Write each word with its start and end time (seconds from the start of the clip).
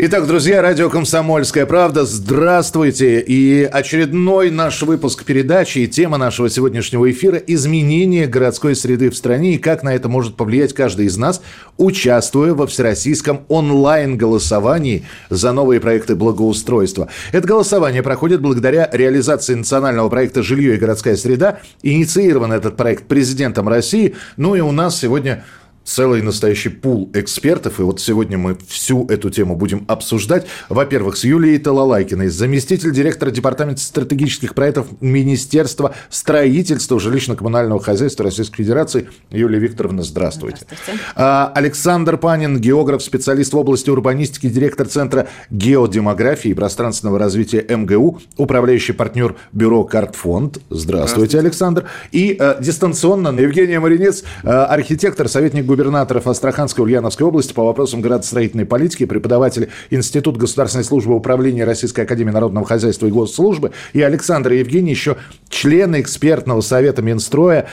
Итак, 0.00 0.28
друзья, 0.28 0.62
радио 0.62 0.88
«Комсомольская 0.88 1.66
правда», 1.66 2.04
здравствуйте. 2.04 3.18
И 3.18 3.64
очередной 3.64 4.48
наш 4.48 4.82
выпуск 4.82 5.24
передачи 5.24 5.80
и 5.80 5.88
тема 5.88 6.18
нашего 6.18 6.48
сегодняшнего 6.48 7.10
эфира– 7.10 7.36
изменение 7.48 8.28
городской 8.28 8.76
среды 8.76 9.10
в 9.10 9.16
стране 9.16 9.56
и 9.56 9.58
как 9.58 9.82
на 9.82 9.92
это 9.92 10.08
может 10.08 10.36
повлиять 10.36 10.72
каждый 10.72 11.06
из 11.06 11.16
нас, 11.16 11.42
участвуя 11.78 12.54
во 12.54 12.68
всероссийском 12.68 13.40
онлайн-голосовании 13.48 15.04
за 15.30 15.50
новые 15.50 15.80
проекты 15.80 16.14
благоустройства. 16.14 17.08
Это 17.32 17.48
голосование 17.48 18.04
проходит 18.04 18.40
благодаря 18.40 18.88
реализации 18.92 19.54
национального 19.54 20.08
проекта 20.08 20.44
«Жилье 20.44 20.76
и 20.76 20.78
городская 20.78 21.16
среда». 21.16 21.58
Инициирован 21.82 22.52
этот 22.52 22.76
проект 22.76 23.08
президентом 23.08 23.68
России. 23.68 24.14
Ну 24.36 24.54
и 24.54 24.60
у 24.60 24.70
нас 24.70 24.96
сегодня 24.96 25.44
целый 25.88 26.20
настоящий 26.20 26.68
пул 26.68 27.10
экспертов, 27.14 27.80
и 27.80 27.82
вот 27.82 27.98
сегодня 28.00 28.36
мы 28.36 28.58
всю 28.68 29.06
эту 29.06 29.30
тему 29.30 29.56
будем 29.56 29.86
обсуждать. 29.88 30.46
Во-первых, 30.68 31.16
с 31.16 31.24
Юлией 31.24 31.58
Талалайкиной, 31.58 32.28
заместитель 32.28 32.92
директора 32.92 33.30
Департамента 33.30 33.80
стратегических 33.80 34.54
проектов 34.54 34.86
Министерства 35.00 35.94
строительства 36.10 36.98
жилищно-коммунального 36.98 37.82
хозяйства 37.82 38.26
Российской 38.26 38.64
Федерации. 38.64 39.08
Юлия 39.30 39.58
Викторовна, 39.58 40.02
здравствуйте. 40.02 40.66
здравствуйте. 40.66 41.00
А, 41.16 41.52
Александр 41.54 42.18
Панин, 42.18 42.60
географ, 42.60 43.02
специалист 43.02 43.54
в 43.54 43.56
области 43.56 43.88
урбанистики, 43.88 44.48
директор 44.50 44.86
Центра 44.86 45.28
геодемографии 45.50 46.50
и 46.50 46.54
пространственного 46.54 47.18
развития 47.18 47.64
МГУ, 47.66 48.20
управляющий 48.36 48.92
партнер 48.92 49.36
бюро 49.52 49.84
«Картфонд». 49.84 50.58
Здравствуйте, 50.68 51.38
здравствуйте. 51.38 51.38
Александр. 51.38 51.84
И 52.12 52.36
а, 52.38 52.60
дистанционно 52.60 53.28
Евгения 53.28 53.80
Маринец, 53.80 54.22
а, 54.44 54.66
архитектор, 54.66 55.28
советник 55.28 55.64
губернатора 55.64 55.77
губернаторов 55.78 56.26
Астраханской 56.26 56.82
и 56.82 56.86
Ульяновской 56.86 57.24
области 57.24 57.52
по 57.52 57.64
вопросам 57.64 58.00
градостроительной 58.00 58.66
политики, 58.66 59.06
преподаватель 59.06 59.70
Института 59.90 60.40
государственной 60.40 60.82
службы 60.82 61.14
управления 61.14 61.64
Российской 61.64 62.00
Академии 62.00 62.32
Народного 62.32 62.66
Хозяйства 62.66 63.06
и 63.06 63.10
Госслужбы, 63.12 63.70
и 63.92 64.02
Александр 64.02 64.52
Евгений, 64.52 64.90
еще 64.90 65.18
члены 65.48 66.00
экспертного 66.00 66.62
совета 66.62 67.00
Минстроя 67.00 67.68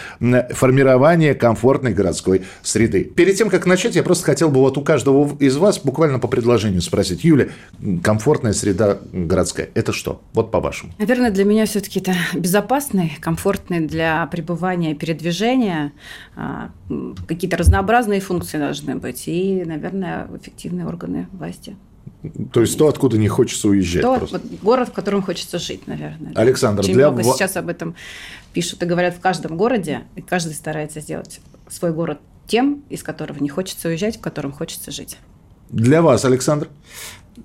формирования 0.51 1.33
комфортной 1.33 1.93
городской 1.93 2.43
среды. 2.61 3.05
Перед 3.05 3.37
тем, 3.37 3.49
как 3.49 3.65
начать, 3.65 3.95
я 3.95 4.03
просто 4.03 4.25
хотел 4.25 4.49
бы 4.49 4.59
вот 4.59 4.77
у 4.77 4.81
каждого 4.81 5.35
из 5.39 5.57
вас 5.57 5.79
буквально 5.79 6.19
по 6.19 6.27
предложению 6.27 6.83
спросить. 6.83 7.23
Юля, 7.23 7.47
комфортная 8.03 8.53
среда 8.53 8.99
городская– 9.11 9.69
это 9.73 9.93
что? 9.93 10.21
Вот 10.33 10.51
по-вашему. 10.51 10.93
Наверное, 10.99 11.31
для 11.31 11.43
меня 11.43 11.65
все-таки 11.65 11.99
это 11.99 12.13
безопасный, 12.35 13.17
комфортный 13.19 13.79
для 13.79 14.27
пребывания 14.27 14.93
передвижения, 14.93 15.91
а, 16.35 16.69
какие-то 17.27 17.57
разнообразные 17.57 17.94
разные 17.95 18.19
функции 18.19 18.57
должны 18.57 18.95
быть 18.95 19.27
и, 19.27 19.63
наверное, 19.65 20.27
эффективные 20.35 20.85
органы 20.85 21.27
власти. 21.31 21.77
То 22.51 22.61
есть 22.61 22.77
то, 22.77 22.87
откуда 22.87 23.17
не 23.17 23.27
хочется 23.27 23.67
уезжать. 23.69 24.01
То, 24.01 24.17
просто. 24.17 24.41
город, 24.61 24.89
в 24.89 24.91
котором 24.91 25.21
хочется 25.21 25.59
жить, 25.59 25.87
наверное. 25.87 26.33
Александр, 26.35 26.81
Очень 26.81 26.93
для... 26.95 27.09
много 27.09 27.23
сейчас 27.23 27.55
об 27.55 27.69
этом 27.69 27.95
пишут 28.53 28.83
и 28.83 28.85
говорят 28.85 29.15
в 29.15 29.19
каждом 29.19 29.55
городе, 29.57 30.01
и 30.15 30.21
каждый 30.21 30.53
старается 30.53 30.99
сделать 30.99 31.39
свой 31.69 31.93
город 31.93 32.19
тем, 32.47 32.83
из 32.89 33.01
которого 33.01 33.39
не 33.39 33.49
хочется 33.49 33.87
уезжать, 33.87 34.17
в 34.17 34.21
котором 34.21 34.51
хочется 34.51 34.91
жить. 34.91 35.17
Для 35.69 36.01
вас, 36.01 36.25
Александр? 36.25 36.67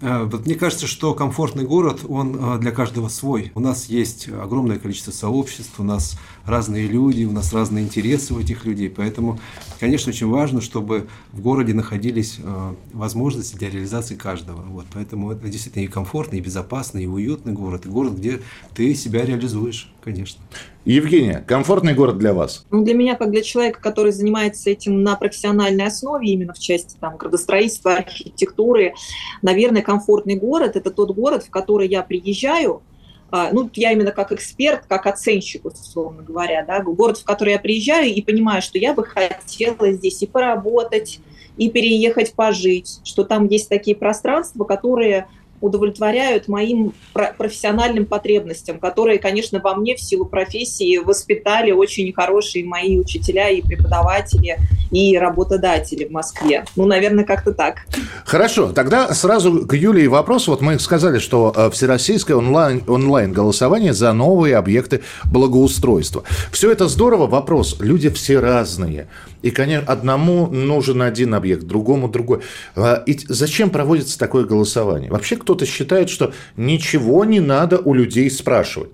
Э, 0.00 0.24
вот 0.24 0.46
мне 0.46 0.54
кажется, 0.54 0.86
что 0.86 1.14
комфортный 1.14 1.64
город, 1.64 2.02
он 2.08 2.36
э, 2.38 2.58
для 2.58 2.70
каждого 2.70 3.08
свой. 3.08 3.52
У 3.54 3.60
нас 3.60 3.86
есть 3.86 4.28
огромное 4.28 4.78
количество 4.78 5.10
сообществ, 5.10 5.78
у 5.78 5.82
нас 5.82 6.18
разные 6.46 6.86
люди, 6.86 7.24
у 7.24 7.32
нас 7.32 7.52
разные 7.52 7.84
интересы 7.84 8.34
у 8.34 8.40
этих 8.40 8.64
людей. 8.64 8.88
Поэтому, 8.88 9.40
конечно, 9.78 10.10
очень 10.10 10.28
важно, 10.28 10.60
чтобы 10.60 11.08
в 11.32 11.40
городе 11.40 11.74
находились 11.74 12.36
э, 12.38 12.74
возможности 12.92 13.56
для 13.56 13.70
реализации 13.70 14.14
каждого. 14.14 14.62
Вот, 14.62 14.86
поэтому 14.92 15.32
это 15.32 15.48
действительно 15.48 15.84
и 15.84 15.88
комфортный, 15.88 16.38
и 16.38 16.42
безопасный, 16.42 17.04
и 17.04 17.06
уютный 17.06 17.52
город, 17.52 17.86
и 17.86 17.88
город, 17.88 18.14
где 18.14 18.40
ты 18.74 18.94
себя 18.94 19.24
реализуешь, 19.24 19.92
конечно. 20.02 20.40
Евгения, 20.86 21.44
комфортный 21.46 21.92
город 21.92 22.16
для 22.16 22.32
вас? 22.32 22.64
Для 22.70 22.94
меня, 22.94 23.14
как 23.14 23.30
для 23.30 23.42
человека, 23.42 23.80
который 23.82 24.12
занимается 24.12 24.70
этим 24.70 25.02
на 25.02 25.14
профессиональной 25.14 25.86
основе, 25.86 26.28
именно 26.28 26.54
в 26.54 26.58
части 26.58 26.96
там, 26.98 27.18
градостроительства, 27.18 27.96
архитектуры, 27.96 28.94
наверное, 29.42 29.82
комфортный 29.82 30.36
город– 30.36 30.72
это 30.76 30.90
тот 30.90 31.14
город, 31.14 31.44
в 31.44 31.50
который 31.50 31.86
я 31.86 32.02
приезжаю, 32.02 32.82
а, 33.30 33.50
ну, 33.52 33.68
я 33.74 33.92
именно 33.92 34.10
как 34.10 34.32
эксперт, 34.32 34.86
как 34.88 35.06
оценщик, 35.06 35.66
условно 35.66 36.22
говоря, 36.22 36.64
да, 36.66 36.80
город, 36.82 37.18
в 37.18 37.24
который 37.24 37.52
я 37.52 37.58
приезжаю 37.58 38.12
и 38.12 38.22
понимаю, 38.22 38.62
что 38.62 38.78
я 38.78 38.94
бы 38.94 39.04
хотела 39.04 39.92
здесь 39.92 40.22
и 40.22 40.26
поработать, 40.26 41.20
и 41.56 41.70
переехать 41.70 42.32
пожить, 42.32 43.00
что 43.04 43.24
там 43.24 43.46
есть 43.46 43.68
такие 43.68 43.94
пространства, 43.94 44.64
которые 44.64 45.28
удовлетворяют 45.60 46.48
моим 46.48 46.92
профессиональным 47.12 48.06
потребностям, 48.06 48.78
которые, 48.78 49.18
конечно, 49.18 49.60
во 49.60 49.74
мне 49.74 49.96
в 49.96 50.00
силу 50.00 50.24
профессии 50.24 50.98
воспитали 50.98 51.70
очень 51.70 52.12
хорошие 52.12 52.64
мои 52.64 52.98
учителя 52.98 53.48
и 53.48 53.60
преподаватели 53.60 54.58
и 54.90 55.16
работодатели 55.18 56.04
в 56.04 56.10
Москве. 56.10 56.64
Ну, 56.76 56.86
наверное, 56.86 57.24
как-то 57.24 57.52
так. 57.52 57.86
Хорошо, 58.24 58.72
тогда 58.72 59.12
сразу 59.14 59.66
к 59.66 59.74
Юлии 59.74 60.06
вопрос. 60.06 60.48
Вот 60.48 60.60
мы 60.60 60.78
сказали, 60.78 61.18
что 61.18 61.52
э, 61.54 61.70
всероссийское 61.70 62.36
онлайн, 62.36 62.82
онлайн-голосование 62.86 63.92
за 63.92 64.12
новые 64.12 64.56
объекты 64.56 65.02
благоустройства. 65.24 66.24
Все 66.50 66.70
это 66.72 66.88
здорово. 66.88 67.26
Вопрос. 67.26 67.76
Люди 67.80 68.08
все 68.10 68.40
разные. 68.40 69.06
И, 69.42 69.50
конечно, 69.50 69.90
одному 69.90 70.46
нужен 70.48 71.00
один 71.02 71.34
объект, 71.34 71.64
другому 71.64 72.08
другой. 72.08 72.40
А, 72.76 73.02
и 73.06 73.18
зачем 73.28 73.70
проводится 73.70 74.18
такое 74.18 74.44
голосование? 74.44 75.10
Вообще 75.10 75.36
кто-то 75.50 75.66
считает, 75.66 76.08
что 76.10 76.32
ничего 76.56 77.24
не 77.24 77.40
надо 77.40 77.78
у 77.78 77.92
людей 77.92 78.30
спрашивать. 78.30 78.90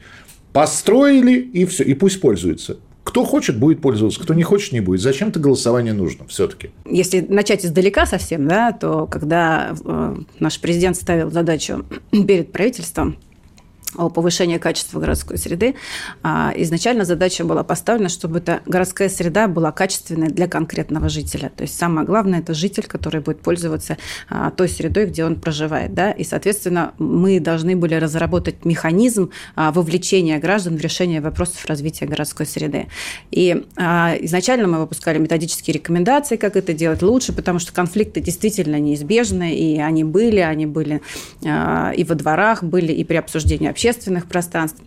Построили, 0.55 1.39
и 1.39 1.67
все, 1.67 1.85
и 1.85 1.93
пусть 1.93 2.19
пользуются. 2.19 2.79
Кто 3.05 3.25
хочет, 3.25 3.59
будет 3.59 3.83
пользоваться, 3.83 4.19
кто 4.21 4.33
не 4.33 4.43
хочет, 4.43 4.73
не 4.73 4.81
будет. 4.81 5.03
Зачем-то 5.03 5.39
голосование 5.39 5.93
нужно 5.93 6.27
все-таки. 6.29 6.71
Если 6.87 7.21
начать 7.21 7.67
издалека 7.67 8.07
совсем, 8.07 8.49
да, 8.49 8.73
то 8.73 9.07
когда 9.07 9.77
э, 9.85 10.17
наш 10.41 10.59
президент 10.59 10.97
ставил 10.97 11.31
задачу 11.31 11.85
перед 12.11 12.53
правительством 12.53 13.19
о 13.95 14.09
повышении 14.09 14.59
качества 14.59 15.01
городской 15.01 15.39
среды. 15.39 15.75
А, 16.23 16.53
изначально 16.57 17.05
задача 17.05 17.45
была 17.45 17.63
поставлена, 17.63 18.09
чтобы 18.09 18.39
эта 18.39 18.61
городская 18.67 19.09
среда 19.09 19.49
была 19.49 19.73
качественной 19.73 20.29
для 20.29 20.49
конкретного 20.49 21.09
жителя. 21.09 21.51
То 21.57 21.63
есть 21.63 21.79
самое 21.79 22.07
главное– 22.07 22.39
это 22.41 22.53
житель, 22.53 22.85
который 22.87 23.21
будет 23.21 23.41
пользоваться 23.41 23.97
а, 24.29 24.51
той 24.51 24.69
средой, 24.69 25.07
где 25.07 25.25
он 25.25 25.37
проживает. 25.37 25.95
Да? 25.95 26.11
И, 26.11 26.25
соответственно, 26.25 26.95
мы 26.99 27.41
должны 27.41 27.77
были 27.77 27.95
разработать 27.95 28.65
механизм 28.65 29.31
а, 29.55 29.73
вовлечения 29.73 30.39
граждан 30.39 30.77
в 30.77 30.81
решение 30.81 31.21
вопросов 31.21 31.65
развития 31.67 32.07
городской 32.07 32.47
среды. 32.47 32.87
И 33.31 33.65
изначально 33.77 34.67
мы 34.67 34.79
выпускали 34.79 35.19
методические 35.19 35.75
рекомендации, 35.75 36.37
как 36.37 36.57
это 36.57 36.73
делать 36.73 37.03
лучше, 37.03 37.33
потому 37.33 37.59
что 37.59 37.73
конфликты 37.73 38.21
действительно 38.21 38.79
неизбежны, 38.79 39.55
и 39.55 39.81
они 39.81 40.05
были, 40.05 40.41
они 40.41 40.67
были 40.67 41.01
и 41.43 42.05
во 42.05 42.15
дворах, 42.15 42.63
были 42.63 42.93
и 42.93 43.05
при 43.05 43.17
обсуждении 43.17 43.69
общественных 43.77 44.25
пространств. 44.27 44.81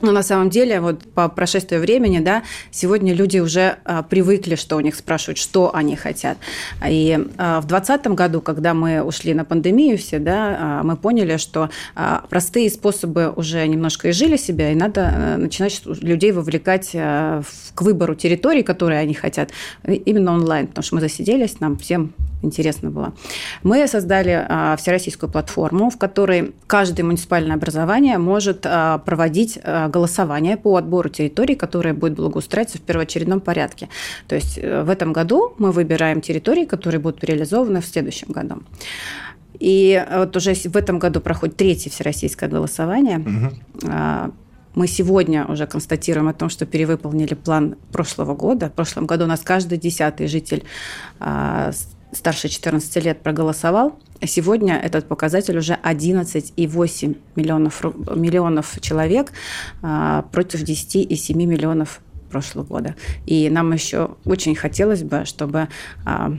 Но 0.00 0.12
на 0.12 0.22
самом 0.22 0.50
деле, 0.50 0.80
вот 0.80 1.02
по 1.14 1.28
прошествии 1.28 1.76
времени, 1.76 2.20
да, 2.20 2.42
сегодня 2.70 3.14
люди 3.14 3.38
уже 3.38 3.76
а, 3.84 4.02
привыкли, 4.02 4.54
что 4.54 4.76
у 4.76 4.80
них 4.80 4.94
спрашивают, 4.96 5.38
что 5.38 5.74
они 5.74 5.94
хотят. 5.94 6.38
И 6.86 7.18
а, 7.38 7.60
в 7.60 7.66
2020 7.66 8.06
году, 8.08 8.40
когда 8.40 8.74
мы 8.74 9.02
ушли 9.02 9.34
на 9.34 9.44
пандемию 9.44 9.96
все, 9.96 10.18
да, 10.18 10.56
а, 10.58 10.82
мы 10.82 10.96
поняли, 10.96 11.36
что 11.36 11.70
а, 11.94 12.24
простые 12.28 12.70
способы 12.70 13.32
уже 13.34 13.66
немножко 13.66 14.10
изжили 14.10 14.36
себя, 14.36 14.72
и 14.72 14.74
надо 14.74 15.10
а, 15.14 15.36
начинать 15.36 15.80
людей 15.84 16.32
вовлекать 16.32 16.90
а, 16.94 17.42
в, 17.42 17.74
к 17.74 17.82
выбору 17.82 18.14
территорий, 18.14 18.62
которые 18.62 19.00
они 19.00 19.14
хотят, 19.14 19.50
именно 19.86 20.32
онлайн, 20.32 20.66
потому 20.66 20.82
что 20.82 20.94
мы 20.96 21.00
засиделись, 21.02 21.60
нам 21.60 21.76
всем 21.76 22.12
интересно 22.44 22.90
было. 22.90 23.14
Мы 23.62 23.86
создали 23.88 24.46
а, 24.48 24.76
всероссийскую 24.76 25.30
платформу, 25.30 25.90
в 25.90 25.98
которой 25.98 26.54
каждое 26.66 27.02
муниципальное 27.02 27.56
образование 27.56 28.18
может 28.18 28.64
а, 28.64 28.98
проводить 28.98 29.58
а, 29.62 29.88
голосование 29.88 30.56
по 30.56 30.76
отбору 30.76 31.08
территорий, 31.08 31.54
которые 31.54 31.94
будут 31.94 32.16
благоустраиваться 32.16 32.78
в 32.78 32.82
первоочередном 32.82 33.40
порядке. 33.40 33.88
То 34.28 34.34
есть 34.34 34.58
э, 34.58 34.82
в 34.82 34.90
этом 34.90 35.12
году 35.12 35.54
мы 35.58 35.72
выбираем 35.72 36.20
территории, 36.20 36.64
которые 36.64 37.00
будут 37.00 37.24
реализованы 37.24 37.80
в 37.80 37.86
следующем 37.86 38.28
году. 38.32 38.62
И 39.58 40.04
вот 40.12 40.36
уже 40.36 40.54
в 40.54 40.76
этом 40.76 40.98
году 40.98 41.20
проходит 41.20 41.56
третье 41.56 41.90
всероссийское 41.90 42.48
голосование. 42.48 43.18
Угу. 43.18 44.32
Мы 44.74 44.88
сегодня 44.88 45.46
уже 45.46 45.66
констатируем 45.66 46.28
о 46.28 46.32
том, 46.32 46.48
что 46.48 46.66
перевыполнили 46.66 47.34
план 47.34 47.76
прошлого 47.92 48.34
года. 48.34 48.68
В 48.68 48.72
прошлом 48.72 49.06
году 49.06 49.24
у 49.24 49.28
нас 49.28 49.40
каждый 49.40 49.78
десятый 49.78 50.26
житель 50.26 50.64
старше 52.14 52.48
14 52.48 53.04
лет 53.04 53.22
проголосовал. 53.22 53.98
Сегодня 54.24 54.76
этот 54.76 55.06
показатель 55.06 55.58
уже 55.58 55.78
11,8 55.82 57.16
миллионов, 57.36 57.84
миллионов 58.14 58.78
человек 58.80 59.32
а, 59.82 60.22
против 60.32 60.62
10,7 60.62 61.34
миллионов 61.34 62.00
прошлого 62.30 62.64
года. 62.64 62.94
И 63.26 63.50
нам 63.50 63.72
еще 63.72 64.16
очень 64.24 64.54
хотелось 64.54 65.02
бы, 65.02 65.24
чтобы 65.24 65.68
а, 66.04 66.32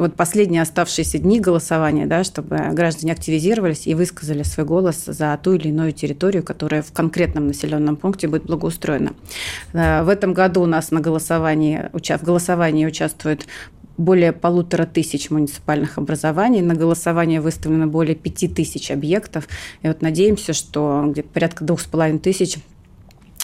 вот 0.00 0.14
последние 0.14 0.62
оставшиеся 0.62 1.18
дни 1.18 1.40
голосования, 1.40 2.06
да, 2.06 2.24
чтобы 2.24 2.56
граждане 2.72 3.12
активизировались 3.12 3.86
и 3.86 3.94
высказали 3.94 4.42
свой 4.42 4.64
голос 4.64 5.04
за 5.04 5.38
ту 5.42 5.52
или 5.52 5.68
иную 5.68 5.92
территорию, 5.92 6.42
которая 6.42 6.82
в 6.82 6.90
конкретном 6.92 7.46
населенном 7.48 7.96
пункте 7.96 8.26
будет 8.26 8.44
благоустроена. 8.44 9.12
Э, 9.74 10.02
в 10.02 10.08
этом 10.08 10.32
году 10.32 10.62
у 10.62 10.66
нас 10.66 10.90
на 10.90 11.00
голосовании, 11.00 11.90
в 11.92 12.22
голосовании 12.24 12.86
участвует 12.86 13.46
более 14.00 14.32
полутора 14.32 14.86
тысяч 14.86 15.30
муниципальных 15.30 15.98
образований. 15.98 16.62
На 16.62 16.74
голосование 16.74 17.40
выставлено 17.40 17.86
более 17.86 18.16
пяти 18.16 18.48
тысяч 18.48 18.90
объектов. 18.90 19.46
И 19.82 19.88
вот 19.88 20.00
надеемся, 20.00 20.52
что 20.52 21.04
где-то 21.06 21.28
порядка 21.28 21.64
двух 21.64 21.80
с 21.80 21.84
половиной 21.84 22.18
тысяч 22.18 22.56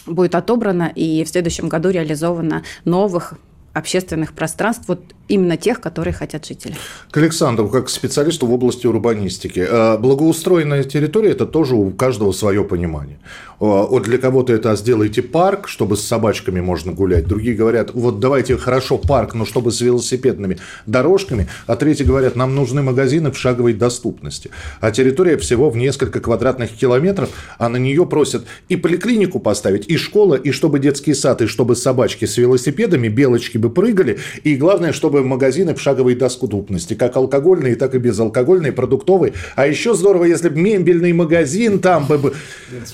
будет 0.07 0.35
отобрано 0.35 0.91
и 0.95 1.23
в 1.23 1.29
следующем 1.29 1.69
году 1.69 1.89
реализовано 1.89 2.63
новых 2.85 3.35
общественных 3.77 4.33
пространств, 4.33 4.85
вот 4.87 5.01
именно 5.27 5.57
тех, 5.57 5.81
которые 5.81 6.13
хотят 6.13 6.45
жители. 6.45 6.75
К 7.11 7.17
Александру, 7.17 7.69
как 7.69 7.89
специалисту 7.89 8.47
в 8.47 8.53
области 8.53 8.87
урбанистики. 8.87 9.59
Э, 9.59 9.97
благоустроенная 9.97 10.83
территория– 10.83 11.31
это 11.31 11.45
тоже 11.45 11.75
у 11.75 11.91
каждого 11.91 12.31
свое 12.31 12.63
понимание. 12.63 13.19
Э, 13.59 13.65
вот 13.89 14.03
для 14.03 14.17
кого-то 14.17 14.53
это 14.53 14.75
сделайте 14.75 15.21
парк, 15.21 15.67
чтобы 15.67 15.97
с 15.97 16.01
собачками 16.01 16.61
можно 16.61 16.91
гулять. 16.91 17.27
Другие 17.27 17.55
говорят, 17.55 17.91
вот 17.93 18.19
давайте 18.19 18.57
хорошо 18.57 18.97
парк, 18.97 19.33
но 19.33 19.45
чтобы 19.45 19.71
с 19.71 19.81
велосипедными 19.81 20.57
дорожками. 20.85 21.47
А 21.65 21.75
третьи 21.75 22.03
говорят, 22.03 22.35
нам 22.35 22.55
нужны 22.55 22.81
магазины 22.81 23.31
в 23.31 23.37
шаговой 23.37 23.73
доступности. 23.73 24.49
А 24.79 24.91
территория 24.91 25.37
всего 25.37 25.69
в 25.69 25.77
несколько 25.77 26.19
квадратных 26.19 26.71
километров, 26.71 27.29
а 27.57 27.69
на 27.69 27.77
нее 27.77 28.05
просят 28.05 28.45
и 28.69 28.75
поликлинику 28.75 29.39
поставить, 29.39 29.87
и 29.89 29.97
школа, 29.97 30.35
и 30.35 30.51
чтобы 30.51 30.79
детский 30.79 31.13
сад, 31.13 31.41
и 31.41 31.47
чтобы 31.47 31.75
собачки 31.75 32.25
с 32.25 32.37
велосипедами, 32.37 33.09
белочки 33.09 33.57
бы 33.67 33.73
прыгали. 33.73 34.17
И 34.43 34.55
главное, 34.55 34.93
чтобы 34.93 35.07
чтобы 35.07 35.23
магазины 35.23 35.73
в 35.73 35.81
шаговой 35.81 36.15
доступности, 36.15 36.93
как 36.93 37.15
алкогольные, 37.15 37.75
так 37.75 37.95
и 37.95 37.97
безалкогольные, 37.97 38.71
продуктовые. 38.71 39.33
А 39.55 39.65
еще 39.65 39.93
здорово, 39.93 40.25
если 40.25 40.49
бы 40.49 40.59
мебельный 40.59 41.13
магазин 41.13 41.79
там 41.79 42.05
бы... 42.05 42.33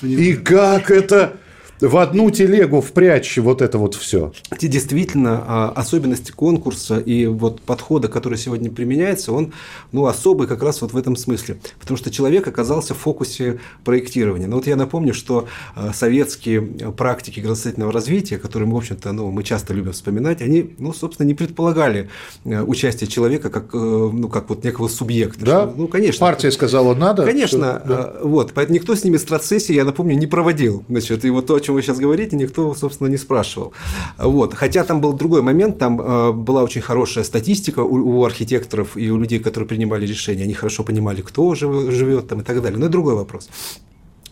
И 0.02 0.34
как 0.34 0.90
это 0.90 1.34
в 1.80 1.96
одну 1.96 2.30
телегу 2.30 2.80
впрячь 2.80 3.38
вот 3.38 3.62
это 3.62 3.78
вот 3.78 3.94
все. 3.94 4.32
Эти 4.50 4.66
действительно 4.66 5.44
а, 5.46 5.72
особенности 5.74 6.32
конкурса 6.32 6.98
и 6.98 7.26
вот 7.26 7.60
подхода, 7.60 8.08
который 8.08 8.38
сегодня 8.38 8.70
применяется, 8.70 9.32
он 9.32 9.52
ну, 9.92 10.06
особый 10.06 10.46
как 10.46 10.62
раз 10.62 10.82
вот 10.82 10.92
в 10.92 10.96
этом 10.96 11.16
смысле. 11.16 11.58
Потому 11.80 11.98
что 11.98 12.10
человек 12.10 12.46
оказался 12.46 12.94
в 12.94 12.98
фокусе 12.98 13.60
проектирования. 13.84 14.46
Но 14.46 14.52
ну, 14.52 14.56
вот 14.56 14.66
я 14.66 14.76
напомню, 14.76 15.14
что 15.14 15.46
а, 15.74 15.92
советские 15.92 16.62
практики 16.96 17.40
градостроительного 17.40 17.92
развития, 17.92 18.38
которые 18.38 18.68
мы, 18.68 18.74
в 18.74 18.78
общем-то, 18.78 19.12
ну, 19.12 19.30
мы 19.30 19.42
часто 19.42 19.74
любим 19.74 19.92
вспоминать, 19.92 20.42
они, 20.42 20.74
ну, 20.78 20.92
собственно, 20.92 21.26
не 21.26 21.34
предполагали 21.34 22.08
а, 22.44 22.62
участие 22.62 23.08
человека 23.08 23.50
как, 23.50 23.74
э, 23.74 23.78
ну, 23.78 24.28
как 24.28 24.48
вот 24.48 24.64
некого 24.64 24.88
субъекта. 24.88 25.44
Да? 25.44 25.62
Что, 25.62 25.74
ну, 25.76 25.88
конечно. 25.88 26.20
Партия 26.20 26.50
сказала 26.50 26.94
надо. 26.94 27.24
Конечно. 27.24 27.80
Что, 27.84 27.88
да. 27.88 28.14
Вот. 28.22 28.52
Поэтому 28.54 28.76
никто 28.76 28.94
с 28.94 29.04
ними 29.04 29.16
страцессии, 29.16 29.74
я 29.74 29.84
напомню, 29.84 30.16
не 30.16 30.26
проводил. 30.26 30.84
Значит, 30.88 31.24
и 31.24 31.30
вот 31.30 31.46
то, 31.46 31.58
чем 31.64 31.74
вы 31.74 31.82
сейчас 31.82 31.98
говорите, 31.98 32.36
никто, 32.36 32.74
собственно, 32.74 33.08
не 33.08 33.16
спрашивал. 33.16 33.72
Вот. 34.18 34.54
Хотя 34.54 34.84
там 34.84 35.00
был 35.00 35.12
другой 35.12 35.42
момент, 35.42 35.78
там 35.78 36.00
э, 36.00 36.32
была 36.32 36.62
очень 36.62 36.80
хорошая 36.80 37.24
статистика 37.24 37.80
у, 37.80 38.18
у 38.18 38.24
архитекторов 38.24 38.96
и 38.96 39.10
у 39.10 39.18
людей, 39.18 39.38
которые 39.38 39.68
принимали 39.68 40.06
решения. 40.06 40.44
Они 40.44 40.54
хорошо 40.54 40.84
понимали, 40.84 41.22
кто 41.22 41.54
живет 41.54 42.28
там 42.28 42.40
и 42.40 42.44
так 42.44 42.62
далее. 42.62 42.78
Но 42.78 42.86
это 42.86 42.92
другой 42.92 43.14
вопрос. 43.14 43.48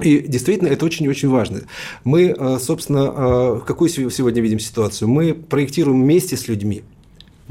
И 0.00 0.19
действительно, 0.19 0.69
это 0.69 0.84
очень-очень 0.84 1.29
важно. 1.29 1.62
Мы, 2.05 2.34
э, 2.37 2.58
собственно, 2.61 3.12
э, 3.14 3.61
какую 3.67 3.88
сегодня 3.88 4.43
видим 4.43 4.58
ситуацию? 4.58 5.08
Мы 5.08 5.35
проектируем 5.35 6.02
вместе 6.02 6.37
с 6.37 6.49
людьми 6.49 6.82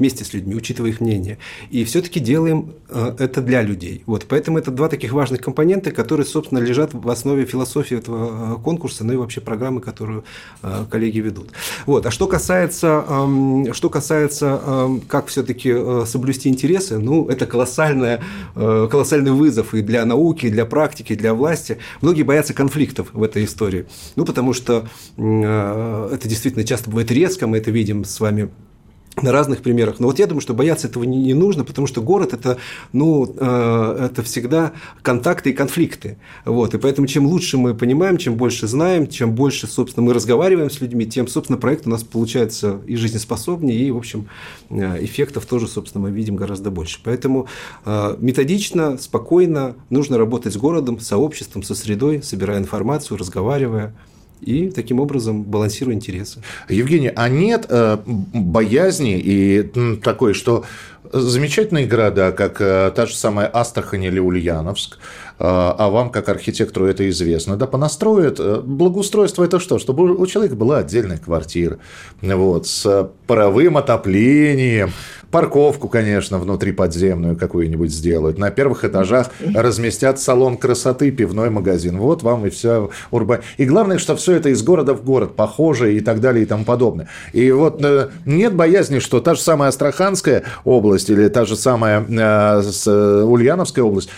вместе 0.02 0.24
с 0.24 0.34
людьми, 0.34 0.56
учитывая 0.56 0.90
их 0.90 1.00
мнение. 1.00 1.38
И 1.70 1.84
все-таки 1.84 2.18
делаем 2.18 2.74
э, 2.88 3.14
это 3.20 3.40
для 3.40 3.62
людей. 3.62 4.02
Вот, 4.06 4.26
поэтому 4.28 4.58
это 4.58 4.72
два 4.72 4.88
таких 4.88 5.12
важных 5.12 5.40
компонента, 5.40 5.92
которые, 5.92 6.26
собственно, 6.26 6.58
лежат 6.58 6.92
в 6.92 7.08
основе 7.08 7.44
философии 7.44 7.98
этого 7.98 8.56
э, 8.56 8.62
конкурса, 8.64 9.04
ну 9.04 9.12
и 9.12 9.16
вообще 9.16 9.40
программы, 9.40 9.80
которую 9.80 10.24
э, 10.64 10.86
коллеги 10.90 11.20
ведут. 11.20 11.50
Вот. 11.86 12.04
А 12.04 12.10
что 12.10 12.26
касается, 12.26 13.04
эм, 13.08 13.72
что 13.72 13.90
касается 13.90 14.60
эм, 14.66 15.00
как 15.02 15.28
все-таки 15.28 15.72
соблюсти 16.04 16.48
интересы, 16.48 16.98
ну, 16.98 17.28
это 17.28 17.46
колоссальная, 17.46 18.20
колоссальный 18.54 19.30
вызов 19.30 19.72
и 19.74 19.82
для 19.82 20.04
науки, 20.04 20.46
и 20.46 20.50
для 20.50 20.66
практики, 20.66 21.12
и 21.12 21.16
для 21.16 21.32
власти. 21.32 21.78
Многие 22.00 22.24
боятся 22.24 22.54
конфликтов 22.54 23.08
в 23.12 23.22
этой 23.22 23.44
истории. 23.44 23.86
Ну, 24.16 24.24
потому 24.24 24.52
что 24.52 24.88
это 25.16 26.20
действительно 26.24 26.64
часто 26.64 26.90
бывает 26.90 27.10
резко, 27.12 27.46
мы 27.46 27.58
это 27.58 27.70
видим 27.70 28.04
с 28.04 28.18
вами 28.18 28.50
на 29.20 29.30
разных 29.30 29.62
примерах. 29.62 30.00
Но 30.00 30.06
вот 30.06 30.18
я 30.18 30.26
думаю, 30.26 30.40
что 30.40 30.54
бояться 30.54 30.88
этого 30.88 31.04
не, 31.04 31.34
нужно, 31.34 31.64
потому 31.64 31.86
что 31.86 32.00
город 32.00 32.32
это, 32.32 32.56
ну, 32.92 33.34
э, 33.36 34.08
это 34.10 34.22
всегда 34.22 34.72
контакты 35.02 35.50
и 35.50 35.52
конфликты. 35.52 36.16
Вот. 36.46 36.74
И 36.74 36.78
поэтому 36.78 37.06
чем 37.06 37.26
лучше 37.26 37.58
мы 37.58 37.74
понимаем, 37.74 38.16
чем 38.16 38.36
больше 38.36 38.66
знаем, 38.66 39.06
чем 39.06 39.32
больше, 39.34 39.66
собственно, 39.66 40.06
мы 40.06 40.14
разговариваем 40.14 40.70
с 40.70 40.80
людьми, 40.80 41.04
тем, 41.06 41.28
собственно, 41.28 41.58
проект 41.58 41.86
у 41.86 41.90
нас 41.90 42.04
получается 42.04 42.80
и 42.86 42.96
жизнеспособнее, 42.96 43.78
и, 43.78 43.90
в 43.90 43.98
общем, 43.98 44.28
э, 44.70 45.04
эффектов 45.04 45.44
тоже, 45.44 45.68
собственно, 45.68 46.04
мы 46.04 46.10
видим 46.10 46.36
гораздо 46.36 46.70
больше. 46.70 46.98
Поэтому 47.04 47.48
э, 47.84 48.16
методично, 48.18 48.96
спокойно 48.96 49.74
нужно 49.90 50.16
работать 50.16 50.54
с 50.54 50.56
городом, 50.56 51.00
сообществом, 51.00 51.62
со 51.62 51.74
средой, 51.74 52.22
собирая 52.22 52.58
информацию, 52.58 53.18
разговаривая 53.18 53.94
и 54.42 54.70
таким 54.70 55.00
образом 55.00 55.42
балансируя 55.44 55.94
интересы. 55.94 56.42
Евгений, 56.68 57.12
а 57.14 57.28
нет 57.28 57.66
э, 57.68 57.98
боязни 58.04 59.18
и 59.18 59.62
такой, 60.02 60.34
что 60.34 60.64
замечательные 61.12 61.86
города, 61.86 62.32
как 62.32 62.60
э, 62.60 62.92
та 62.94 63.06
же 63.06 63.14
самая 63.14 63.50
Астрахань 63.52 64.04
или 64.04 64.18
Ульяновск, 64.18 64.98
а 65.44 65.88
вам, 65.90 66.10
как 66.10 66.28
архитектору, 66.28 66.86
это 66.86 67.08
известно, 67.10 67.56
да, 67.56 67.66
понастроят. 67.66 68.38
Э, 68.38 68.60
благоустройство– 68.60 69.42
это 69.44 69.58
что? 69.58 69.78
Чтобы 69.78 70.14
у 70.14 70.26
человека 70.26 70.54
была 70.54 70.78
отдельная 70.78 71.18
квартира, 71.18 71.78
вот, 72.20 72.68
с 72.68 73.10
паровым 73.26 73.76
отоплением, 73.76 74.92
Парковку, 75.32 75.88
конечно, 75.88 76.38
внутри 76.38 76.72
подземную 76.72 77.36
какую-нибудь 77.36 77.90
сделают. 77.90 78.36
На 78.36 78.50
первых 78.50 78.84
этажах 78.84 79.30
разместят 79.54 80.20
салон 80.20 80.58
красоты, 80.58 81.10
пивной 81.10 81.48
магазин. 81.48 81.96
Вот 81.96 82.22
вам 82.22 82.46
и 82.46 82.50
все 82.50 82.90
урба. 83.10 83.40
И 83.56 83.64
главное, 83.64 83.96
что 83.96 84.14
все 84.14 84.34
это 84.34 84.50
из 84.50 84.62
города 84.62 84.92
в 84.92 85.02
город, 85.02 85.34
похоже 85.34 85.96
и 85.96 86.00
так 86.00 86.20
далее 86.20 86.42
и 86.42 86.46
тому 86.46 86.66
подобное. 86.66 87.08
И 87.32 87.50
вот 87.50 87.82
э, 87.82 88.10
нет 88.26 88.54
боязни, 88.54 88.98
что 88.98 89.20
та 89.20 89.34
же 89.34 89.40
самая 89.40 89.70
Астраханская 89.70 90.44
область 90.64 91.08
или 91.08 91.26
та 91.28 91.46
же 91.46 91.56
самая 91.56 92.04
э, 92.06 93.24
Ульяновская 93.24 93.86
область 93.86 94.10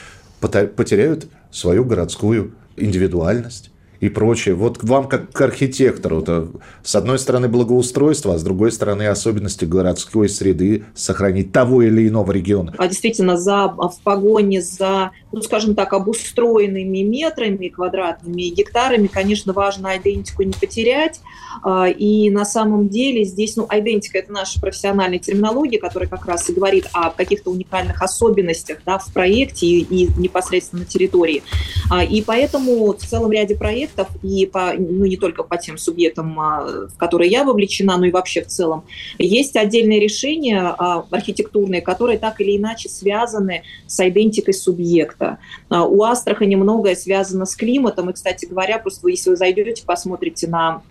потеряют 0.49 1.27
свою 1.51 1.85
городскую 1.85 2.55
индивидуальность 2.77 3.71
и 4.05 4.11
прочее. 4.11 4.55
Вот 4.55 4.83
вам 4.83 5.09
как 5.09 5.33
к 5.33 5.41
архитектору, 5.41 6.21
это, 6.21 6.49
с 6.83 6.95
одной 6.95 7.19
стороны 7.19 7.49
благоустройство, 7.49 8.35
а 8.35 8.39
с 8.39 8.43
другой 8.43 8.71
стороны 8.71 9.07
особенности 9.07 9.65
городской 9.65 10.29
среды 10.29 10.85
сохранить 10.95 11.53
того 11.53 11.83
или 11.83 12.07
иного 12.09 12.33
региона. 12.33 12.75
А 12.77 12.87
действительно, 12.87 13.39
за, 13.39 13.69
в 13.69 13.95
погоне 14.03 14.61
за, 14.61 15.13
ну, 15.33 15.41
скажем 15.41 15.75
так, 15.75 15.95
обустроенными 15.95 16.99
метрами 16.99 17.69
квадратными 17.69 18.43
гектарами, 18.43 19.07
конечно, 19.07 19.55
важно 19.55 19.97
идентику 19.97 20.43
не 20.43 20.53
потерять. 20.53 21.21
А, 21.63 21.89
и 21.89 22.29
на 22.29 22.45
самом 22.45 22.89
деле 22.89 23.25
здесь, 23.25 23.57
ну, 23.57 23.67
идентика– 23.71 24.19
это 24.21 24.33
наша 24.33 24.61
профессиональная 24.61 25.19
терминология, 25.19 25.79
которая 25.79 26.09
как 26.09 26.27
раз 26.27 26.51
и 26.51 26.53
говорит 26.53 26.89
о 26.93 27.11
каких-то 27.11 27.51
уникальных 27.51 28.03
особенностях 28.03 28.79
да, 28.85 28.99
в 28.99 29.13
проекте 29.15 29.67
и, 29.67 29.81
и 29.81 30.11
непосредственно 30.19 30.83
на 30.83 30.87
территории. 30.87 31.43
А, 31.91 32.05
и 32.05 32.21
поэтому 32.23 32.93
в 32.93 33.07
целом 33.07 33.33
ряде 33.33 33.55
проектов 33.55 33.94
субъектов, 33.95 34.09
и 34.23 34.47
по, 34.47 34.73
ну, 34.77 35.05
не 35.05 35.17
только 35.17 35.43
по 35.43 35.57
тем 35.57 35.79
субъектам, 35.79 36.39
а, 36.39 36.89
в 36.89 36.97
которые 36.97 37.31
я 37.31 37.45
вовлечена, 37.45 37.97
но 37.97 38.07
и 38.07 38.11
вообще 38.11 38.43
в 38.43 38.49
целом, 38.49 38.85
есть 39.19 39.57
отдельные 39.57 40.01
решения 40.01 40.61
а, 40.61 41.05
архитектурные, 41.11 41.81
которые 41.81 42.19
так 42.19 42.41
или 42.41 42.57
иначе 42.57 42.89
связаны 42.89 43.63
с 43.87 44.07
идентикой 44.07 44.55
субъекта. 44.55 45.39
А, 45.69 45.85
у 45.85 46.03
Астрахани 46.03 46.57
многое 46.57 46.97
связано 46.97 47.47
с 47.47 47.57
климатом, 47.57 48.11
и, 48.11 48.13
кстати 48.13 48.47
говоря, 48.47 48.79
просто 48.79 49.09
если 49.09 49.31
вы 49.31 49.37
зайдете, 49.37 49.85
посмотрите 49.85 50.47
на 50.49 50.83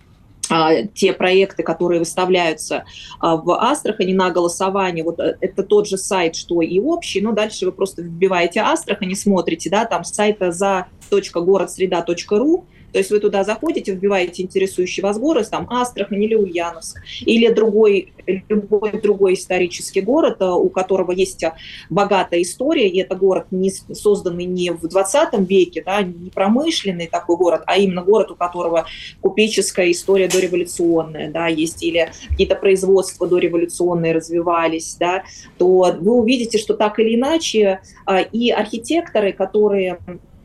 те 0.94 1.14
проекты, 1.14 1.62
которые 1.62 2.00
выставляются 2.00 2.84
в 3.18 3.50
Астрахани 3.58 4.12
на 4.12 4.30
голосование, 4.30 5.02
вот 5.02 5.18
э, 5.18 5.38
это 5.40 5.62
тот 5.62 5.88
же 5.88 5.96
сайт, 5.96 6.36
что 6.36 6.60
и 6.60 6.78
общий, 6.78 7.22
но 7.22 7.32
дальше 7.32 7.64
вы 7.64 7.72
просто 7.72 8.02
вбиваете 8.02 8.60
Астрахани, 8.60 9.14
смотрите, 9.14 9.70
да, 9.70 9.86
там 9.86 10.04
сайта 10.04 10.52
за 10.52 10.88
.городсреда.ру 11.10 12.66
То 12.94 12.98
есть 12.98 13.10
вы 13.10 13.18
туда 13.18 13.42
заходите, 13.42 13.92
вбиваете 13.92 14.44
интересующий 14.44 15.02
вас 15.02 15.18
город, 15.18 15.48
там 15.50 15.66
Астрахань 15.68 16.22
или 16.22 16.36
Ульяновск, 16.36 17.02
или 17.26 17.48
другой, 17.48 18.12
любой 18.48 19.00
другой 19.00 19.34
исторический 19.34 20.00
город, 20.00 20.36
э, 20.38 20.48
у 20.48 20.68
которого 20.68 21.10
есть 21.10 21.44
богатая 21.90 22.40
история, 22.42 22.88
и 22.88 23.00
это 23.00 23.16
город, 23.16 23.46
не 23.50 23.72
созданный 23.72 24.44
не 24.44 24.70
в 24.70 24.86
20 24.86 25.40
веке, 25.40 25.82
да, 25.84 26.02
не 26.02 26.30
промышленный 26.30 27.08
такой 27.08 27.36
город, 27.36 27.64
а 27.66 27.78
именно 27.78 28.04
город, 28.04 28.30
у 28.30 28.36
которого 28.36 28.86
купеческая 29.20 29.90
история 29.90 30.28
дореволюционная, 30.28 31.32
да, 31.32 31.48
есть, 31.48 31.82
или 31.82 32.12
какие-то 32.28 32.54
производства 32.54 33.26
дореволюционные 33.26 34.12
развивались, 34.12 34.96
да, 35.00 35.24
то 35.58 35.96
вы 35.98 36.12
увидите, 36.12 36.58
что 36.58 36.74
так 36.74 37.00
или 37.00 37.16
иначе 37.16 37.80
а, 38.06 38.20
и 38.20 38.50
архитекторы, 38.50 39.32
которые 39.32 39.98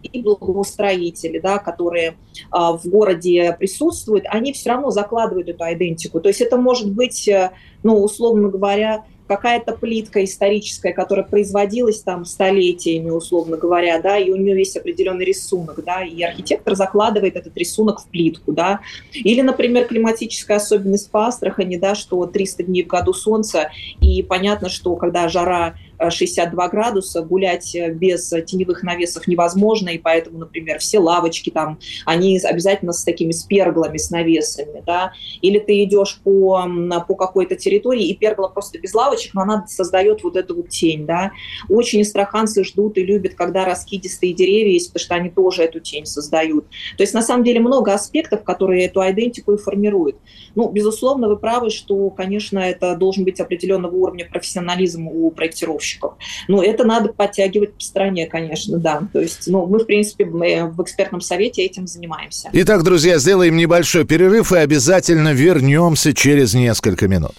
и 0.04 0.22
благоустроители, 0.22 1.40
да, 1.40 1.58
которые 1.58 2.16
а, 2.52 2.74
в 2.74 2.86
городе 2.86 3.56
присутствуют, 3.58 4.26
они 4.28 4.54
все 4.54 4.70
равно 4.70 4.92
закладывают 4.92 5.50
эту 5.50 5.64
идентику. 5.66 6.20
То 6.20 6.30
есть 6.30 6.42
это 6.42 6.58
может 6.58 6.92
быть, 6.92 7.28
э, 7.28 7.52
ну, 7.84 8.02
условно 8.04 8.50
говоря, 8.50 9.06
какая-то 9.30 9.74
плитка 9.74 10.24
историческая, 10.24 10.92
которая 10.92 11.24
производилась 11.24 12.02
там 12.02 12.26
столетиями, 12.26 13.12
условно 13.12 13.58
говоря, 13.58 14.02
да, 14.02 14.18
и 14.18 14.32
у 14.32 14.36
нее 14.36 14.58
есть 14.58 14.76
определенный 14.76 15.24
рисунок, 15.24 15.84
да, 15.86 16.04
и 16.04 16.22
архитектор 16.24 16.76
закладывает 16.76 17.36
этот 17.36 17.56
рисунок 17.56 18.02
в 18.02 18.08
плитку, 18.08 18.52
да. 18.52 18.80
Или, 19.14 19.42
например, 19.42 19.86
климатическая 19.86 20.58
особенность 20.58 21.12
по 21.12 21.28
Астрахани, 21.28 21.78
да, 21.78 21.94
что 21.94 22.26
300 22.26 22.64
дней 22.64 22.84
в 22.84 22.88
году 22.88 23.14
солнца, 23.14 23.70
и 24.02 24.24
понятно, 24.24 24.68
что 24.68 24.96
когда 24.96 25.30
жара 25.30 25.76
62 26.10 26.70
градуса, 26.70 27.22
гулять 27.22 27.76
э, 27.76 27.92
без 27.92 28.30
теневых 28.46 28.84
навесов 28.84 29.28
невозможно, 29.28 29.90
и 29.90 29.98
поэтому, 29.98 30.40
например, 30.40 30.80
все 30.80 31.00
лавочки 31.00 31.50
там, 31.50 31.80
они 32.06 32.40
обязательно 32.40 32.94
с 32.94 33.04
такими 33.04 33.32
с 33.32 33.44
перглами, 33.44 33.98
с 33.98 34.10
навесами, 34.10 34.84
да, 34.86 35.14
или 35.42 35.60
ты 35.60 35.84
идешь 35.84 36.20
по, 36.24 36.66
по 37.08 37.16
какой-то 37.16 37.56
территории, 37.56 38.08
и 38.08 38.16
пергла 38.16 38.48
просто 38.48 38.80
без 38.80 38.94
лавочек, 38.94 39.34
но 39.34 39.42
она 39.42 39.66
создает 39.68 40.24
вот 40.24 40.36
эту 40.36 40.56
вот 40.56 40.70
тень, 40.70 41.06
да. 41.06 41.32
Очень 41.70 42.02
астраханцы 42.02 42.64
ждут 42.64 42.98
и 42.98 43.04
любят, 43.04 43.36
когда 43.36 43.66
раскидистые 43.66 44.34
деревья 44.34 44.74
есть, 44.74 44.94
потому 44.94 45.04
что 45.04 45.16
они 45.16 45.30
тоже 45.30 45.64
эту 45.64 45.80
тень 45.80 46.06
создают. 46.06 46.66
То 46.98 47.04
есть, 47.04 47.14
на 47.14 47.22
самом 47.22 47.44
деле, 47.44 47.60
много 47.60 47.94
аспектов, 47.94 48.44
которые 48.44 48.86
эту 48.86 49.02
идентику 49.02 49.54
и 49.54 49.58
формируют. 49.58 50.18
Ну, 50.56 50.70
безусловно, 50.70 51.28
вы 51.28 51.38
правы, 51.38 51.70
что, 51.70 52.10
конечно, 52.10 52.60
это 52.60 52.96
должен 52.96 53.24
быть 53.24 53.40
определенного 53.40 53.96
уровня 53.96 54.28
профессионализм 54.30 55.08
у 55.08 55.32
проектировщиков, 55.32 55.89
заказчиков. 55.90 56.14
Ну, 56.48 56.62
это 56.62 56.84
надо 56.84 57.10
подтягивать 57.10 57.74
по 57.74 57.82
стране, 57.82 58.28
конечно, 58.28 58.78
да. 58.78 59.02
То 59.12 59.20
есть, 59.20 59.48
ну, 59.48 59.66
мы, 59.66 59.80
в 59.80 59.86
принципе, 59.86 60.26
мы 60.26 60.72
в 60.72 60.82
экспертном 60.82 61.22
совете 61.22 61.64
этим 61.64 61.88
занимаемся. 61.88 62.50
Итак, 62.54 62.84
друзья, 62.84 63.18
сделаем 63.18 63.58
небольшой 63.58 64.06
перерыв 64.06 64.52
и 64.52 64.58
обязательно 64.58 65.34
вернемся 65.34 66.14
через 66.14 66.54
несколько 66.54 67.08
минут. 67.08 67.34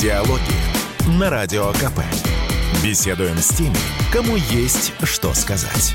Диалоги 0.00 0.40
на 1.18 1.30
Радио 1.30 1.70
КП. 1.72 2.00
Беседуем 2.82 3.38
с 3.38 3.48
теми, 3.48 3.76
кому 4.12 4.36
есть 4.36 4.92
что 5.04 5.32
сказать. 5.34 5.94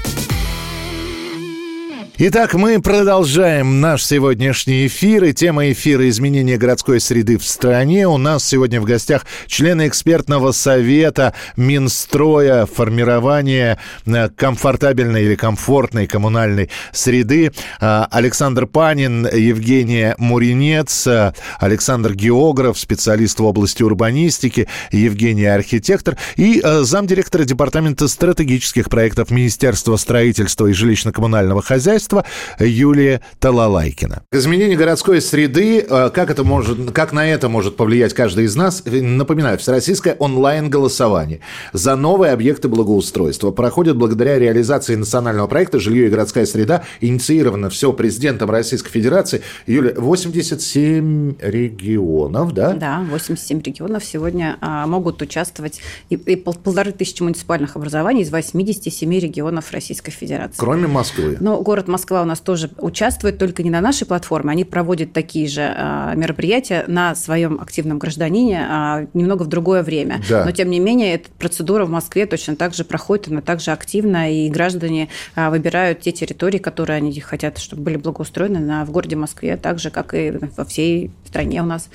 Итак, 2.19 2.55
мы 2.55 2.81
продолжаем 2.81 3.79
наш 3.79 4.03
сегодняшний 4.03 4.87
эфир. 4.87 5.23
И 5.25 5.33
тема 5.33 5.71
эфира 5.71 6.09
«Изменение 6.09 6.57
городской 6.57 6.99
среды 6.99 7.37
в 7.37 7.43
стране». 7.43 8.07
У 8.07 8.17
нас 8.17 8.43
сегодня 8.43 8.81
в 8.81 8.85
гостях 8.85 9.27
члены 9.45 9.87
экспертного 9.87 10.51
совета 10.51 11.35
Минстроя 11.57 12.65
формирования 12.65 13.77
э, 14.07 14.29
комфортабельной 14.29 15.25
или 15.25 15.35
комфортной 15.35 16.07
коммунальной 16.07 16.71
среды. 16.91 17.51
А, 17.79 18.07
Александр 18.09 18.65
Панин, 18.65 19.27
Евгения 19.27 20.15
Муринец, 20.17 21.05
э, 21.05 21.33
Александр 21.59 22.15
Географ, 22.15 22.79
специалист 22.79 23.39
в 23.39 23.45
области 23.45 23.83
урбанистики, 23.83 24.67
Евгения 24.91 25.53
архитектор 25.53 26.17
и 26.35 26.61
э, 26.63 26.81
замдиректора 26.81 27.43
Департамента 27.43 28.07
стратегических 28.07 28.89
проектов 28.89 29.29
Министерства 29.29 29.97
строительства 29.97 30.65
и 30.65 30.71
жилищно-коммунального 30.71 31.61
хозяйства 31.61 32.06
хозяйства 32.07 32.25
Юлия 32.59 33.21
Талалайкина. 33.39 34.23
Изменение 34.31 34.77
городской 34.77 35.21
среды, 35.21 35.79
э, 35.79 36.09
как, 36.13 36.29
это 36.29 36.43
может, 36.43 36.91
как 36.91 37.13
на 37.13 37.27
это 37.27 37.49
может 37.49 37.75
повлиять 37.75 38.13
каждый 38.13 38.45
из 38.45 38.55
нас? 38.55 38.83
Напоминаю, 38.85 39.57
всероссийское 39.57 40.15
онлайн-голосование 40.15 41.41
за 41.73 41.95
новые 41.95 42.31
объекты 42.31 42.67
благоустройства 42.67 43.51
проходит 43.51 43.97
благодаря 43.97 44.39
реализации 44.39 44.95
национального 44.95 45.47
проекта 45.47 45.79
«Жилье 45.79 46.07
и 46.07 46.09
городская 46.09 46.45
среда», 46.45 46.83
инициировано 47.01 47.69
все 47.69 47.93
президентом 47.93 48.49
Российской 48.49 48.89
Федерации. 48.89 49.41
Юлия, 49.65 49.93
87 49.97 51.35
регионов, 51.39 52.53
да? 52.53 52.73
Да, 52.73 53.05
87 53.09 53.61
регионов 53.61 54.03
сегодня 54.05 54.57
а, 54.61 54.87
могут 54.87 55.21
участвовать 55.21 55.81
и, 56.09 56.15
и 56.15 56.35
полторы 56.35 56.91
тысячи 56.91 57.21
муниципальных 57.21 57.75
образований 57.75 58.21
из 58.21 58.31
87 58.31 59.19
регионов 59.19 59.71
Российской 59.71 60.11
Федерации. 60.11 60.57
Кроме 60.57 60.87
Москвы. 60.87 61.37
Но 61.39 61.61
город 61.61 61.87
Москва 61.87 61.96
Москва 61.97 62.21
у 62.21 62.25
нас 62.25 62.41
тоже 62.41 62.69
участвует, 62.77 63.39
только 63.39 63.63
не 63.63 63.71
на 63.71 63.81
нашей 63.81 64.05
платформе. 64.05 64.51
Они 64.51 64.63
проводят 64.63 65.13
такие 65.13 65.47
же 65.47 65.63
а, 65.63 66.13
мероприятия 66.13 66.83
на 66.85 67.15
своем 67.15 67.59
активном 67.59 67.97
гражданине 67.97 68.67
а, 68.69 69.07
немного 69.15 69.41
в 69.41 69.47
другое 69.47 69.81
время. 69.81 70.21
Да. 70.29 70.45
Но, 70.45 70.51
тем 70.51 70.69
не 70.69 70.79
менее, 70.79 71.15
эта 71.15 71.31
процедура 71.39 71.85
в 71.85 71.89
Москве 71.89 72.27
точно 72.27 72.55
так 72.55 72.75
же 72.75 72.83
проходит, 72.83 73.29
она 73.29 73.41
также 73.41 73.71
активна, 73.71 74.31
и 74.31 74.47
граждане 74.47 75.09
а, 75.33 75.49
выбирают 75.49 76.01
те 76.01 76.11
территории, 76.11 76.59
которые 76.59 76.97
они 76.97 77.19
хотят, 77.19 77.57
чтобы 77.57 77.81
были 77.81 77.97
благоустроены 77.97 78.59
на, 78.59 78.85
в 78.85 78.91
городе 78.91 79.15
Москве, 79.15 79.57
так 79.57 79.79
же, 79.79 79.89
как 79.89 80.13
и 80.13 80.33
во 80.55 80.65
всей 80.65 81.09
стране 81.25 81.63
у 81.63 81.65
нас. 81.65 81.89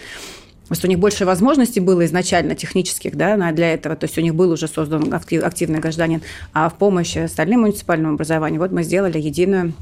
Что 0.73 0.87
у 0.87 0.91
них 0.91 0.99
больше 0.99 1.25
возможностей 1.25 1.81
было 1.81 2.05
изначально 2.07 2.55
технических 2.55 3.17
да, 3.17 3.37
для 3.53 3.75
этого. 3.75 3.95
То 3.95 4.07
есть 4.07 4.17
у 4.19 4.21
них 4.21 4.35
был 4.35 4.51
уже 4.51 4.69
создан 4.69 5.13
активный 5.13 5.81
гражданин. 5.81 6.23
А 6.53 6.69
в 6.69 6.75
помощь 6.75 7.17
остальным 7.17 7.61
муниципальным 7.61 8.15
образованию 8.15 8.61
вот 8.61 8.73
мы 8.73 8.83
сделали 8.83 9.19
единую 9.19 9.75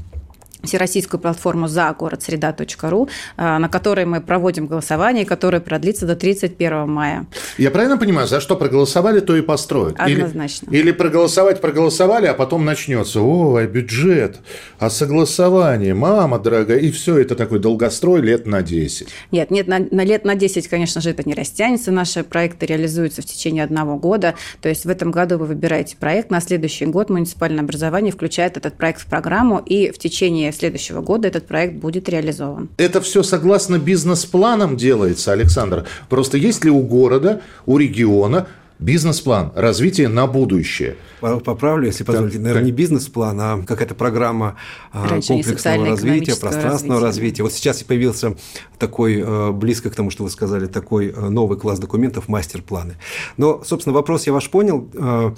всероссийскую 0.63 1.19
платформу 1.19 1.67
за 1.67 1.93
город 1.93 2.23
среда.ру, 2.23 3.09
а, 3.37 3.59
на 3.59 3.69
которой 3.69 4.05
мы 4.05 4.21
проводим 4.21 4.67
голосование, 4.67 5.25
которое 5.25 5.59
продлится 5.59 6.05
до 6.05 6.15
31 6.15 6.87
мая. 6.87 7.25
Я 7.57 7.71
правильно 7.71 7.97
понимаю, 7.97 8.27
за 8.27 8.39
что 8.39 8.55
проголосовали, 8.55 9.19
то 9.19 9.35
и 9.35 9.41
построят? 9.41 9.95
Однозначно. 9.97 10.67
Или, 10.69 10.79
или 10.79 10.91
проголосовать 10.91 11.61
проголосовали, 11.61 12.27
а 12.27 12.33
потом 12.33 12.65
начнется, 12.65 13.21
о, 13.21 13.55
а 13.55 13.65
бюджет, 13.65 14.39
а 14.79 14.89
согласование, 14.89 15.93
мама 15.93 16.39
дорогая, 16.39 16.79
и 16.79 16.91
все 16.91 17.17
это 17.17 17.35
такой 17.35 17.59
долгострой 17.59 18.21
лет 18.21 18.45
на 18.45 18.61
10. 18.61 19.07
Нет, 19.31 19.51
нет, 19.51 19.67
на, 19.67 19.79
на 19.79 20.03
лет 20.03 20.25
на 20.25 20.35
10, 20.35 20.67
конечно 20.67 21.01
же, 21.01 21.09
это 21.09 21.27
не 21.27 21.33
растянется. 21.33 21.91
Наши 21.91 22.23
проекты 22.23 22.65
реализуются 22.65 23.21
в 23.21 23.25
течение 23.25 23.63
одного 23.63 23.97
года. 23.97 24.35
То 24.61 24.69
есть 24.69 24.85
в 24.85 24.89
этом 24.89 25.11
году 25.11 25.37
вы 25.37 25.45
выбираете 25.45 25.95
проект, 25.97 26.31
на 26.31 26.41
следующий 26.41 26.85
год 26.85 27.09
муниципальное 27.09 27.63
образование 27.63 28.11
включает 28.11 28.57
этот 28.57 28.75
проект 28.75 29.01
в 29.01 29.05
программу, 29.05 29.59
и 29.59 29.91
в 29.91 29.97
течение 29.97 30.50
следующего 30.53 31.01
года 31.01 31.27
этот 31.27 31.47
проект 31.47 31.75
будет 31.75 32.09
реализован. 32.09 32.69
Это 32.77 33.01
все 33.01 33.23
согласно 33.23 33.79
бизнес-планам 33.79 34.77
делается, 34.77 35.31
Александр? 35.31 35.85
Просто 36.09 36.37
есть 36.37 36.63
ли 36.63 36.71
у 36.71 36.81
города, 36.81 37.41
у 37.65 37.77
региона 37.77 38.47
бизнес-план 38.81 39.51
развития 39.55 40.07
на 40.07 40.27
будущее– 40.27 40.97
поправлю, 41.21 41.87
если 41.87 42.03
позволите, 42.03 42.37
так, 42.37 42.43
наверное, 42.43 42.63
так. 42.63 42.65
не 42.65 42.71
бизнес-план, 42.71 43.39
а 43.39 43.63
какая-то 43.65 43.95
программа 43.95 44.57
а, 44.91 45.07
Раньше 45.07 45.29
комплексного 45.29 45.85
развития, 45.85 46.35
пространственного 46.35 47.01
развития. 47.01 47.21
развития. 47.21 47.43
Вот 47.43 47.53
сейчас 47.53 47.83
появился 47.83 48.35
такой, 48.79 49.21
э, 49.21 49.51
близко 49.51 49.89
к 49.89 49.95
тому, 49.95 50.09
что 50.09 50.23
вы 50.23 50.29
сказали, 50.29 50.65
такой 50.65 51.09
э, 51.09 51.29
новый 51.29 51.57
класс 51.57 51.79
документов, 51.79 52.27
мастер-планы. 52.27 52.95
Но, 53.37 53.61
собственно, 53.63 53.93
вопрос 53.93 54.27
я 54.27 54.33
ваш 54.33 54.49
понял. 54.49 54.89
Э, 54.93 55.31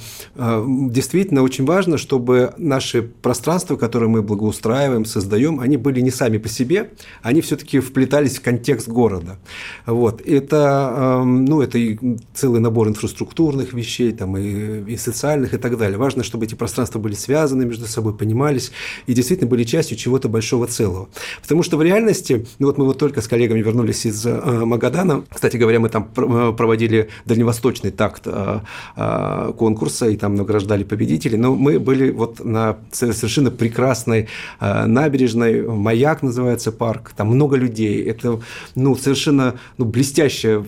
действительно, 0.90 1.44
очень 1.44 1.66
важно, 1.66 1.98
чтобы 1.98 2.54
наши 2.58 3.02
пространства, 3.02 3.76
которые 3.76 4.10
мы 4.10 4.22
благоустраиваем, 4.22 5.06
создаем, 5.06 5.60
они 5.60 5.78
были 5.78 6.00
не 6.00 6.12
сами 6.12 6.38
по 6.38 6.48
себе, 6.48 6.92
они 7.22 7.42
все-таки 7.42 7.80
вплетались 7.80 8.38
в 8.38 8.42
контекст 8.42 8.88
города. 8.88 9.38
Вот. 9.86 10.22
Это, 10.22 11.24
ну, 11.26 11.62
это 11.62 11.78
и 11.78 12.18
целый 12.34 12.62
набор 12.62 12.88
инфраструктурных 13.34 13.74
вещей, 13.74 14.12
там, 14.12 14.38
и, 14.38 14.94
и 14.94 14.98
социальных, 14.98 15.54
и 15.54 15.58
так 15.58 15.78
далее. 15.78 15.98
Важно, 15.98 16.24
чтобы 16.24 16.46
эти 16.46 16.56
пространства 16.56 17.00
были 17.00 17.16
связаны 17.16 17.66
между 17.66 17.86
собой, 17.86 18.14
понимались 18.14 18.72
и 19.08 19.14
действительно 19.14 19.50
были 19.50 19.64
частью 19.64 19.98
чего-то 19.98 20.30
большого 20.30 20.68
целого. 20.68 21.10
Потому 21.42 21.64
что 21.64 21.78
в 21.78 21.82
реальности, 21.82 22.46
ну 22.60 22.68
вот 22.68 22.78
мы 22.78 22.86
вот 22.86 22.98
только 22.98 23.22
с 23.22 23.28
коллегами 23.28 23.62
вернулись 23.62 24.06
из 24.06 24.26
э, 24.26 24.66
Магадана, 24.66 25.24
кстати 25.30 25.58
говоря, 25.58 25.80
мы 25.80 25.90
там 25.90 26.10
э, 26.16 26.54
проводили 26.56 27.10
дальневосточный 27.26 27.92
такт 27.92 28.24
э, 28.26 28.60
конкурса 29.58 30.10
и 30.10 30.16
там 30.18 30.36
награждали 30.36 30.84
победителей, 30.84 31.38
но 31.38 31.56
мы 31.56 31.80
были 31.80 32.12
вот 32.12 32.46
на 32.46 32.78
совершенно 32.92 33.52
прекрасной 33.52 34.28
набережной, 34.60 35.62
маяк 35.68 36.22
называется 36.24 36.72
парк, 36.72 37.14
там 37.16 37.28
много 37.28 37.58
людей, 37.58 38.04
это 38.04 38.40
ну, 38.76 38.96
совершенно 38.96 39.56
ну, 39.78 39.86
блестящее 39.86 40.64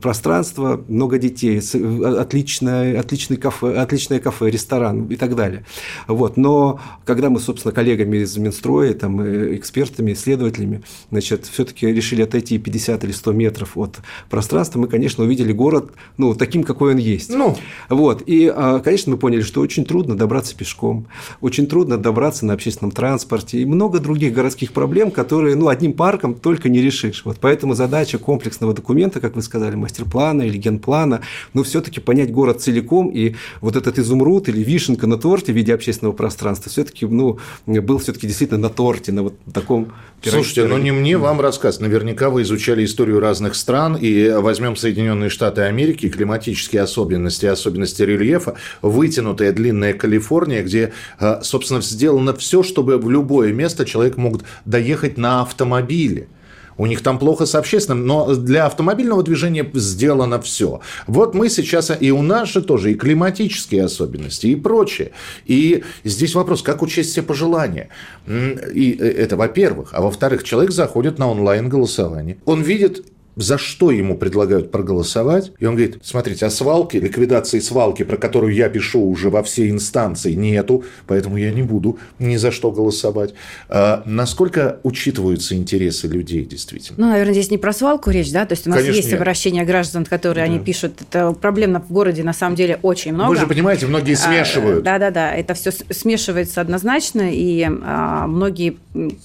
пространство, 0.00 0.80
много 0.88 1.18
детей, 1.18 1.60
отличное, 2.04 2.98
отличный 2.98 3.36
кафе, 3.36 3.76
отличное 3.76 4.20
кафе, 4.20 4.50
ресторан 4.50 5.06
и 5.06 5.16
так 5.16 5.34
далее. 5.34 5.64
Вот. 6.06 6.36
Но 6.36 6.80
когда 7.04 7.30
мы, 7.30 7.40
собственно, 7.40 7.72
коллегами 7.72 8.18
из 8.18 8.36
Минстроя, 8.36 8.94
там, 8.94 9.20
э, 9.20 9.56
экспертами, 9.56 10.12
исследователями, 10.12 10.82
значит, 11.10 11.46
все-таки 11.46 11.86
решили 11.86 12.22
отойти 12.22 12.58
50 12.58 13.04
или 13.04 13.12
100 13.12 13.32
метров 13.32 13.76
от 13.76 13.98
пространства, 14.30 14.78
мы, 14.78 14.88
конечно, 14.88 15.24
увидели 15.24 15.52
город 15.52 15.92
ну, 16.16 16.34
таким, 16.34 16.64
какой 16.64 16.92
он 16.92 16.98
есть. 16.98 17.30
Ну. 17.30 17.56
Вот. 17.88 18.22
И, 18.26 18.52
а, 18.54 18.80
конечно, 18.80 19.12
мы 19.12 19.18
поняли, 19.18 19.42
что 19.42 19.60
очень 19.60 19.84
трудно 19.84 20.16
добраться 20.16 20.56
пешком, 20.56 21.06
очень 21.40 21.66
трудно 21.66 21.98
добраться 21.98 22.46
на 22.46 22.54
общественном 22.54 22.92
транспорте 22.92 23.60
и 23.60 23.64
много 23.64 23.98
других 23.98 24.32
городских 24.32 24.72
проблем, 24.72 25.10
которые 25.10 25.56
ну, 25.56 25.68
одним 25.68 25.92
парком 25.92 26.34
только 26.34 26.68
не 26.68 26.80
решишь. 26.80 27.24
Вот 27.24 27.38
поэтому 27.40 27.74
задача 27.74 28.18
комплексного 28.18 28.74
документа, 28.74 29.20
как 29.20 29.36
вы 29.36 29.42
сказали, 29.42 29.74
мастер-плана 29.76 30.42
или 30.42 30.56
генплана, 30.56 31.20
ну, 31.54 31.62
все-таки 31.82 32.00
понять 32.00 32.30
город 32.30 32.60
целиком, 32.60 33.10
и 33.10 33.34
вот 33.60 33.76
этот 33.76 33.98
изумруд 33.98 34.48
или 34.48 34.62
вишенка 34.62 35.06
на 35.06 35.18
торте 35.18 35.52
в 35.52 35.56
виде 35.56 35.74
общественного 35.74 36.14
пространства 36.14 36.70
все-таки, 36.70 37.06
ну, 37.06 37.38
был 37.66 37.98
все-таки 37.98 38.26
действительно 38.26 38.60
на 38.60 38.68
торте, 38.68 39.12
на 39.12 39.24
вот 39.24 39.34
таком 39.52 39.92
Слушайте, 40.24 40.66
ну 40.66 40.78
не 40.78 40.92
мне 40.92 41.18
вам 41.18 41.40
рассказ. 41.40 41.80
Наверняка 41.80 42.30
вы 42.30 42.42
изучали 42.42 42.84
историю 42.84 43.18
разных 43.18 43.56
стран, 43.56 43.96
и 43.96 44.28
возьмем 44.28 44.76
Соединенные 44.76 45.30
Штаты 45.30 45.62
Америки, 45.62 46.08
климатические 46.08 46.82
особенности, 46.82 47.46
особенности 47.46 48.02
рельефа, 48.02 48.54
вытянутая 48.82 49.52
длинная 49.52 49.94
Калифорния, 49.94 50.62
где, 50.62 50.92
э, 51.18 51.40
собственно, 51.42 51.82
сделано 51.82 52.34
все, 52.34 52.62
чтобы 52.62 52.98
в 52.98 53.10
любое 53.10 53.52
место 53.52 53.84
человек 53.84 54.16
мог 54.16 54.42
доехать 54.64 55.18
на 55.18 55.42
автомобиле. 55.42 56.28
У 56.76 56.86
них 56.86 57.02
там 57.02 57.18
плохо 57.18 57.46
с 57.46 57.54
общественным, 57.54 58.06
но 58.06 58.34
для 58.34 58.66
автомобильного 58.66 59.22
движения 59.22 59.68
сделано 59.74 60.40
все. 60.40 60.80
Вот 61.06 61.34
мы 61.34 61.48
сейчас, 61.48 61.92
и 61.98 62.10
у 62.10 62.22
нас 62.22 62.48
же 62.48 62.62
тоже 62.62 62.92
и 62.92 62.94
климатические 62.94 63.84
особенности, 63.84 64.46
и 64.46 64.56
прочее. 64.56 65.12
И 65.46 65.84
здесь 66.04 66.34
вопрос, 66.34 66.62
как 66.62 66.82
учесть 66.82 67.10
все 67.10 67.22
пожелания. 67.22 67.88
И 68.26 68.96
э, 68.98 69.04
это 69.04 69.36
во-первых. 69.36 69.90
А 69.92 70.00
во-вторых, 70.00 70.44
человек 70.44 70.72
заходит 70.72 71.18
на 71.18 71.30
онлайн-голосование. 71.30 72.38
Он 72.44 72.62
видит 72.62 73.04
за 73.36 73.58
что 73.58 73.90
ему 73.90 74.16
предлагают 74.16 74.70
проголосовать. 74.70 75.52
И 75.58 75.66
он 75.66 75.74
говорит, 75.74 75.98
смотрите, 76.02 76.46
а 76.46 76.50
свалки, 76.50 76.96
ликвидации 76.96 77.60
свалки, 77.60 78.02
про 78.02 78.16
которую 78.16 78.54
я 78.54 78.68
пишу 78.68 79.00
уже 79.00 79.30
во 79.30 79.42
все 79.42 79.70
инстанции, 79.70 80.32
нету, 80.32 80.84
поэтому 81.06 81.36
я 81.36 81.50
не 81.50 81.62
буду 81.62 81.98
ни 82.18 82.36
за 82.36 82.50
что 82.50 82.70
голосовать. 82.70 83.34
А 83.68 84.02
насколько 84.04 84.78
учитываются 84.82 85.54
интересы 85.54 86.06
людей 86.08 86.44
действительно? 86.44 86.98
Ну, 86.98 87.10
наверное, 87.10 87.32
здесь 87.32 87.50
не 87.50 87.58
про 87.58 87.72
свалку 87.72 88.10
речь, 88.10 88.30
да? 88.32 88.44
То 88.44 88.52
есть 88.52 88.66
у 88.66 88.70
нас 88.70 88.80
Конечно, 88.80 88.96
есть 88.96 89.10
нет. 89.10 89.20
обращения 89.20 89.64
граждан, 89.64 90.04
которые 90.04 90.46
да. 90.46 90.52
они 90.52 90.62
пишут. 90.62 91.00
Это 91.00 91.32
проблем 91.32 91.80
в 91.80 91.92
городе 91.92 92.22
на 92.22 92.32
самом 92.32 92.56
деле 92.56 92.78
очень 92.82 93.14
много. 93.14 93.30
Вы 93.30 93.36
же 93.36 93.46
понимаете, 93.46 93.86
многие 93.86 94.14
а, 94.14 94.16
смешивают. 94.16 94.84
Да-да-да, 94.84 95.32
это 95.34 95.54
все 95.54 95.70
смешивается 95.70 96.60
однозначно, 96.60 97.32
и 97.32 97.66
а, 97.66 98.26
многие, 98.26 98.76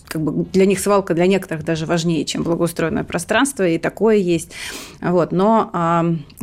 как 0.08 0.22
бы 0.22 0.46
для 0.54 0.66
них 0.66 0.80
свалка 0.80 1.14
для 1.14 1.28
некоторых 1.28 1.66
даже 1.66 1.86
важнее, 1.86 2.24
чем 2.26 2.44
благоустроенное 2.44 3.04
пространство, 3.04 3.68
и 3.68 3.78
так 3.78 3.97
такое 3.98 4.18
есть. 4.18 4.51
Вот. 5.01 5.32
Но, 5.32 5.72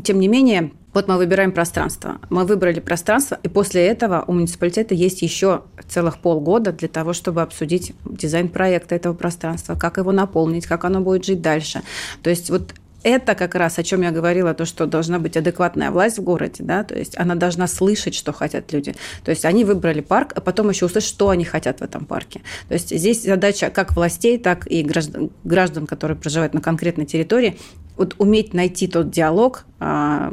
тем 0.02 0.18
не 0.18 0.26
менее, 0.26 0.72
вот 0.92 1.08
мы 1.08 1.16
выбираем 1.16 1.52
пространство. 1.52 2.16
Мы 2.30 2.44
выбрали 2.44 2.80
пространство, 2.80 3.38
и 3.42 3.48
после 3.48 3.86
этого 3.86 4.24
у 4.26 4.32
муниципалитета 4.32 4.94
есть 4.94 5.22
еще 5.22 5.62
целых 5.88 6.18
полгода 6.18 6.72
для 6.72 6.88
того, 6.88 7.12
чтобы 7.12 7.42
обсудить 7.42 7.92
дизайн 8.04 8.48
проекта 8.48 8.96
этого 8.96 9.14
пространства, 9.14 9.76
как 9.76 9.98
его 9.98 10.12
наполнить, 10.12 10.66
как 10.66 10.84
оно 10.84 11.00
будет 11.00 11.24
жить 11.24 11.40
дальше. 11.40 11.82
То 12.22 12.30
есть 12.30 12.50
вот 12.50 12.74
это 13.04 13.34
как 13.34 13.54
раз, 13.54 13.78
о 13.78 13.84
чем 13.84 14.02
я 14.02 14.10
говорила, 14.10 14.54
то, 14.54 14.64
что 14.64 14.86
должна 14.86 15.18
быть 15.18 15.36
адекватная 15.36 15.90
власть 15.90 16.18
в 16.18 16.22
городе, 16.22 16.64
да, 16.64 16.82
то 16.82 16.98
есть 16.98 17.16
она 17.18 17.34
должна 17.34 17.68
слышать, 17.68 18.14
что 18.14 18.32
хотят 18.32 18.72
люди. 18.72 18.94
То 19.24 19.30
есть 19.30 19.44
они 19.44 19.64
выбрали 19.64 20.00
парк, 20.00 20.32
а 20.34 20.40
потом 20.40 20.70
еще 20.70 20.86
услышать, 20.86 21.10
что 21.10 21.28
они 21.28 21.44
хотят 21.44 21.80
в 21.80 21.82
этом 21.82 22.06
парке. 22.06 22.40
То 22.68 22.74
есть 22.74 22.88
здесь 22.88 23.22
задача 23.22 23.70
как 23.70 23.94
властей, 23.94 24.38
так 24.38 24.66
и 24.66 24.82
граждан, 24.82 25.30
граждан 25.44 25.86
которые 25.86 26.16
проживают 26.16 26.54
на 26.54 26.60
конкретной 26.60 27.04
территории, 27.04 27.58
вот 27.96 28.14
уметь 28.18 28.54
найти 28.54 28.88
тот 28.88 29.10
диалог, 29.10 29.66
а, 29.78 30.32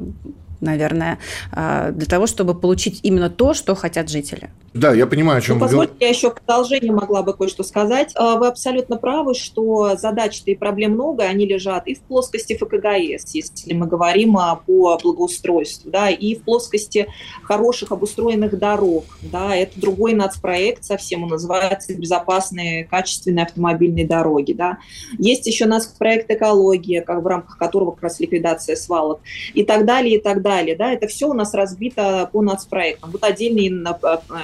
наверное, 0.62 1.20
а, 1.52 1.92
для 1.92 2.06
того, 2.06 2.28
чтобы 2.28 2.54
получить 2.56 3.00
именно 3.04 3.30
то, 3.30 3.54
что 3.54 3.76
хотят 3.76 4.10
жители. 4.10 4.50
Да, 4.74 4.94
я 4.94 5.06
понимаю, 5.06 5.40
о 5.40 5.42
чем 5.42 5.58
ну, 5.58 5.66
вы 5.66 5.72
говорите. 5.72 5.96
я 6.00 6.10
еще 6.10 6.32
в 6.32 6.36
продолжение 6.36 6.94
могла 6.94 7.24
бы 7.24 7.34
кое-что 7.34 7.64
сказать. 7.64 8.14
А, 8.16 8.38
вы 8.38 8.48
абсолютно 8.48 8.96
правы, 8.96 9.34
что 9.34 9.98
задач 9.98 10.44
и 10.46 10.56
проблем 10.56 10.94
много, 10.94 11.24
они 11.24 11.46
лежат 11.46 11.88
и 11.88 11.96
в 11.96 12.02
плоскости 12.02 12.56
ФКГС, 12.56 13.34
если 13.34 13.74
мы 13.74 13.88
говорим 13.88 14.38
по 14.66 14.98
благоустройству, 14.98 15.92
да, 15.92 16.10
и 16.10 16.36
в 16.36 16.44
плоскости 16.44 17.08
хороших 17.44 17.92
обустроенных 17.92 18.58
дорог. 18.58 19.04
Да, 19.22 19.56
это 19.56 19.80
другой 19.80 20.14
нацпроект 20.14 20.86
совсем, 20.86 21.24
он 21.24 21.30
называется 21.30 21.94
«Безопасные 21.94 22.86
качественные 22.86 23.44
автомобильные 23.44 24.08
дороги». 24.08 24.54
Да. 24.54 24.78
Есть 25.18 25.48
еще 25.48 25.66
нацпроект 25.66 26.30
«Экология», 26.32 27.02
как 27.02 27.22
в 27.22 27.28
рамках 27.28 27.58
которого 27.58 27.92
как 27.92 28.04
раз 28.04 28.20
ликвидация 28.20 28.76
свалок 28.76 29.20
и 29.54 29.64
так 29.64 29.86
далее, 29.86 30.18
и 30.18 30.22
так 30.22 30.42
далее. 30.42 30.51
Да. 30.78 30.92
Это 30.92 31.08
все 31.08 31.28
у 31.28 31.34
нас 31.34 31.54
разбито 31.54 32.30
по 32.32 32.42
нацпроектам. 32.42 33.12
Вот 33.12 33.24
отдельный 33.24 33.70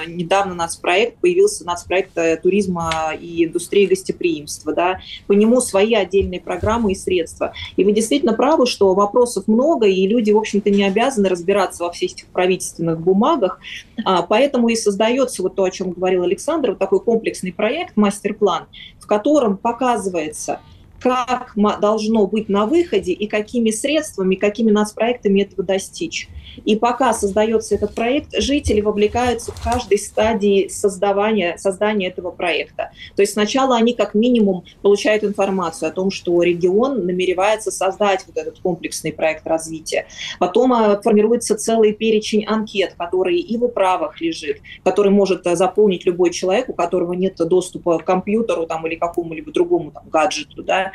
недавно 0.06 0.54
нацпроект, 0.54 1.18
появился 1.18 1.64
нацпроект 1.64 2.16
э, 2.16 2.36
туризма 2.36 3.12
и 3.18 3.44
индустрии 3.44 3.86
гостеприимства, 3.86 4.74
да, 4.74 5.00
по 5.26 5.32
нему 5.32 5.60
свои 5.60 5.94
отдельные 5.94 6.40
программы 6.40 6.92
и 6.92 6.94
средства. 6.94 7.52
И 7.76 7.84
вы 7.84 7.92
действительно 7.92 8.32
правы, 8.32 8.66
что 8.66 8.94
вопросов 8.94 9.46
много, 9.46 9.86
и 9.86 10.06
люди, 10.06 10.30
в 10.30 10.38
общем-то, 10.38 10.70
не 10.70 10.84
обязаны 10.84 11.28
разбираться 11.28 11.84
во 11.84 11.92
всех 11.92 12.12
этих 12.12 12.26
правительственных 12.26 13.00
бумагах, 13.00 13.60
а, 14.04 14.22
поэтому 14.22 14.68
и 14.68 14.76
создается 14.76 15.42
вот 15.42 15.54
то, 15.54 15.64
о 15.64 15.70
чем 15.70 15.90
говорил 15.90 16.22
Александр, 16.22 16.70
вот 16.70 16.78
такой 16.78 17.00
комплексный 17.00 17.52
проект, 17.52 17.96
мастер-план, 17.96 18.66
в 18.98 19.06
котором 19.06 19.56
показывается, 19.56 20.60
как 21.00 21.52
должно 21.80 22.26
быть 22.26 22.48
на 22.48 22.66
выходе 22.66 23.12
и 23.12 23.26
какими 23.26 23.70
средствами, 23.70 24.34
какими 24.34 24.70
нацпроектами 24.70 25.42
этого 25.42 25.62
достичь. 25.62 26.28
И 26.64 26.76
пока 26.76 27.12
создается 27.12 27.74
этот 27.74 27.94
проект, 27.94 28.34
жители 28.36 28.80
вовлекаются 28.80 29.52
в 29.52 29.62
каждой 29.62 29.98
стадии 29.98 30.68
создавания, 30.68 31.56
создания 31.58 32.08
этого 32.08 32.30
проекта. 32.30 32.90
То 33.16 33.22
есть 33.22 33.34
сначала 33.34 33.76
они 33.76 33.94
как 33.94 34.14
минимум 34.14 34.64
получают 34.82 35.24
информацию 35.24 35.88
о 35.88 35.92
том, 35.92 36.10
что 36.10 36.42
регион 36.42 37.06
намеревается 37.06 37.70
создать 37.70 38.24
вот 38.26 38.36
этот 38.36 38.58
комплексный 38.58 39.12
проект 39.12 39.46
развития. 39.46 40.06
Потом 40.38 40.72
а, 40.72 41.00
формируется 41.00 41.56
целый 41.56 41.92
перечень 41.92 42.44
анкет, 42.44 42.94
который 42.98 43.38
и 43.38 43.56
в 43.56 43.64
управах 43.64 44.20
лежит, 44.20 44.60
который 44.82 45.12
может 45.12 45.46
а, 45.46 45.56
заполнить 45.56 46.06
любой 46.06 46.30
человек, 46.30 46.68
у 46.68 46.72
которого 46.72 47.12
нет 47.12 47.36
доступа 47.36 47.98
к 47.98 48.04
компьютеру 48.04 48.66
там, 48.66 48.86
или 48.86 48.96
какому-либо 48.96 49.52
другому 49.52 49.90
там, 49.92 50.08
гаджету. 50.08 50.62
Да. 50.62 50.87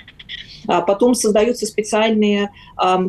А 0.66 0.82
потом 0.82 1.14
создаются 1.14 1.66
специальные 1.66 2.52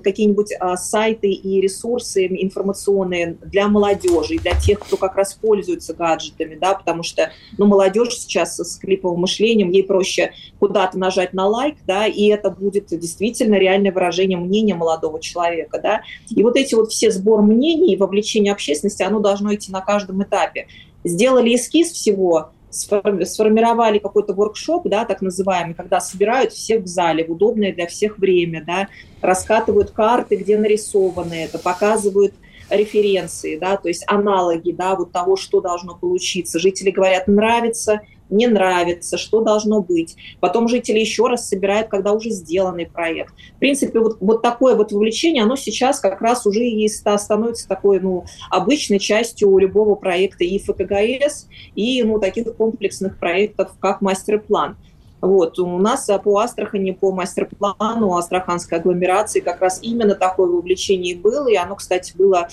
какие-нибудь 0.03 0.55
сайты 0.77 1.31
и 1.31 1.61
ресурсы 1.61 2.27
информационные 2.27 3.37
для 3.45 3.69
молодежи, 3.69 4.39
для 4.39 4.59
тех, 4.59 4.81
кто 4.81 4.97
как 4.97 5.15
раз 5.15 5.35
пользуется 5.35 5.95
гаджетами, 5.95 6.57
да, 6.57 6.75
потому 6.75 7.05
что 7.05 7.31
ну, 7.57 7.67
молодежь 7.67 8.17
сейчас 8.17 8.59
с 8.59 8.77
клиповым 8.77 9.21
мышлением, 9.21 9.71
ей 9.71 9.85
проще 9.85 10.33
куда-то 10.59 10.99
нажать 10.99 11.33
на 11.33 11.47
лайк, 11.47 11.77
да, 11.87 12.07
и 12.07 12.27
это 12.27 12.51
будет 12.51 12.87
действительно 12.89 13.55
реальное 13.55 13.93
выражение 13.93 14.37
мнения 14.37 14.75
молодого 14.75 15.21
человека, 15.21 15.79
да. 15.81 16.03
И 16.31 16.43
вот 16.43 16.57
эти 16.57 16.75
вот 16.75 16.91
все 16.91 17.13
сбор 17.13 17.41
мнений 17.43 17.95
и 17.95 17.97
вовлечение 17.97 18.53
общественности, 18.53 19.05
оно 19.05 19.21
должно 19.21 19.55
идти 19.55 19.71
на 19.71 19.81
каждом 19.81 20.25
этапе. 20.25 20.67
Сделали 21.05 21.55
эскиз 21.55 21.93
всего, 21.93 22.51
сформировали 22.75 23.99
какой-то 23.99 24.35
воркшоп, 24.35 24.89
да, 24.89 25.05
так 25.05 25.23
называемый, 25.23 25.75
когда 25.75 26.01
собирают 26.01 26.53
всех 26.53 26.83
в 26.83 26.87
зале 26.87 27.25
в 27.25 27.31
удобное 27.33 27.73
для 27.73 27.87
всех 27.87 28.19
время, 28.19 28.65
да, 28.67 28.89
раскатывают 29.21 29.91
карты, 29.91 30.37
где 30.37 30.59
нарисованы 30.59 31.45
это, 31.45 31.59
показывают 31.59 32.35
референции, 32.71 33.57
да, 33.57 33.77
то 33.77 33.89
есть 33.89 34.05
аналоги, 34.07 34.73
да, 34.73 34.95
вот 34.97 35.13
того, 35.13 35.37
что 35.37 35.61
должно 35.61 35.95
получиться. 35.97 36.59
Жители 36.59 36.91
говорят, 36.91 37.29
нравится, 37.29 38.01
не 38.31 38.47
нравится, 38.47 39.19
что 39.19 39.41
должно 39.41 39.81
быть. 39.83 40.17
Потом 40.41 40.69
жители 40.69 40.99
еще 40.99 41.27
раз 41.27 41.49
собирают, 41.49 41.89
когда 41.89 42.13
уже 42.13 42.31
сделанный 42.31 42.87
проект. 42.87 43.35
В 43.57 43.59
принципе, 43.59 44.01
вот, 44.01 44.19
вот 44.21 44.43
такое 44.43 44.75
вот 44.75 44.93
вовлечение, 44.93 45.43
оно 45.43 45.57
сейчас 45.57 46.01
как 46.01 46.21
раз 46.21 46.47
уже 46.47 46.65
и 46.65 46.89
становится 46.89 47.69
такой, 47.69 48.01
ну, 48.01 48.25
обычной 48.51 48.99
частью 48.99 49.57
любого 49.59 49.95
проекта 49.95 50.45
и 50.45 50.59
ФКГС, 50.59 51.49
и, 51.75 52.03
ну, 52.03 52.19
таких 52.19 52.55
комплексных 52.57 53.19
проектов, 53.19 53.73
как 53.81 54.01
мастер-план. 54.01 54.77
Вот. 55.25 55.59
У 55.59 55.79
нас 55.79 56.09
по 56.23 56.39
Астрахани, 56.39 56.91
по 56.91 57.13
мастер-плану 57.13 58.17
астраханской 58.17 58.79
агломерации 58.79 59.41
как 59.41 59.61
раз 59.61 59.79
именно 59.83 60.15
такое 60.15 60.49
вовлечение 60.49 61.17
было, 61.17 61.49
и 61.49 61.57
оно, 61.57 61.77
кстати, 61.77 62.15
было, 62.17 62.49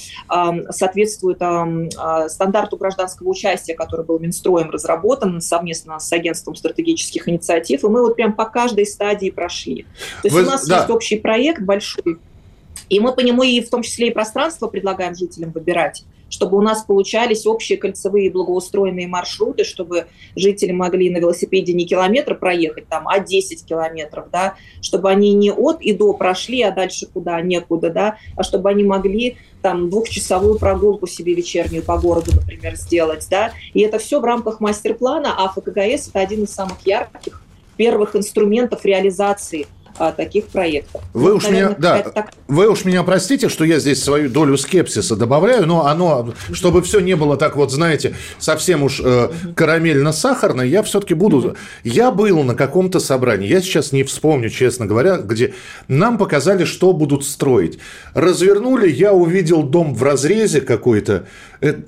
соответствует 0.70 1.42
а, 1.42 2.30
стандарту 2.30 2.78
гражданского 2.78 3.30
участия, 3.30 3.74
который 3.74 4.06
был 4.06 4.20
Минстроем 4.20 4.70
разработан 4.70 5.42
совместно 5.42 6.00
с 6.00 6.12
агентством 6.14 6.56
стратегических 6.56 7.28
инициатив, 7.28 7.84
и 7.84 7.88
мы 7.88 8.02
вот 8.02 8.16
прям 8.16 8.34
по 8.34 8.46
каждой 8.46 8.86
стадии 8.86 9.30
прошли. 9.30 9.86
То 10.22 10.28
есть 10.28 10.36
Вы, 10.36 10.44
у 10.44 10.46
нас 10.46 10.66
да. 10.66 10.78
есть 10.78 10.90
общий 10.90 11.18
проект 11.18 11.62
большой, 11.62 12.20
И 12.90 13.00
мы 13.00 13.14
по 13.14 13.20
нему 13.20 13.44
и 13.44 13.62
в 13.62 13.70
том 13.70 13.82
числе 13.82 14.08
и 14.08 14.12
пространство 14.12 14.68
предлагаем 14.68 15.16
жителям 15.16 15.52
выбирать, 15.52 16.04
чтобы 16.32 16.58
у 16.58 16.62
нас 16.62 16.84
получались 16.84 17.46
общие 17.46 17.78
кольцевые 17.78 18.32
благоустроенные 18.32 19.08
маршруты, 19.08 19.64
чтобы 19.64 20.08
жители 20.36 20.72
могли 20.72 21.10
на 21.12 21.18
велосипеде 21.18 21.74
не 21.74 21.86
километр 21.86 22.36
проехать, 22.36 22.88
там, 22.88 23.08
а 23.08 23.20
10 23.20 23.66
километров, 23.66 24.26
да, 24.32 24.56
чтобы 24.82 25.12
они 25.12 25.34
не 25.34 25.52
от 25.52 25.82
и 25.82 25.94
до 25.94 26.14
прошли, 26.14 26.64
а 26.64 26.72
дальше 26.72 27.06
куда, 27.06 27.40
некуда, 27.42 27.90
да, 27.90 28.18
а 28.36 28.44
чтобы 28.44 28.70
они 28.70 28.84
могли 28.84 29.38
там 29.62 29.90
двухчасовую 29.90 30.58
прогулку 30.58 31.06
себе 31.06 31.36
вечернюю 31.36 31.84
по 31.84 32.00
городу, 32.00 32.32
например, 32.34 32.76
сделать, 32.76 33.28
да, 33.30 33.52
и 33.74 33.82
это 33.82 34.00
все 34.00 34.20
в 34.20 34.24
рамках 34.24 34.62
мастер-плана, 34.62 35.36
а 35.38 35.50
ФКГС 35.50 36.10
это 36.10 36.20
один 36.20 36.46
из 36.46 36.54
самых 36.54 36.86
ярких 36.86 37.44
первых 37.78 38.16
инструментов 38.16 38.86
реализации– 38.86 39.68
а, 39.98 40.12
таких 40.12 40.48
проектов. 40.48 41.02
Вы, 41.14 41.30
ну, 41.30 41.36
уж 41.36 41.44
наверное, 41.44 41.70
меня, 41.70 41.78
да, 41.80 42.00
так... 42.10 42.32
вы 42.48 42.70
уж 42.70 42.86
меня 42.86 43.04
простите, 43.04 43.50
что 43.50 43.64
я 43.66 43.80
здесь 43.80 44.04
свою 44.04 44.30
долю 44.30 44.58
скепсиса 44.58 45.16
добавляю, 45.16 45.66
но 45.66 45.86
оно, 45.86 46.34
чтобы 46.52 46.82
все 46.82 47.00
не 47.00 47.16
было 47.16 47.38
так 47.38 47.56
вот, 47.56 47.72
знаете, 47.72 48.16
совсем 48.40 48.84
уж 48.84 49.02
э, 49.04 49.30
карамельно-сахарно, 49.56 50.62
я 50.62 50.84
все-таки 50.84 51.14
буду... 51.14 51.56
Я 51.84 52.12
был 52.12 52.44
на 52.44 52.56
каком-то 52.56 53.00
собрании, 53.00 53.48
я 53.48 53.62
сейчас 53.62 53.92
не 53.92 54.04
вспомню, 54.04 54.50
честно 54.50 54.86
говоря, 54.86 55.18
где 55.18 55.54
нам 55.88 56.18
показали, 56.18 56.66
что 56.66 56.94
будут 56.94 57.26
строить. 57.26 57.80
Развернули, 58.14 58.90
я 58.90 59.14
увидел 59.14 59.64
дом 59.64 59.94
в 59.94 60.04
разрезе 60.04 60.62
какой-то, 60.62 61.26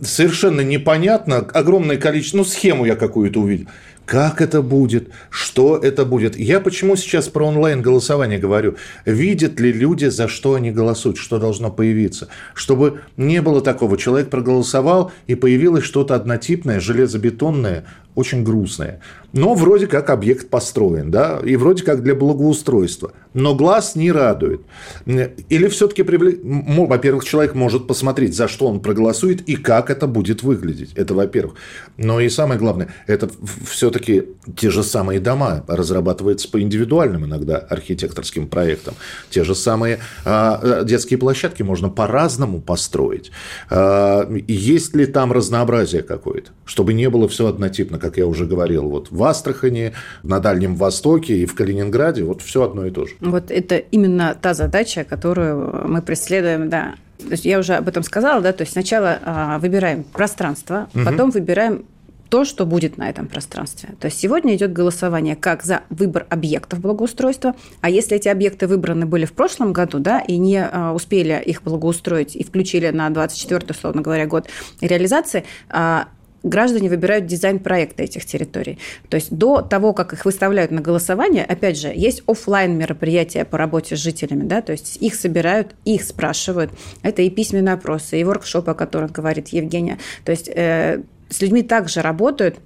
совершенно 0.01 0.61
непонятно, 0.61 1.37
огромное 1.37 1.97
количество, 1.97 2.37
ну, 2.37 2.45
схему 2.45 2.85
я 2.85 2.95
какую-то 2.95 3.39
увидел. 3.39 3.67
Как 4.05 4.41
это 4.41 4.61
будет? 4.61 5.09
Что 5.29 5.77
это 5.77 6.03
будет? 6.03 6.37
Я 6.37 6.59
почему 6.59 6.95
сейчас 6.97 7.29
про 7.29 7.47
онлайн-голосование 7.47 8.37
говорю? 8.37 8.75
Видят 9.05 9.59
ли 9.61 9.71
люди, 9.71 10.05
за 10.05 10.27
что 10.27 10.55
они 10.55 10.71
голосуют? 10.71 11.17
Что 11.17 11.39
должно 11.39 11.71
появиться? 11.71 12.27
Чтобы 12.53 13.01
не 13.15 13.41
было 13.41 13.61
такого. 13.61 13.97
Человек 13.97 14.29
проголосовал, 14.29 15.13
и 15.27 15.35
появилось 15.35 15.85
что-то 15.85 16.15
однотипное, 16.15 16.81
железобетонное, 16.81 17.85
очень 18.15 18.43
грустное. 18.43 18.99
Но 19.33 19.55
вроде 19.55 19.87
как 19.87 20.11
объект 20.11 20.49
построен, 20.49 21.09
да, 21.09 21.39
и 21.43 21.55
вроде 21.55 21.83
как 21.83 22.03
для 22.03 22.13
благоустройства. 22.13 23.13
Но 23.33 23.55
глаз 23.55 23.95
не 23.95 24.11
радует. 24.11 24.61
Или 25.07 25.67
все-таки, 25.69 26.03
привлек... 26.03 26.39
во-первых, 26.43 27.25
человек 27.25 27.55
может 27.55 27.87
посмотреть, 27.87 28.35
за 28.35 28.47
что 28.47 28.67
он 28.67 28.79
проголосует 28.79 29.41
и 29.49 29.55
как 29.55 29.89
это 29.89 30.05
будет 30.05 30.43
выглядеть. 30.43 30.93
Это 30.93 31.15
во-первых. 31.15 31.55
Но 31.97 32.19
и 32.19 32.29
самое 32.29 32.59
главное, 32.59 32.93
это 33.07 33.27
все-таки 33.65 34.25
те 34.55 34.69
же 34.69 34.83
самые 34.83 35.19
дома 35.19 35.63
разрабатываются 35.67 36.47
по 36.49 36.61
индивидуальным 36.61 37.25
иногда 37.25 37.57
архитекторским 37.57 38.47
проектам. 38.47 38.93
Те 39.31 39.43
же 39.43 39.55
самые 39.55 39.97
а, 40.25 40.83
детские 40.83 41.17
площадки 41.17 41.63
можно 41.63 41.89
по-разному 41.89 42.61
построить. 42.61 43.31
А, 43.71 44.29
есть 44.47 44.95
ли 44.95 45.07
там 45.07 45.31
разнообразие 45.31 46.03
какое-то, 46.03 46.51
чтобы 46.65 46.93
не 46.93 47.09
было 47.09 47.27
все 47.27 47.47
однотипно, 47.47 47.97
как 48.03 48.17
я 48.17 48.27
уже 48.27 48.45
говорил, 48.45 48.89
вот 48.89 49.11
в 49.11 49.23
Астрахани, 49.23 49.93
на 50.23 50.39
Дальнем 50.39 50.75
Востоке 50.75 51.37
и 51.37 51.45
в 51.45 51.55
Калининграде, 51.55 52.23
вот 52.23 52.41
все 52.41 52.63
одно 52.63 52.85
и 52.85 52.91
то 52.91 53.05
же. 53.05 53.13
Вот 53.21 53.49
это 53.49 53.77
именно 53.77 54.37
та 54.39 54.53
задача, 54.53 55.05
которую 55.05 55.87
мы 55.87 56.01
преследуем, 56.01 56.69
да. 56.69 56.95
То 57.19 57.31
есть 57.31 57.45
я 57.45 57.59
уже 57.59 57.75
об 57.75 57.87
этом 57.87 58.03
сказала, 58.03 58.41
да, 58.41 58.51
то 58.51 58.63
есть 58.63 58.73
сначала 58.73 59.19
а, 59.23 59.57
выбираем 59.59 60.03
пространство, 60.03 60.89
угу. 60.93 61.05
потом 61.05 61.31
выбираем 61.31 61.85
то, 62.33 62.45
что 62.45 62.65
будет 62.65 62.97
на 62.97 63.09
этом 63.09 63.27
пространстве. 63.27 63.89
То 63.99 64.07
есть 64.07 64.19
сегодня 64.19 64.55
идет 64.55 64.73
голосование 64.73 65.35
как 65.35 65.61
за 65.63 65.81
выбор 65.91 66.25
объектов 66.29 66.79
благоустройства, 66.79 67.55
а 67.79 67.91
если 67.91 68.17
эти 68.17 68.27
объекты 68.27 68.65
выбраны 68.65 69.05
были 69.05 69.25
в 69.25 69.33
прошлом 69.33 69.71
году, 69.71 69.99
да, 69.99 70.19
и 70.19 70.37
не 70.37 70.65
а, 70.65 70.93
успели 70.93 71.41
их 71.45 71.61
благоустроить 71.61 72.35
и 72.35 72.43
включили 72.43 72.89
на 72.89 73.09
24 73.11 73.67
условно 73.69 74.01
говоря, 74.01 74.25
год 74.25 74.47
реализации, 74.81 75.45
а, 75.69 76.07
граждане 76.43 76.89
выбирают 76.89 77.25
дизайн 77.25 77.59
проекта 77.59 78.03
этих 78.03 78.25
территорий. 78.25 78.77
То 79.09 79.15
есть 79.15 79.31
до 79.31 79.61
того, 79.61 79.93
как 79.93 80.13
их 80.13 80.25
выставляют 80.25 80.71
на 80.71 80.81
голосование, 80.81 81.45
опять 81.45 81.79
же, 81.79 81.87
есть 81.87 82.23
офлайн 82.27 82.77
мероприятия 82.77 83.45
по 83.45 83.57
работе 83.57 83.95
с 83.95 83.99
жителями, 83.99 84.43
да, 84.43 84.61
то 84.61 84.71
есть 84.71 84.97
их 84.97 85.15
собирают, 85.15 85.75
их 85.85 86.03
спрашивают. 86.03 86.71
Это 87.01 87.21
и 87.21 87.29
письменные 87.29 87.73
опросы, 87.73 88.19
и 88.19 88.23
воркшопы, 88.23 88.71
о 88.71 88.75
которых 88.75 89.11
говорит 89.11 89.49
Евгения. 89.49 89.97
То 90.25 90.31
есть 90.31 90.49
э, 90.53 91.01
с 91.29 91.41
людьми 91.41 91.63
также 91.63 92.01
работают, 92.01 92.59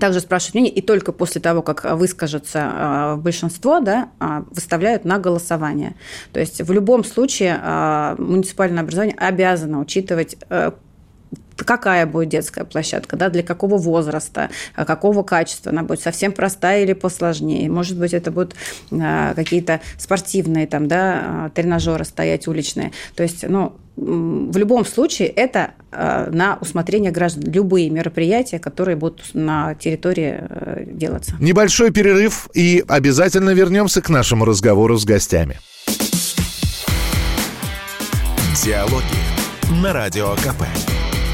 также 0.00 0.20
спрашивают 0.20 0.54
мнение, 0.54 0.72
и 0.72 0.80
только 0.80 1.12
после 1.12 1.40
того, 1.40 1.62
как 1.62 1.84
выскажется 1.96 2.58
э, 2.58 3.16
большинство, 3.16 3.80
да, 3.80 4.08
э, 4.20 4.42
выставляют 4.50 5.04
на 5.04 5.18
голосование. 5.18 5.94
То 6.32 6.40
есть 6.40 6.60
в 6.60 6.72
любом 6.72 7.04
случае 7.04 7.60
э, 7.62 8.16
муниципальное 8.18 8.82
образование 8.82 9.16
обязано 9.16 9.80
учитывать 9.80 10.36
какая 11.56 12.06
будет 12.06 12.30
детская 12.30 12.64
площадка, 12.64 13.16
да, 13.16 13.28
для 13.28 13.42
какого 13.42 13.76
возраста, 13.76 14.50
а 14.74 14.84
какого 14.84 15.22
качества 15.22 15.70
она 15.70 15.82
будет, 15.82 16.00
совсем 16.00 16.32
простая 16.32 16.82
или 16.82 16.92
посложнее. 16.92 17.70
Может 17.70 17.98
быть, 17.98 18.14
это 18.14 18.30
будут 18.30 18.54
а, 18.90 19.34
какие-то 19.34 19.80
спортивные 19.98 20.66
там, 20.66 20.88
да, 20.88 21.22
а, 21.24 21.50
тренажеры 21.50 22.04
стоять 22.04 22.48
уличные. 22.48 22.92
То 23.14 23.22
есть, 23.22 23.48
ну, 23.48 23.74
в 23.96 24.56
любом 24.56 24.84
случае 24.84 25.28
это 25.28 25.74
на 25.92 26.58
усмотрение 26.60 27.12
граждан. 27.12 27.44
Любые 27.52 27.90
мероприятия, 27.90 28.58
которые 28.58 28.96
будут 28.96 29.22
на 29.34 29.76
территории 29.76 30.42
делаться. 30.84 31.36
Небольшой 31.38 31.92
перерыв 31.92 32.48
и 32.54 32.84
обязательно 32.88 33.50
вернемся 33.50 34.02
к 34.02 34.08
нашему 34.08 34.46
разговору 34.46 34.96
с 34.96 35.04
гостями. 35.04 35.60
Диалоги 38.64 39.80
на 39.82 39.92
Радио 39.92 40.34
КП. 40.36 40.64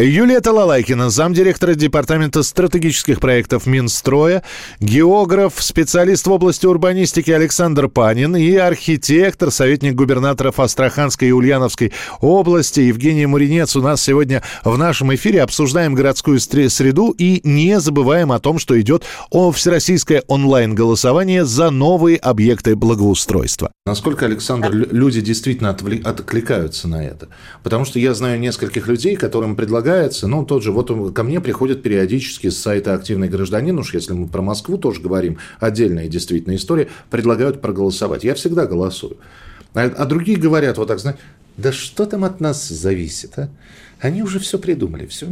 Юлия 0.00 0.40
Талалайкина, 0.40 1.10
замдиректора 1.10 1.74
Департамента 1.74 2.44
стратегических 2.44 3.18
проектов 3.18 3.66
Минстроя, 3.66 4.44
географ, 4.78 5.54
специалист 5.58 6.24
в 6.24 6.30
области 6.30 6.66
урбанистики 6.66 7.32
Александр 7.32 7.88
Панин 7.88 8.36
и 8.36 8.54
архитектор, 8.54 9.50
советник 9.50 9.96
губернаторов 9.96 10.60
Астраханской 10.60 11.30
и 11.30 11.32
Ульяновской 11.32 11.92
области 12.20 12.78
Евгений 12.78 13.26
Муринец 13.26 13.74
у 13.74 13.82
нас 13.82 14.00
сегодня 14.00 14.44
в 14.62 14.78
нашем 14.78 15.12
эфире. 15.16 15.42
Обсуждаем 15.42 15.96
городскую 15.96 16.38
среду 16.38 17.10
и 17.18 17.40
не 17.42 17.80
забываем 17.80 18.30
о 18.30 18.38
том, 18.38 18.60
что 18.60 18.80
идет 18.80 19.02
о 19.30 19.50
всероссийское 19.50 20.22
онлайн-голосование 20.28 21.44
за 21.44 21.70
новые 21.70 22.18
объекты 22.18 22.76
благоустройства. 22.76 23.72
Насколько, 23.84 24.26
Александр, 24.26 24.70
люди 24.70 25.20
действительно 25.20 25.70
откликаются 25.70 26.86
на 26.86 27.04
это? 27.04 27.30
Потому 27.64 27.84
что 27.84 27.98
я 27.98 28.14
знаю 28.14 28.38
нескольких 28.38 28.86
людей, 28.86 29.16
которым 29.16 29.56
предлагают 29.56 29.87
предлагается, 29.88 30.28
ну, 30.28 30.44
тот 30.44 30.62
же, 30.62 30.70
вот 30.70 31.14
ко 31.14 31.22
мне 31.22 31.40
приходят 31.40 31.82
периодически 31.82 32.50
с 32.50 32.60
сайта 32.60 32.92
«Активный 32.92 33.30
гражданин», 33.30 33.78
уж 33.78 33.94
если 33.94 34.12
мы 34.12 34.28
про 34.28 34.42
Москву 34.42 34.76
тоже 34.76 35.00
говорим, 35.00 35.38
отдельная 35.60 36.08
действительно 36.08 36.56
история, 36.56 36.88
предлагают 37.08 37.62
проголосовать. 37.62 38.22
Я 38.22 38.34
всегда 38.34 38.66
голосую. 38.66 39.16
А, 39.72 39.84
а 39.84 40.04
другие 40.04 40.36
говорят 40.38 40.76
вот 40.76 40.88
так, 40.88 40.98
знаете, 40.98 41.20
да 41.56 41.72
что 41.72 42.04
там 42.04 42.24
от 42.24 42.38
нас 42.38 42.68
зависит, 42.68 43.38
а? 43.38 43.48
Они 44.00 44.22
уже 44.22 44.38
все 44.38 44.58
придумали. 44.58 45.06
Все. 45.06 45.26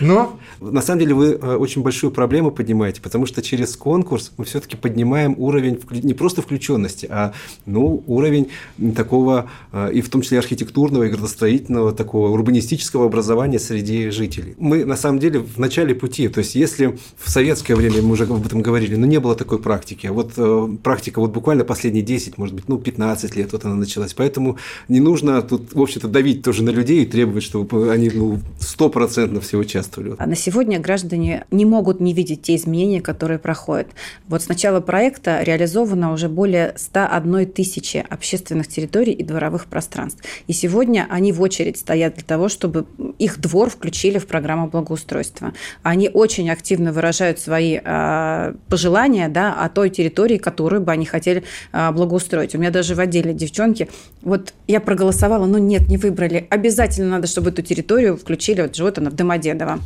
Но... 0.00 0.38
На 0.60 0.82
самом 0.82 1.00
деле 1.00 1.14
вы 1.14 1.32
э, 1.32 1.56
очень 1.56 1.82
большую 1.82 2.10
проблему 2.10 2.50
поднимаете, 2.50 3.00
потому 3.00 3.26
что 3.26 3.42
через 3.42 3.76
конкурс 3.76 4.32
мы 4.36 4.44
все-таки 4.44 4.76
поднимаем 4.76 5.34
уровень 5.38 5.80
не 5.90 6.14
просто 6.14 6.42
включенности, 6.42 7.06
а 7.10 7.34
ну, 7.66 8.02
уровень 8.06 8.48
такого, 8.96 9.50
э, 9.72 9.92
и 9.92 10.00
в 10.00 10.08
том 10.08 10.22
числе 10.22 10.38
архитектурного 10.38 11.04
и 11.04 11.10
градостроительного, 11.10 11.92
такого 11.92 12.28
урбанистического 12.28 13.06
образования 13.06 13.58
среди 13.58 14.10
жителей. 14.10 14.54
Мы 14.58 14.84
на 14.84 14.96
самом 14.96 15.18
деле 15.18 15.40
в 15.40 15.58
начале 15.58 15.94
пути. 15.94 16.28
То 16.28 16.38
есть 16.38 16.54
если 16.54 16.98
в 17.18 17.30
советское 17.30 17.74
время, 17.74 18.02
мы 18.02 18.12
уже 18.12 18.24
об 18.24 18.44
этом 18.44 18.62
говорили, 18.62 18.96
но 18.96 19.06
не 19.06 19.20
было 19.20 19.34
такой 19.34 19.58
практики. 19.58 20.06
А 20.06 20.12
вот 20.12 20.32
э, 20.36 20.68
практика 20.82 21.20
вот 21.20 21.32
буквально 21.32 21.64
последние 21.64 22.04
10, 22.04 22.38
может 22.38 22.54
быть, 22.54 22.68
ну 22.68 22.78
15 22.78 23.36
лет 23.36 23.52
вот 23.52 23.64
она 23.64 23.74
началась. 23.74 24.14
Поэтому 24.14 24.58
не 24.88 25.00
нужно 25.00 25.42
тут, 25.42 25.74
в 25.74 25.80
общем-то, 25.80 26.08
давить 26.08 26.42
тоже 26.42 26.62
на 26.62 26.70
людей 26.70 27.04
требовать, 27.14 27.44
чтобы 27.44 27.92
они 27.92 28.10
ну, 28.12 28.40
стопроцентно 28.58 29.40
все 29.40 29.56
участвовали. 29.56 30.16
А 30.18 30.26
на 30.26 30.34
сегодня 30.34 30.80
граждане 30.80 31.44
не 31.52 31.64
могут 31.64 32.00
не 32.00 32.12
видеть 32.12 32.42
те 32.42 32.56
изменения, 32.56 33.00
которые 33.00 33.38
проходят. 33.38 33.86
Вот 34.26 34.42
с 34.42 34.48
начала 34.48 34.80
проекта 34.80 35.40
реализовано 35.40 36.12
уже 36.12 36.28
более 36.28 36.74
101 36.76 37.52
тысячи 37.52 38.04
общественных 38.10 38.66
территорий 38.66 39.12
и 39.12 39.22
дворовых 39.22 39.66
пространств. 39.66 40.24
И 40.48 40.52
сегодня 40.52 41.06
они 41.08 41.30
в 41.30 41.40
очередь 41.40 41.78
стоят 41.78 42.16
для 42.16 42.24
того, 42.24 42.48
чтобы 42.48 42.84
их 43.20 43.38
двор 43.38 43.70
включили 43.70 44.18
в 44.18 44.26
программу 44.26 44.66
благоустройства. 44.66 45.52
Они 45.84 46.10
очень 46.12 46.50
активно 46.50 46.92
выражают 46.92 47.38
свои 47.38 47.78
э, 47.82 48.54
пожелания 48.68 49.28
да, 49.28 49.54
о 49.54 49.68
той 49.68 49.88
территории, 49.88 50.38
которую 50.38 50.82
бы 50.82 50.90
они 50.90 51.06
хотели 51.06 51.44
э, 51.72 51.92
благоустроить. 51.92 52.56
У 52.56 52.58
меня 52.58 52.72
даже 52.72 52.96
в 52.96 52.98
отделе 52.98 53.32
девчонки, 53.32 53.88
вот 54.22 54.52
я 54.66 54.80
проголосовала, 54.80 55.46
но 55.46 55.58
нет, 55.58 55.88
не 55.88 55.96
выбрали. 55.96 56.48
Обязательно 56.50 57.03
надо, 57.04 57.26
чтобы 57.26 57.50
эту 57.50 57.62
территорию 57.62 58.16
включили, 58.16 58.62
вот 58.62 58.74
живет 58.74 58.98
она 58.98 59.10
в 59.10 59.14
Домодедово. 59.14 59.80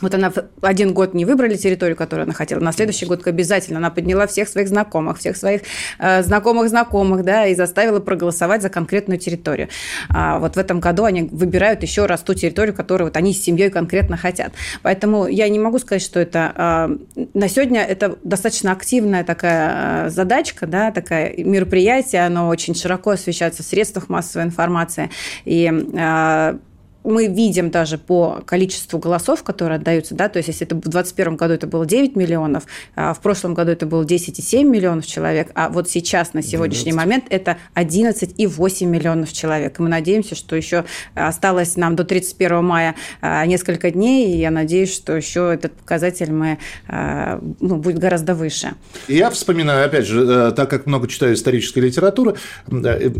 Вот 0.00 0.14
она 0.14 0.30
в 0.30 0.44
один 0.62 0.92
год 0.92 1.14
не 1.14 1.24
выбрали 1.24 1.56
территорию, 1.56 1.96
которую 1.96 2.24
она 2.24 2.34
хотела, 2.34 2.60
на 2.60 2.72
следующий 2.72 3.06
год 3.06 3.24
обязательно 3.26 3.78
она 3.78 3.90
подняла 3.90 4.26
всех 4.26 4.48
своих 4.48 4.68
знакомых, 4.68 5.18
всех 5.18 5.36
своих 5.36 5.62
э, 5.98 6.22
знакомых 6.22 6.68
знакомых, 6.68 7.24
да, 7.24 7.46
и 7.46 7.54
заставила 7.54 8.00
проголосовать 8.00 8.62
за 8.62 8.70
конкретную 8.70 9.18
территорию. 9.18 9.68
А 10.08 10.38
вот 10.40 10.56
в 10.56 10.58
этом 10.58 10.80
году 10.80 11.04
они 11.04 11.22
выбирают 11.22 11.82
еще 11.82 12.06
раз 12.06 12.20
ту 12.22 12.34
территорию, 12.34 12.74
которую 12.74 13.08
вот 13.08 13.16
они 13.16 13.32
с 13.32 13.42
семьей 13.42 13.70
конкретно 13.70 14.16
хотят. 14.16 14.52
Поэтому 14.82 15.26
я 15.26 15.48
не 15.48 15.60
могу 15.60 15.78
сказать, 15.78 16.02
что 16.02 16.18
это 16.18 16.98
э, 17.16 17.24
на 17.34 17.48
сегодня 17.48 17.82
это 17.82 18.18
достаточно 18.24 18.72
активная 18.72 19.22
такая 19.22 20.06
э, 20.06 20.10
задачка, 20.10 20.66
да, 20.66 20.90
такая 20.90 21.34
мероприятие, 21.36 22.26
оно 22.26 22.48
очень 22.48 22.74
широко 22.74 23.10
освещается 23.10 23.62
в 23.62 23.66
средствах 23.66 24.08
массовой 24.08 24.44
информации 24.44 25.10
и 25.44 25.70
э, 25.72 26.58
мы 27.04 27.26
видим 27.26 27.70
даже 27.70 27.98
по 27.98 28.42
количеству 28.46 28.98
голосов, 28.98 29.42
которые 29.42 29.76
отдаются, 29.76 30.14
да, 30.14 30.28
то 30.28 30.38
есть 30.38 30.48
если 30.48 30.66
это 30.66 30.74
в 30.74 30.80
2021 30.80 31.36
году 31.36 31.54
это 31.54 31.66
было 31.66 31.86
9 31.86 32.16
миллионов, 32.16 32.64
а 32.96 33.12
в 33.12 33.20
прошлом 33.20 33.54
году 33.54 33.70
это 33.70 33.86
было 33.86 34.04
10,7 34.04 34.64
миллионов 34.64 35.06
человек, 35.06 35.50
а 35.54 35.68
вот 35.68 35.88
сейчас 35.88 36.32
на 36.32 36.42
сегодняшний 36.42 36.92
12. 36.92 36.96
момент 36.96 37.24
это 37.28 37.58
11,8 37.74 38.86
миллионов 38.86 39.32
человек. 39.32 39.78
И 39.78 39.82
мы 39.82 39.88
надеемся, 39.88 40.34
что 40.34 40.56
еще 40.56 40.84
осталось 41.14 41.76
нам 41.76 41.94
до 41.94 42.04
31 42.04 42.64
мая 42.64 42.94
а, 43.20 43.44
несколько 43.46 43.90
дней, 43.90 44.34
и 44.34 44.38
я 44.38 44.50
надеюсь, 44.50 44.92
что 44.92 45.14
еще 45.14 45.52
этот 45.52 45.72
показатель 45.72 46.32
мы, 46.32 46.58
а, 46.88 47.40
ну, 47.60 47.76
будет 47.76 47.98
гораздо 47.98 48.34
выше. 48.34 48.72
Я 49.08 49.30
вспоминаю, 49.30 49.86
опять 49.86 50.06
же, 50.06 50.24
э, 50.24 50.52
так 50.52 50.70
как 50.70 50.86
много 50.86 51.08
читаю 51.08 51.34
исторической 51.34 51.80
литературы, 51.80 52.36
э, 52.70 53.10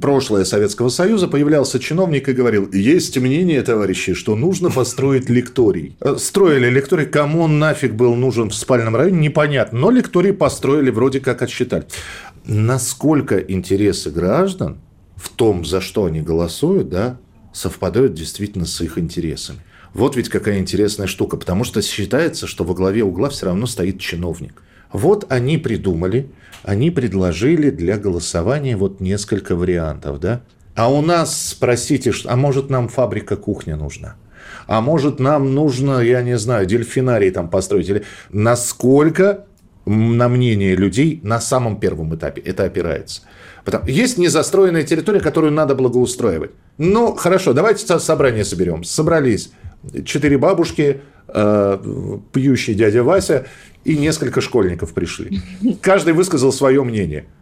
прошлое 0.00 0.44
Советского 0.44 0.88
Союза, 0.88 1.26
появлялся 1.26 1.80
чиновник 1.80 2.28
и 2.28 2.32
говорил, 2.32 2.70
есть 2.72 3.16
у 3.16 3.20
меня 3.20 3.31
мнение, 3.32 3.62
товарищи, 3.62 4.12
что 4.12 4.36
нужно 4.36 4.70
построить 4.70 5.30
лекторий. 5.30 5.96
Э, 6.00 6.16
строили 6.18 6.68
лекторий, 6.68 7.06
кому 7.06 7.40
он 7.40 7.58
нафиг 7.58 7.94
был 7.94 8.14
нужен 8.14 8.50
в 8.50 8.54
спальном 8.54 8.94
районе, 8.94 9.20
непонятно. 9.20 9.78
Но 9.78 9.90
лекторий 9.90 10.34
построили, 10.34 10.90
вроде 10.90 11.20
как 11.20 11.40
отсчитали. 11.40 11.86
Насколько 12.44 13.38
интересы 13.38 14.10
граждан 14.10 14.76
в 15.16 15.30
том, 15.30 15.64
за 15.64 15.80
что 15.80 16.04
они 16.04 16.20
голосуют, 16.20 16.90
да, 16.90 17.18
совпадают 17.54 18.12
действительно 18.12 18.66
с 18.66 18.80
их 18.82 18.98
интересами. 18.98 19.60
Вот 19.94 20.16
ведь 20.16 20.28
какая 20.28 20.58
интересная 20.58 21.06
штука, 21.06 21.36
потому 21.38 21.64
что 21.64 21.80
считается, 21.80 22.46
что 22.46 22.64
во 22.64 22.74
главе 22.74 23.02
угла 23.02 23.30
все 23.30 23.46
равно 23.46 23.66
стоит 23.66 23.98
чиновник. 23.98 24.62
Вот 24.92 25.24
они 25.30 25.56
придумали, 25.56 26.28
они 26.64 26.90
предложили 26.90 27.70
для 27.70 27.96
голосования 27.96 28.76
вот 28.76 29.00
несколько 29.00 29.56
вариантов, 29.56 30.20
да? 30.20 30.42
А 30.74 30.90
у 30.90 31.02
нас 31.02 31.48
спросите, 31.50 32.12
а 32.24 32.36
может 32.36 32.70
нам 32.70 32.88
фабрика 32.88 33.36
кухня 33.36 33.76
нужна? 33.76 34.16
А 34.66 34.80
может 34.80 35.20
нам 35.20 35.54
нужно, 35.54 36.00
я 36.00 36.22
не 36.22 36.38
знаю, 36.38 36.66
дельфинарий 36.66 37.30
там 37.30 37.48
построить? 37.48 37.88
Или 37.88 38.04
насколько 38.30 39.44
на 39.84 40.28
мнение 40.28 40.74
людей 40.74 41.20
на 41.22 41.40
самом 41.40 41.78
первом 41.78 42.14
этапе 42.14 42.40
это 42.40 42.64
опирается? 42.64 43.22
Потому, 43.64 43.86
есть 43.86 44.18
незастроенная 44.18 44.82
территория, 44.82 45.20
которую 45.20 45.52
надо 45.52 45.74
благоустраивать. 45.74 46.52
Ну, 46.78 47.14
хорошо, 47.14 47.52
давайте 47.52 47.98
собрание 47.98 48.44
соберем. 48.44 48.82
Собрались 48.82 49.52
четыре 50.04 50.38
бабушки, 50.38 51.00
э, 51.28 51.78
пьющий 52.32 52.74
дядя 52.74 53.02
Вася 53.02 53.46
и 53.84 53.96
несколько 53.96 54.40
школьников 54.40 54.94
пришли. 54.94 55.40
Каждый 55.80 56.14
высказал 56.14 56.52
свое 56.52 56.82
мнение– 56.82 57.26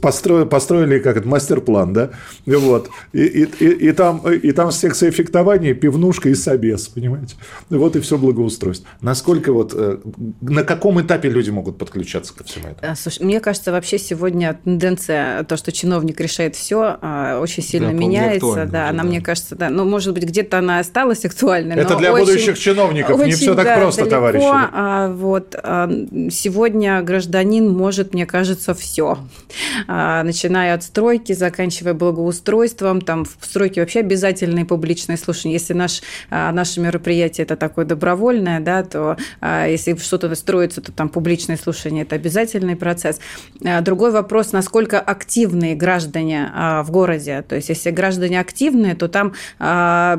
построили, 0.00 0.46
построили 0.46 0.98
как 0.98 1.16
это, 1.16 1.28
мастер-план, 1.28 1.92
да, 1.92 2.10
вот, 2.46 2.90
и, 3.12 3.22
и, 3.22 3.44
и, 3.44 3.88
и, 3.88 3.92
там, 3.92 4.20
и 4.30 4.52
там 4.52 4.70
секция 4.72 5.10
фехтования, 5.10 5.74
пивнушка 5.74 6.28
и 6.28 6.34
собес, 6.34 6.88
понимаете, 6.88 7.36
вот 7.68 7.96
и 7.96 8.00
все 8.00 8.18
благоустройство. 8.18 8.88
Насколько 9.00 9.52
вот, 9.52 9.72
э, 9.74 9.98
на 10.40 10.64
каком 10.64 11.00
этапе 11.00 11.28
люди 11.28 11.50
могут 11.50 11.78
подключаться 11.78 12.34
ко 12.34 12.44
всему 12.44 12.68
этому? 12.68 12.92
А, 12.92 12.96
слушай, 12.96 13.22
мне 13.22 13.40
кажется, 13.40 13.72
вообще 13.72 13.98
сегодня 13.98 14.58
тенденция, 14.64 15.44
то, 15.44 15.56
что 15.56 15.72
чиновник 15.72 16.20
решает 16.20 16.56
все, 16.56 16.98
а, 17.00 17.40
очень 17.40 17.62
сильно 17.62 17.88
да, 17.88 17.92
меняется, 17.94 18.66
да, 18.66 18.88
она, 18.88 19.02
да. 19.02 19.08
мне 19.08 19.20
кажется, 19.20 19.56
да, 19.56 19.70
ну, 19.70 19.84
может 19.84 20.14
быть, 20.14 20.24
где-то 20.24 20.58
она 20.58 20.78
осталась 20.78 21.24
актуальной, 21.24 21.76
Это 21.76 21.96
для 21.96 22.12
очень, 22.12 22.26
будущих 22.26 22.58
чиновников, 22.58 23.18
очень, 23.18 23.26
не 23.26 23.32
все 23.32 23.54
так 23.54 23.64
да, 23.64 23.76
просто, 23.76 24.02
далеко, 24.02 24.16
товарищи. 24.16 24.46
А, 24.46 25.08
вот, 25.08 25.54
а, 25.62 25.90
сегодня 26.30 27.02
гражданин 27.02 27.68
может, 27.68 28.14
мне 28.14 28.26
кажется, 28.26 28.74
все. 28.74 29.18
А, 29.86 30.22
начиная 30.22 30.74
от 30.74 30.82
стройки, 30.82 31.32
заканчивая 31.32 31.94
благоустройством, 31.94 33.00
там 33.00 33.24
в 33.24 33.44
стройке 33.44 33.80
вообще 33.80 34.00
обязательные 34.00 34.64
публичные 34.64 35.18
слушания. 35.18 35.54
Если 35.54 35.74
наш, 35.74 36.02
а, 36.30 36.52
наше 36.52 36.80
мероприятие 36.80 37.44
это 37.44 37.56
такое 37.56 37.84
добровольное, 37.84 38.60
да, 38.60 38.82
то 38.82 39.16
а, 39.40 39.66
если 39.66 39.94
что-то 39.96 40.34
строится, 40.34 40.80
то 40.80 40.92
там 40.92 41.08
публичные 41.08 41.58
слушания– 41.58 42.02
это 42.04 42.16
обязательный 42.16 42.76
процесс. 42.76 43.20
Другой 43.82 44.10
вопрос, 44.10 44.52
насколько 44.52 45.00
активные 45.00 45.74
граждане 45.74 46.50
в 46.84 46.90
городе. 46.90 47.42
То 47.48 47.56
есть, 47.56 47.68
если 47.68 47.90
граждане 47.90 48.40
активные, 48.40 48.94
то 48.94 49.08
там 49.08 49.34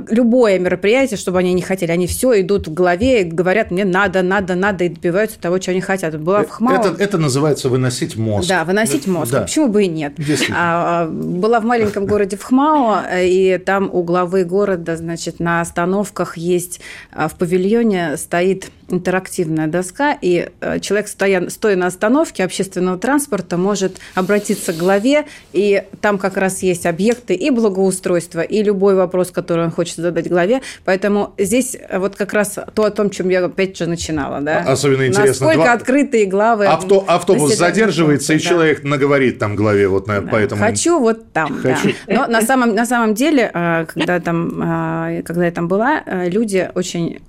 любое 0.10 0.60
мероприятие, 0.60 1.18
чтобы 1.18 1.40
они 1.40 1.54
не 1.54 1.62
хотели, 1.62 1.92
они 1.92 2.08
все 2.08 2.42
идут 2.42 2.68
в 2.68 2.74
голове 2.74 3.22
и 3.22 3.24
говорят, 3.24 3.72
мне 3.72 3.86
надо, 3.86 4.22
надо, 4.22 4.56
надо, 4.56 4.86
и 4.86 4.90
добиваются 4.90 5.40
того, 5.40 5.60
чего 5.60 5.72
они 5.72 5.82
хотят. 5.82 6.20
Была 6.20 6.44
в 6.44 6.50
ХМАО... 6.50 6.76
это, 6.76 7.04
это 7.04 7.18
называется 7.18 7.70
выносить 7.70 8.16
мозг. 8.16 8.48
Да, 8.48 8.64
выносить 8.66 9.08
мозг 9.08 9.31
Да. 9.32 9.42
Почему 9.42 9.68
бы 9.68 9.86
и 9.86 9.88
нет? 9.88 10.14
А, 10.54 11.08
была 11.08 11.60
в 11.60 11.66
маленьком 11.66 12.06
городе 12.06 12.38
Вхмао, 12.38 13.04
и 13.22 13.58
там 13.66 13.90
у 13.92 14.04
главы 14.04 14.44
города, 14.44 14.98
значит, 14.98 15.40
на 15.40 15.62
остановках 15.62 16.38
есть 16.38 16.82
а, 17.12 17.28
в 17.28 17.36
павильоне 17.36 18.18
стоит 18.18 18.70
интерактивная 18.92 19.68
доска, 19.68 20.18
и 20.20 20.50
э, 20.60 20.80
человек, 20.80 21.08
стоя, 21.08 21.50
стоя 21.50 21.76
на 21.76 21.88
остановке 21.88 22.44
общественного 22.44 22.98
транспорта, 22.98 23.58
может 23.58 23.98
обратиться 24.16 24.74
к 24.74 24.78
главе, 24.78 25.26
и 25.54 25.84
там 26.02 26.18
как 26.18 26.38
раз 26.38 26.64
есть 26.64 26.86
объекты 26.86 27.34
и 27.34 27.50
благоустройства, 27.50 28.42
и 28.42 28.64
любой 28.64 28.96
вопрос, 28.96 29.32
который 29.32 29.66
он 29.66 29.72
хочет 29.72 29.98
задать 29.98 30.28
главе. 30.28 30.62
Поэтому 30.86 31.34
здесь 31.38 31.78
вот 31.92 32.16
как 32.16 32.34
раз 32.34 32.58
то, 32.74 32.84
о 32.84 32.92
том, 32.92 33.10
чем 33.10 33.30
я 33.30 33.46
опять 33.46 33.78
же 33.78 33.88
начинала. 33.88 34.42
Да? 34.42 34.60
Особенно 34.60 35.08
интересно. 35.08 35.48
Насколько 35.48 35.64
Два... 35.64 35.74
открытые 35.74 36.26
главы. 36.26 36.66
Авто, 36.66 37.04
автобус 37.08 37.56
задерживается, 37.56 38.34
и 38.34 38.38
да. 38.38 38.44
человек 38.44 38.84
наговорит 38.84 39.40
там 39.40 39.56
главе 39.56 39.88
вот 39.88 40.08
на, 40.08 40.22
да. 40.22 40.28
поэтому... 40.32 40.62
Хочу 40.62 41.00
вот 41.00 41.32
там, 41.32 41.62
Хочу. 41.62 41.96
да. 42.08 42.14
Но 42.14 42.28
на 42.28 42.42
самом, 42.42 42.76
на 42.76 42.86
самом 42.86 43.14
деле, 43.14 43.52
э, 43.54 43.86
когда, 43.94 44.20
там, 44.20 44.62
э, 44.62 45.24
когда 45.24 45.46
я 45.46 45.52
там 45.52 45.68
была, 45.68 46.04
люди 46.28 46.70
очень 46.76 47.20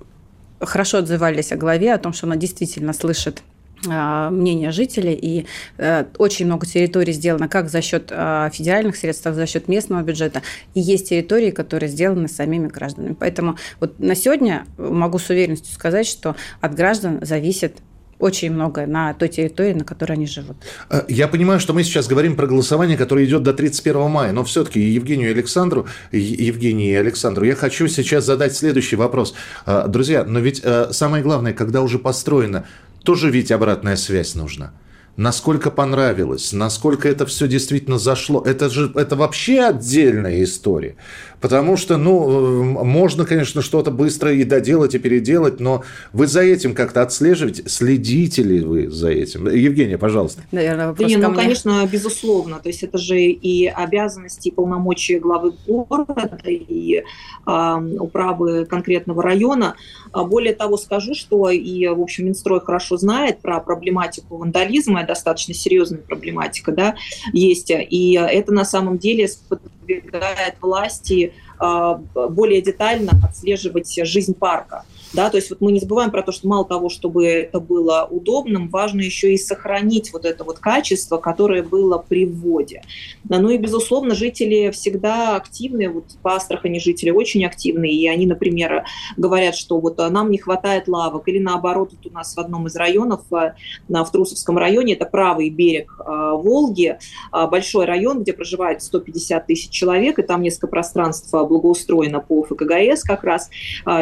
хорошо 0.65 0.99
отзывались 0.99 1.51
о 1.51 1.57
главе, 1.57 1.93
о 1.93 1.97
том, 1.97 2.13
что 2.13 2.27
она 2.27 2.35
действительно 2.35 2.93
слышит 2.93 3.43
а, 3.89 4.29
мнение 4.29 4.71
жителей, 4.71 5.13
и 5.13 5.45
э, 5.77 6.05
очень 6.17 6.45
много 6.45 6.65
территорий 6.65 7.11
сделано 7.11 7.49
как 7.49 7.69
за 7.69 7.81
счет 7.81 8.07
э, 8.11 8.49
федеральных 8.53 8.95
средств, 8.95 9.27
за 9.29 9.45
счет 9.45 9.67
местного 9.67 10.01
бюджета, 10.01 10.41
и 10.73 10.79
есть 10.79 11.09
территории, 11.09 11.51
которые 11.51 11.89
сделаны 11.89 12.29
самими 12.29 12.67
гражданами. 12.67 13.13
Поэтому 13.13 13.57
вот 13.81 13.99
на 13.99 14.15
сегодня 14.15 14.65
могу 14.77 15.19
с 15.19 15.29
уверенностью 15.29 15.73
сказать, 15.73 16.07
что 16.07 16.35
от 16.61 16.75
граждан 16.75 17.19
зависит 17.21 17.77
очень 18.23 18.51
много 18.53 18.85
на 18.87 19.13
той 19.13 19.27
территории, 19.27 19.73
на 19.73 19.83
которой 19.83 20.13
они 20.13 20.27
живут. 20.27 20.55
Э, 20.89 21.01
я 21.09 21.27
понимаю, 21.27 21.59
что 21.59 21.73
мы 21.73 21.83
сейчас 21.83 22.07
говорим 22.07 22.35
про 22.35 22.47
голосование, 22.47 22.97
которое 22.97 23.25
идет 23.25 23.43
до 23.43 23.53
31 23.53 24.09
мая, 24.09 24.31
но 24.31 24.43
все-таки 24.43 24.79
Евгению 24.79 25.31
Александру, 25.31 25.87
Евгении 26.11 26.91
и 26.91 26.95
Александру, 26.95 27.45
я 27.45 27.55
хочу 27.55 27.87
сейчас 27.87 28.23
задать 28.25 28.55
следующий 28.55 28.95
вопрос. 28.95 29.33
Э, 29.65 29.85
друзья, 29.87 30.23
но 30.23 30.39
ведь 30.39 30.61
э, 30.63 30.87
самое 30.91 31.21
главное, 31.21 31.53
когда 31.53 31.81
уже 31.81 31.99
построено, 31.99 32.65
тоже 33.03 33.29
ведь 33.29 33.51
обратная 33.51 33.97
связь 33.97 34.35
нужна 34.35 34.71
насколько 35.15 35.69
понравилось, 35.69 36.53
насколько 36.53 37.07
это 37.07 37.25
все 37.25 37.47
действительно 37.47 37.99
зашло. 37.99 38.41
Это 38.41 38.69
же 38.69 38.91
это 38.95 39.15
вообще 39.15 39.61
отдельная 39.61 40.43
история. 40.43 40.95
Потому 41.43 41.75
что, 41.75 41.97
ну, 41.97 42.63
можно, 42.63 43.25
конечно, 43.25 43.61
что-то 43.61 43.91
быстро 43.91 44.31
и 44.31 44.45
доделать, 44.45 44.95
и 44.95 44.97
переделать, 44.97 45.59
но 45.59 45.83
вы 46.13 46.25
за 46.25 46.39
этим 46.39 46.73
как-то 46.73 47.01
отслеживаете, 47.01 47.67
следите 47.67 48.41
ли 48.43 48.61
вы 48.61 48.89
за 48.89 49.09
этим? 49.09 49.49
Евгения, 49.49 49.97
пожалуйста. 49.97 50.41
Наверное, 50.53 50.87
вопрос 50.87 51.11
да, 51.11 51.27
ну, 51.27 51.35
конечно, 51.35 51.85
безусловно. 51.85 52.59
То 52.63 52.69
есть 52.69 52.81
это 52.83 52.97
же 52.97 53.19
и 53.19 53.67
обязанности, 53.67 54.47
и 54.47 54.51
полномочия 54.51 55.19
главы 55.19 55.51
города, 55.67 56.31
и 56.47 57.03
э, 57.45 57.77
управы 57.99 58.63
конкретного 58.63 59.21
района. 59.21 59.75
А 60.13 60.23
более 60.23 60.53
того, 60.55 60.77
скажу, 60.77 61.13
что 61.13 61.49
и, 61.49 61.85
в 61.87 61.99
общем, 61.99 62.27
Минстрой 62.27 62.61
хорошо 62.61 62.95
знает 62.95 63.41
про 63.41 63.59
проблематику 63.59 64.37
вандализма, 64.37 65.05
достаточно 65.05 65.53
серьезная 65.53 65.99
проблематика, 65.99 66.71
да, 66.71 66.95
есть. 67.33 67.69
И 67.69 68.13
это 68.13 68.53
на 68.53 68.63
самом 68.63 68.97
деле 68.97 69.27
сподвигает 69.27 70.55
власти 70.61 71.32
более 71.59 72.61
детально 72.61 73.11
отслеживать 73.23 73.99
жизнь 74.05 74.33
парка. 74.33 74.85
Да, 75.13 75.29
то 75.29 75.37
есть 75.37 75.51
вот 75.51 75.61
мы 75.61 75.71
не 75.71 75.79
забываем 75.79 76.09
про 76.09 76.23
то, 76.23 76.31
что 76.31 76.47
мало 76.47 76.65
того, 76.65 76.89
чтобы 76.89 77.27
это 77.27 77.59
было 77.59 78.07
удобным, 78.09 78.69
важно 78.69 79.01
еще 79.01 79.33
и 79.33 79.37
сохранить 79.37 80.11
вот 80.11 80.25
это 80.25 80.43
вот 80.43 80.57
качество, 80.57 81.17
которое 81.17 81.61
было 81.61 81.99
при 81.99 82.25
вводе. 82.25 82.81
Ну 83.29 83.49
и, 83.49 83.57
безусловно, 83.57 84.15
жители 84.15 84.71
всегда 84.71 85.35
активны, 85.35 85.89
вот 85.89 86.05
по 86.23 86.35
Астрахани 86.35 86.79
жители 86.79 87.11
очень 87.11 87.45
активны, 87.45 87.91
и 87.91 88.07
они, 88.07 88.25
например, 88.25 88.85
говорят, 89.15 89.55
что 89.55 89.79
вот 89.79 89.97
нам 89.97 90.31
не 90.31 90.39
хватает 90.39 90.87
лавок, 90.87 91.27
или 91.27 91.37
наоборот, 91.37 91.91
вот 91.91 92.11
у 92.11 92.13
нас 92.13 92.35
в 92.35 92.39
одном 92.39 92.65
из 92.65 92.75
районов, 92.75 93.21
э, 93.31 93.53
в 93.87 94.11
Трусовском 94.11 94.57
районе, 94.57 94.93
это 94.93 95.05
правый 95.05 95.49
берег 95.51 95.95
э, 95.99 96.31
Волги, 96.33 96.97
э, 97.31 97.47
большой 97.47 97.85
район, 97.85 98.23
где 98.23 98.33
проживает 98.33 98.81
150 98.81 99.45
тысяч 99.45 99.69
человек, 99.69 100.17
и 100.17 100.23
там 100.23 100.41
несколько 100.41 100.67
пространств 100.67 101.31
благоустроено 101.31 102.19
по 102.19 102.43
ФКГС 102.43 103.03
как 103.03 103.23
раз, 103.23 103.49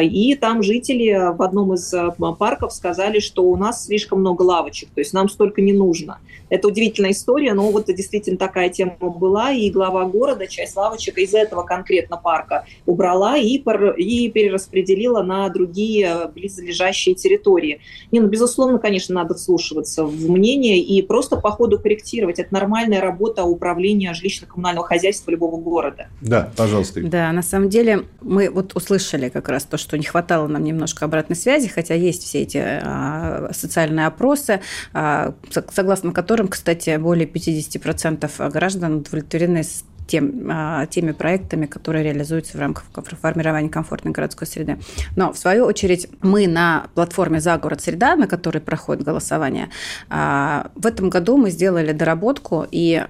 и 0.02 0.34
там 0.36 0.62
жители 0.62 1.01
в 1.10 1.42
одном 1.42 1.74
из 1.74 1.92
парков 2.38 2.72
сказали, 2.72 3.18
что 3.18 3.44
у 3.44 3.56
нас 3.56 3.86
слишком 3.86 4.20
много 4.20 4.42
лавочек, 4.42 4.90
то 4.94 5.00
есть 5.00 5.12
нам 5.12 5.28
столько 5.28 5.60
не 5.60 5.72
нужно. 5.72 6.18
Это 6.50 6.68
удивительная 6.68 7.12
история, 7.12 7.54
но 7.54 7.70
вот 7.70 7.86
действительно 7.86 8.36
такая 8.36 8.68
тема 8.68 8.96
была, 9.00 9.52
и 9.52 9.70
глава 9.70 10.04
города 10.04 10.46
часть 10.46 10.76
лавочек 10.76 11.16
из 11.16 11.32
этого 11.32 11.62
конкретно 11.62 12.18
парка 12.18 12.66
убрала 12.84 13.38
и, 13.38 13.56
и 13.56 14.30
перераспределила 14.30 15.22
на 15.22 15.48
другие 15.48 16.30
близлежащие 16.34 17.14
территории. 17.14 17.80
Не, 18.10 18.20
ну, 18.20 18.28
безусловно, 18.28 18.78
конечно, 18.78 19.14
надо 19.14 19.34
вслушиваться 19.34 20.04
в 20.04 20.30
мнение 20.30 20.78
и 20.78 21.00
просто 21.00 21.36
по 21.36 21.50
ходу 21.52 21.78
корректировать. 21.78 22.38
Это 22.38 22.52
нормальная 22.52 23.00
работа 23.00 23.44
управления 23.44 24.12
жилищно-коммунального 24.12 24.84
хозяйства 24.84 25.30
любого 25.30 25.56
города. 25.56 26.08
Да, 26.20 26.50
пожалуйста. 26.54 27.00
Да, 27.02 27.32
на 27.32 27.42
самом 27.42 27.70
деле 27.70 28.04
мы 28.20 28.50
вот 28.50 28.76
услышали 28.76 29.30
как 29.30 29.48
раз 29.48 29.64
то, 29.64 29.78
что 29.78 29.96
не 29.96 30.04
хватало 30.04 30.48
нам 30.48 30.62
немножко 30.64 30.91
обратной 31.00 31.36
связи, 31.36 31.68
хотя 31.68 31.94
есть 31.94 32.22
все 32.24 32.42
эти 32.42 32.58
а, 32.58 33.50
социальные 33.52 34.06
опросы, 34.06 34.60
а, 34.92 35.34
согласно 35.70 36.12
которым 36.12 36.48
кстати, 36.48 36.96
более 36.96 37.26
50% 37.26 38.50
граждан 38.50 38.96
удовлетворены 38.96 39.62
тем, 40.06 40.48
а, 40.50 40.86
теми 40.86 41.12
проектами, 41.12 41.66
которые 41.66 42.04
реализуются 42.04 42.56
в 42.56 42.60
рамках 42.60 42.84
формирования 43.20 43.68
комфортной 43.68 44.12
городской 44.12 44.46
среды. 44.46 44.78
Но, 45.16 45.32
в 45.32 45.38
свою 45.38 45.64
очередь, 45.64 46.08
мы 46.20 46.46
на 46.46 46.88
платформе 46.94 47.40
«За 47.40 47.56
город 47.58 47.80
среда», 47.80 48.16
на 48.16 48.26
которой 48.26 48.58
проходит 48.58 49.04
голосование, 49.04 49.70
в 50.08 50.86
этом 50.86 51.08
году 51.08 51.36
мы 51.36 51.50
сделали 51.50 51.92
доработку, 51.92 52.66
и 52.70 53.02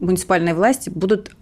муниципальные 0.00 0.54
власти 0.54 0.90
будут 0.90 1.34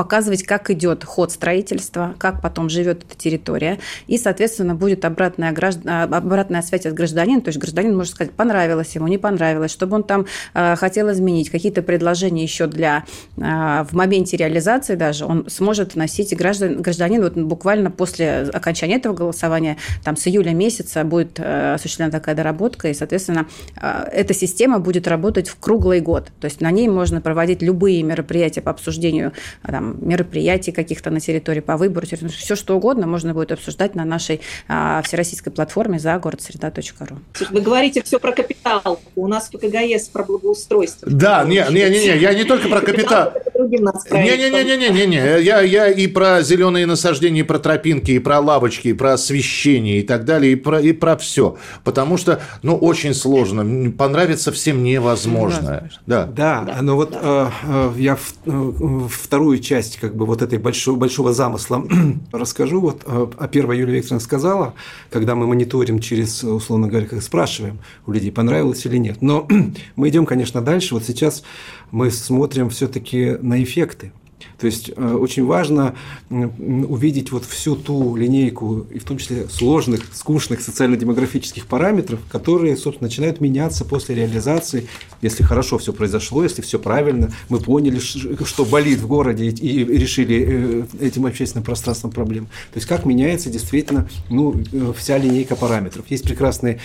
показывать, 0.00 0.44
как 0.44 0.70
идет 0.70 1.04
ход 1.04 1.30
строительства, 1.30 2.14
как 2.16 2.40
потом 2.40 2.70
живет 2.70 3.04
эта 3.04 3.18
территория. 3.18 3.78
И, 4.06 4.16
соответственно, 4.16 4.74
будет 4.74 5.04
обратная, 5.04 5.52
граждан... 5.52 5.82
А, 5.86 6.04
обратная 6.04 6.62
связь 6.62 6.86
от 6.86 6.94
гражданина. 6.94 7.42
То 7.42 7.48
есть 7.48 7.58
гражданин 7.58 7.94
может 7.94 8.14
сказать, 8.14 8.32
понравилось 8.32 8.94
ему, 8.94 9.08
не 9.08 9.18
понравилось, 9.18 9.70
чтобы 9.70 9.96
он 9.96 10.04
там 10.04 10.24
э, 10.54 10.74
хотел 10.76 11.12
изменить 11.12 11.50
какие-то 11.50 11.82
предложения 11.82 12.42
еще 12.42 12.66
для 12.66 13.04
э, 13.36 13.42
в 13.42 13.92
моменте 13.92 14.38
реализации 14.38 14.94
даже, 14.94 15.26
он 15.26 15.44
сможет 15.50 15.96
вносить, 15.96 16.32
и 16.32 16.34
граждан, 16.34 16.80
гражданин 16.80 17.20
вот 17.20 17.34
буквально 17.34 17.90
после 17.90 18.48
окончания 18.54 18.96
этого 18.96 19.12
голосования, 19.12 19.76
там 20.02 20.16
с 20.16 20.26
июля 20.26 20.52
месяца 20.52 21.04
будет 21.04 21.38
э, 21.38 21.74
осуществлена 21.74 22.10
такая 22.10 22.34
доработка, 22.34 22.88
и, 22.88 22.94
соответственно, 22.94 23.46
э, 23.76 24.04
эта 24.14 24.32
система 24.32 24.78
будет 24.78 25.06
работать 25.06 25.50
в 25.50 25.58
круглый 25.58 26.00
год. 26.00 26.32
То 26.40 26.46
есть 26.46 26.62
на 26.62 26.70
ней 26.70 26.88
можно 26.88 27.20
проводить 27.20 27.60
любые 27.60 28.02
мероприятия 28.02 28.62
по 28.62 28.70
обсуждению 28.70 29.32
там, 29.62 29.89
мероприятий 30.00 30.72
каких-то 30.72 31.10
на 31.10 31.20
территории, 31.20 31.60
по 31.60 31.76
выбору, 31.76 32.06
все 32.06 32.56
что 32.56 32.76
угодно 32.76 33.06
можно 33.06 33.34
будет 33.34 33.52
обсуждать 33.52 33.94
на 33.94 34.04
нашей 34.04 34.40
а, 34.68 35.02
всероссийской 35.02 35.52
платформе 35.52 35.98
за 35.98 36.18
город 36.18 36.42
среда.ру. 36.42 37.18
Вы 37.50 37.60
говорите 37.60 38.02
все 38.02 38.18
про 38.18 38.32
капитал. 38.32 39.00
У 39.16 39.26
нас 39.26 39.48
в 39.48 39.52
ПКГС 39.52 40.08
про 40.08 40.24
благоустройство. 40.24 41.08
Да, 41.10 41.44
не, 41.44 41.64
не, 41.70 41.90
не, 41.90 42.00
не, 42.00 42.18
я 42.18 42.34
не 42.34 42.44
только 42.44 42.68
про 42.68 42.80
капитал. 42.80 43.32
Не-не-не-не-не-не, 43.68 45.42
я, 45.42 45.60
я 45.60 45.88
и 45.88 46.06
про 46.06 46.42
зеленые 46.42 46.86
насаждения, 46.86 47.40
и 47.40 47.44
про 47.44 47.58
тропинки, 47.58 48.12
и 48.12 48.18
про 48.18 48.40
лавочки, 48.40 48.88
и 48.88 48.92
про 48.92 49.14
освещение 49.14 50.00
и 50.00 50.02
так 50.02 50.24
далее, 50.24 50.52
и 50.52 50.56
про, 50.56 50.80
и 50.80 50.92
про 50.92 51.16
все. 51.16 51.56
Потому 51.84 52.16
что, 52.16 52.40
ну, 52.62 52.76
очень 52.76 53.14
сложно. 53.14 53.90
Понравится 53.92 54.52
всем 54.52 54.82
невозможно. 54.82 55.90
Да, 56.06 56.24
да, 56.26 56.78
но 56.80 56.96
вот 56.96 57.16
э, 57.20 57.46
э, 57.62 57.92
я 57.96 58.16
в, 58.16 58.34
э, 58.46 59.08
вторую 59.10 59.58
часть 59.58 59.79
как 60.00 60.16
бы 60.16 60.26
вот 60.26 60.42
этой 60.42 60.58
большого, 60.58 60.96
большого 60.96 61.32
замысла 61.32 61.84
расскажу. 62.32 62.80
Вот 62.80 63.02
а 63.06 63.48
первая 63.48 63.78
Юлия 63.78 63.96
Викторовна 63.96 64.20
сказала, 64.20 64.74
когда 65.10 65.34
мы 65.34 65.46
мониторим 65.46 65.98
через, 65.98 66.44
условно 66.44 66.88
говоря, 66.88 67.06
как 67.06 67.22
спрашиваем 67.22 67.78
у 68.06 68.12
людей, 68.12 68.32
понравилось 68.32 68.84
или 68.86 68.96
нет. 68.96 69.22
Но 69.22 69.46
мы 69.96 70.08
идем, 70.08 70.26
конечно, 70.26 70.60
дальше. 70.60 70.94
Вот 70.94 71.04
сейчас 71.04 71.42
мы 71.90 72.10
смотрим 72.10 72.70
все-таки 72.70 73.36
на 73.40 73.62
эффекты. 73.62 74.12
То 74.58 74.66
есть 74.66 74.90
э, 74.94 75.14
очень 75.14 75.44
важно 75.44 75.94
увидеть 76.28 77.32
вот 77.32 77.44
всю 77.44 77.76
ту 77.76 78.16
линейку, 78.16 78.86
и 78.90 78.98
в 78.98 79.04
том 79.04 79.18
числе 79.18 79.48
сложных, 79.48 80.02
скучных 80.12 80.60
социально-демографических 80.60 81.66
параметров, 81.66 82.20
которые, 82.30 82.76
собственно, 82.76 83.08
начинают 83.08 83.40
меняться 83.40 83.84
после 83.84 84.14
реализации, 84.14 84.88
если 85.22 85.42
хорошо 85.42 85.78
все 85.78 85.92
произошло, 85.92 86.42
если 86.42 86.62
все 86.62 86.78
правильно, 86.78 87.32
мы 87.48 87.58
поняли, 87.58 87.98
что 87.98 88.64
болит 88.64 89.00
в 89.00 89.06
городе 89.06 89.48
и 89.48 89.84
решили 89.84 90.86
э, 91.00 91.06
этим 91.06 91.26
общественным 91.26 91.64
пространством 91.64 92.10
проблем. 92.10 92.46
То 92.72 92.78
есть 92.78 92.86
как 92.86 93.04
меняется 93.04 93.50
действительно 93.50 94.08
ну, 94.28 94.54
э, 94.72 94.92
вся 94.96 95.18
линейка 95.18 95.56
параметров. 95.56 96.04
Есть 96.08 96.24
прекрасный 96.24 96.80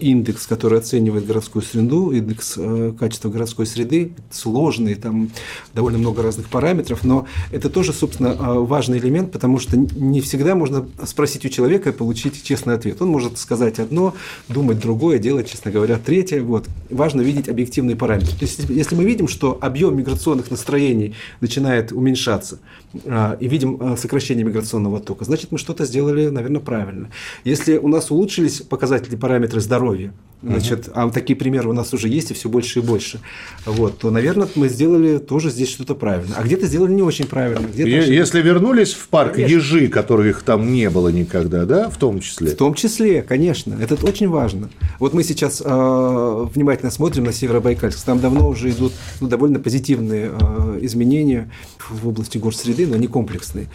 индекс, 0.00 0.46
который 0.46 0.78
оценивает 0.78 1.26
городскую 1.26 1.62
среду, 1.62 2.10
индекс 2.10 2.58
качества 2.98 3.28
городской 3.28 3.66
среды, 3.66 4.12
сложный, 4.30 4.94
там 4.94 5.30
довольно 5.74 5.98
много 5.98 6.22
разных 6.22 6.47
параметров, 6.50 6.78
параметров, 6.78 7.04
но 7.04 7.26
это 7.50 7.70
тоже, 7.70 7.92
собственно, 7.92 8.36
а, 8.38 8.54
важный 8.60 8.98
элемент, 8.98 9.32
потому 9.32 9.58
что 9.58 9.76
не 9.76 10.20
всегда 10.20 10.54
можно 10.54 10.86
спросить 11.04 11.44
у 11.44 11.48
человека 11.48 11.90
и 11.90 11.92
получить 11.92 12.42
честный 12.42 12.74
ответ. 12.74 13.00
Он 13.02 13.08
может 13.08 13.38
сказать 13.38 13.78
одно, 13.78 14.14
думать 14.48 14.78
другое, 14.80 15.18
делать, 15.18 15.50
честно 15.50 15.70
говоря, 15.70 15.98
третье. 15.98 16.42
Вот. 16.42 16.68
Важно 16.90 17.22
видеть 17.22 17.48
объективные 17.48 17.96
параметры. 17.96 18.36
То 18.36 18.44
есть, 18.44 18.68
если 18.68 18.96
мы 18.96 19.04
видим, 19.04 19.28
что 19.28 19.58
объем 19.60 19.96
миграционных 19.96 20.50
настроений 20.50 21.14
начинает 21.40 21.92
уменьшаться, 21.92 22.58
а, 23.06 23.36
и 23.40 23.48
видим 23.48 23.78
а, 23.80 23.96
сокращение 23.96 24.44
миграционного 24.44 25.00
тока, 25.00 25.24
значит, 25.24 25.52
мы 25.52 25.58
что-то 25.58 25.84
сделали, 25.84 26.28
наверное, 26.28 26.60
правильно. 26.60 27.08
Если 27.44 27.76
у 27.76 27.88
нас 27.88 28.10
улучшились 28.10 28.62
показатели 28.62 29.16
параметры 29.16 29.60
здоровья, 29.60 30.12
значит, 30.42 30.88
а 30.94 31.10
такие 31.10 31.36
примеры 31.36 31.68
у 31.68 31.72
нас 31.72 31.92
уже 31.92 32.08
есть 32.08 32.30
и 32.30 32.34
все 32.34 32.48
больше 32.48 32.78
и 32.78 32.82
больше, 32.82 33.20
вот, 33.66 33.98
то, 33.98 34.10
наверное, 34.10 34.48
мы 34.54 34.68
сделали 34.68 35.18
тоже 35.18 35.50
здесь 35.50 35.68
что-то 35.68 35.94
правильно. 35.94 36.36
А 36.38 36.44
где-то 36.44 36.66
сделали 36.66 36.92
не 36.92 37.02
очень 37.02 37.26
правильно. 37.26 37.66
Если 37.74 38.40
вернулись 38.40 38.94
в 38.94 39.08
парк 39.08 39.32
конечно. 39.34 39.56
ежи, 39.56 39.88
которых 39.88 40.42
там 40.42 40.72
не 40.72 40.88
было 40.88 41.08
никогда, 41.08 41.64
да, 41.64 41.90
в 41.90 41.96
том 41.96 42.20
числе? 42.20 42.52
В 42.52 42.56
том 42.56 42.74
числе, 42.74 43.22
конечно. 43.22 43.76
Это 43.80 43.96
очень 44.06 44.28
важно. 44.28 44.70
Вот 45.00 45.14
мы 45.14 45.24
сейчас 45.24 45.60
э, 45.64 46.46
внимательно 46.54 46.92
смотрим 46.92 47.24
на 47.24 47.32
Северобайкальск. 47.32 48.04
Там 48.04 48.20
давно 48.20 48.48
уже 48.48 48.70
идут 48.70 48.92
ну, 49.20 49.26
довольно 49.26 49.58
позитивные 49.58 50.30
э, 50.30 50.78
изменения 50.82 51.50
в 51.90 52.06
области 52.06 52.38
горсреды, 52.38 52.86
но 52.86 52.94
они 52.94 53.08
комплексные. 53.08 53.66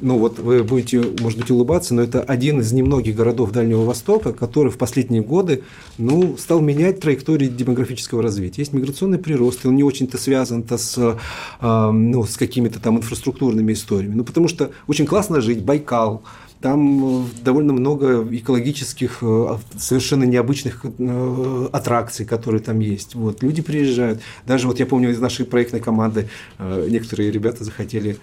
Ну 0.00 0.18
вот 0.18 0.38
вы 0.38 0.62
будете, 0.62 1.02
может 1.20 1.40
быть, 1.40 1.50
улыбаться, 1.50 1.92
но 1.92 2.02
это 2.02 2.22
один 2.22 2.60
из 2.60 2.70
немногих 2.70 3.16
городов 3.16 3.50
Дальнего 3.50 3.84
Востока, 3.84 4.32
который 4.32 4.70
в 4.70 4.78
последние 4.78 5.22
годы 5.22 5.64
ну, 5.98 6.36
стал 6.38 6.60
менять 6.60 7.00
траекторию 7.00 7.50
демографического 7.50 8.22
развития. 8.22 8.62
Есть 8.62 8.74
миграционный 8.74 9.18
прирост, 9.18 9.64
и 9.64 9.68
он 9.68 9.74
не 9.74 9.82
очень-то 9.82 10.18
связан-то 10.18 10.78
с, 10.78 11.18
э, 11.60 11.90
ну, 12.12 12.24
с 12.24 12.36
какими-то 12.36 12.78
там 12.78 12.98
инфраструктурными 12.98 13.72
историями. 13.72 14.14
Ну, 14.14 14.24
потому 14.24 14.46
что 14.46 14.70
очень 14.86 15.06
классно 15.06 15.40
жить, 15.40 15.62
Байкал, 15.62 16.22
там 16.62 17.24
э, 17.24 17.28
довольно 17.42 17.72
много 17.72 18.26
экологических, 18.30 19.18
э, 19.22 19.56
совершенно 19.76 20.24
необычных 20.24 20.84
э, 20.84 21.68
аттракций, 21.72 22.24
которые 22.24 22.60
там 22.60 22.78
есть. 22.80 23.14
Вот. 23.14 23.42
Люди 23.42 23.62
приезжают. 23.62 24.20
Даже 24.46 24.68
вот 24.68 24.78
я 24.78 24.86
помню 24.86 25.10
из 25.10 25.18
нашей 25.18 25.44
проектной 25.44 25.80
команды 25.80 26.28
некоторые 26.58 27.30
ребята 27.30 27.64
захотели 27.64 28.18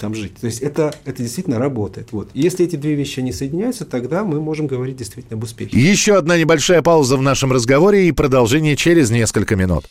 там 0.00 0.14
жить. 0.14 0.36
То 0.40 0.46
есть 0.46 0.60
это, 0.60 0.94
это 1.04 1.22
действительно 1.22 1.58
работает. 1.58 2.12
Вот. 2.12 2.30
если 2.34 2.64
эти 2.64 2.76
две 2.76 2.94
вещи 2.94 3.20
не 3.20 3.32
соединяются, 3.32 3.84
тогда 3.84 4.24
мы 4.24 4.40
можем 4.40 4.68
говорить 4.68 4.96
действительно 4.96 5.36
об 5.36 5.42
успехе. 5.42 5.78
Еще 5.78 6.16
одна 6.16 6.38
небольшая 6.38 6.82
пауза 6.82 7.16
в 7.16 7.22
нашем 7.22 7.52
разговоре 7.52 8.08
и 8.08 8.12
продолжение 8.12 8.76
через 8.76 9.10
несколько 9.10 9.56
минут. 9.56 9.84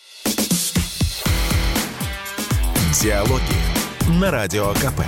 Диалоги 3.02 3.42
на 4.20 4.30
Радио 4.30 4.74
КП. 4.74 5.02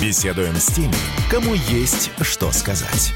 Беседуем 0.00 0.54
с 0.54 0.66
теми, 0.66 0.94
кому 1.28 1.54
есть 1.54 2.12
что 2.20 2.52
сказать. 2.52 3.12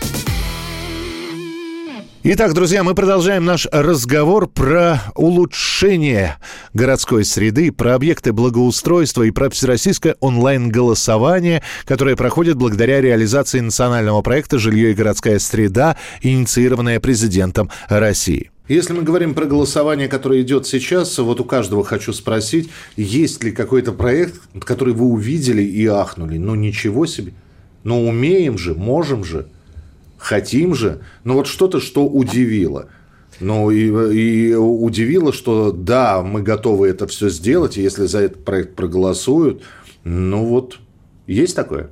Итак, 2.25 2.53
друзья, 2.53 2.83
мы 2.83 2.97
продолжаем 2.97 3.45
наш 3.45 3.69
разговор 3.71 4.49
про 4.49 5.01
улучшение 5.15 6.39
городской 6.74 7.24
среды, 7.24 7.70
про 7.70 7.95
объекты 7.95 8.33
благоустройства 8.33 9.22
и 9.22 9.31
про 9.31 9.51
всероссийское 9.51 10.16
онлайн-голосование, 10.18 11.62
которое 11.85 12.16
проходит 12.16 12.57
благодаря 12.57 13.01
реализации 13.01 13.61
национального 13.61 14.20
проекта 14.22 14.59
«Жилье 14.59 14.91
и 14.91 14.95
городская 14.95 15.39
среда», 15.39 15.97
инициированное 16.22 16.99
президентом 16.99 17.70
России. 17.89 18.51
Если 18.73 18.93
мы 18.93 19.03
говорим 19.03 19.35
про 19.35 19.47
голосование, 19.47 20.09
которое 20.09 20.41
идет 20.43 20.66
сейчас, 20.66 21.18
вот 21.18 21.41
у 21.41 21.45
каждого 21.45 21.85
хочу 21.85 22.12
спросить, 22.12 22.70
есть 22.97 23.45
ли 23.45 23.53
какой-то 23.53 23.93
проект, 23.93 24.41
который 24.64 24.95
вы 24.95 25.07
увидели 25.07 25.62
и 25.62 25.87
ахнули? 25.87 26.39
Ну, 26.39 26.55
ничего 26.55 27.07
себе. 27.07 27.33
Ну, 27.85 28.09
умеем 28.09 28.57
же, 28.59 28.75
можем 28.75 29.25
же– 29.25 29.49
хотим 30.23 30.75
же, 30.75 31.01
но 31.25 31.35
вот 31.35 31.49
что-то, 31.49 31.81
что 31.81 32.07
удивило. 32.07 32.89
Ну 33.41 33.70
и, 33.70 33.89
и 34.14 34.55
удивило, 34.55 35.33
что 35.33 35.73
да, 35.73 36.23
мы 36.23 36.43
готовы 36.43 36.89
это 36.89 37.09
все 37.09 37.29
сделать, 37.29 37.77
если 37.77 38.07
за 38.07 38.20
этот 38.20 38.45
проект 38.45 38.77
проголосуют, 38.77 39.62
ну 40.05 40.47
вот, 40.47 40.79
есть 41.27 41.57
такое? 41.57 41.91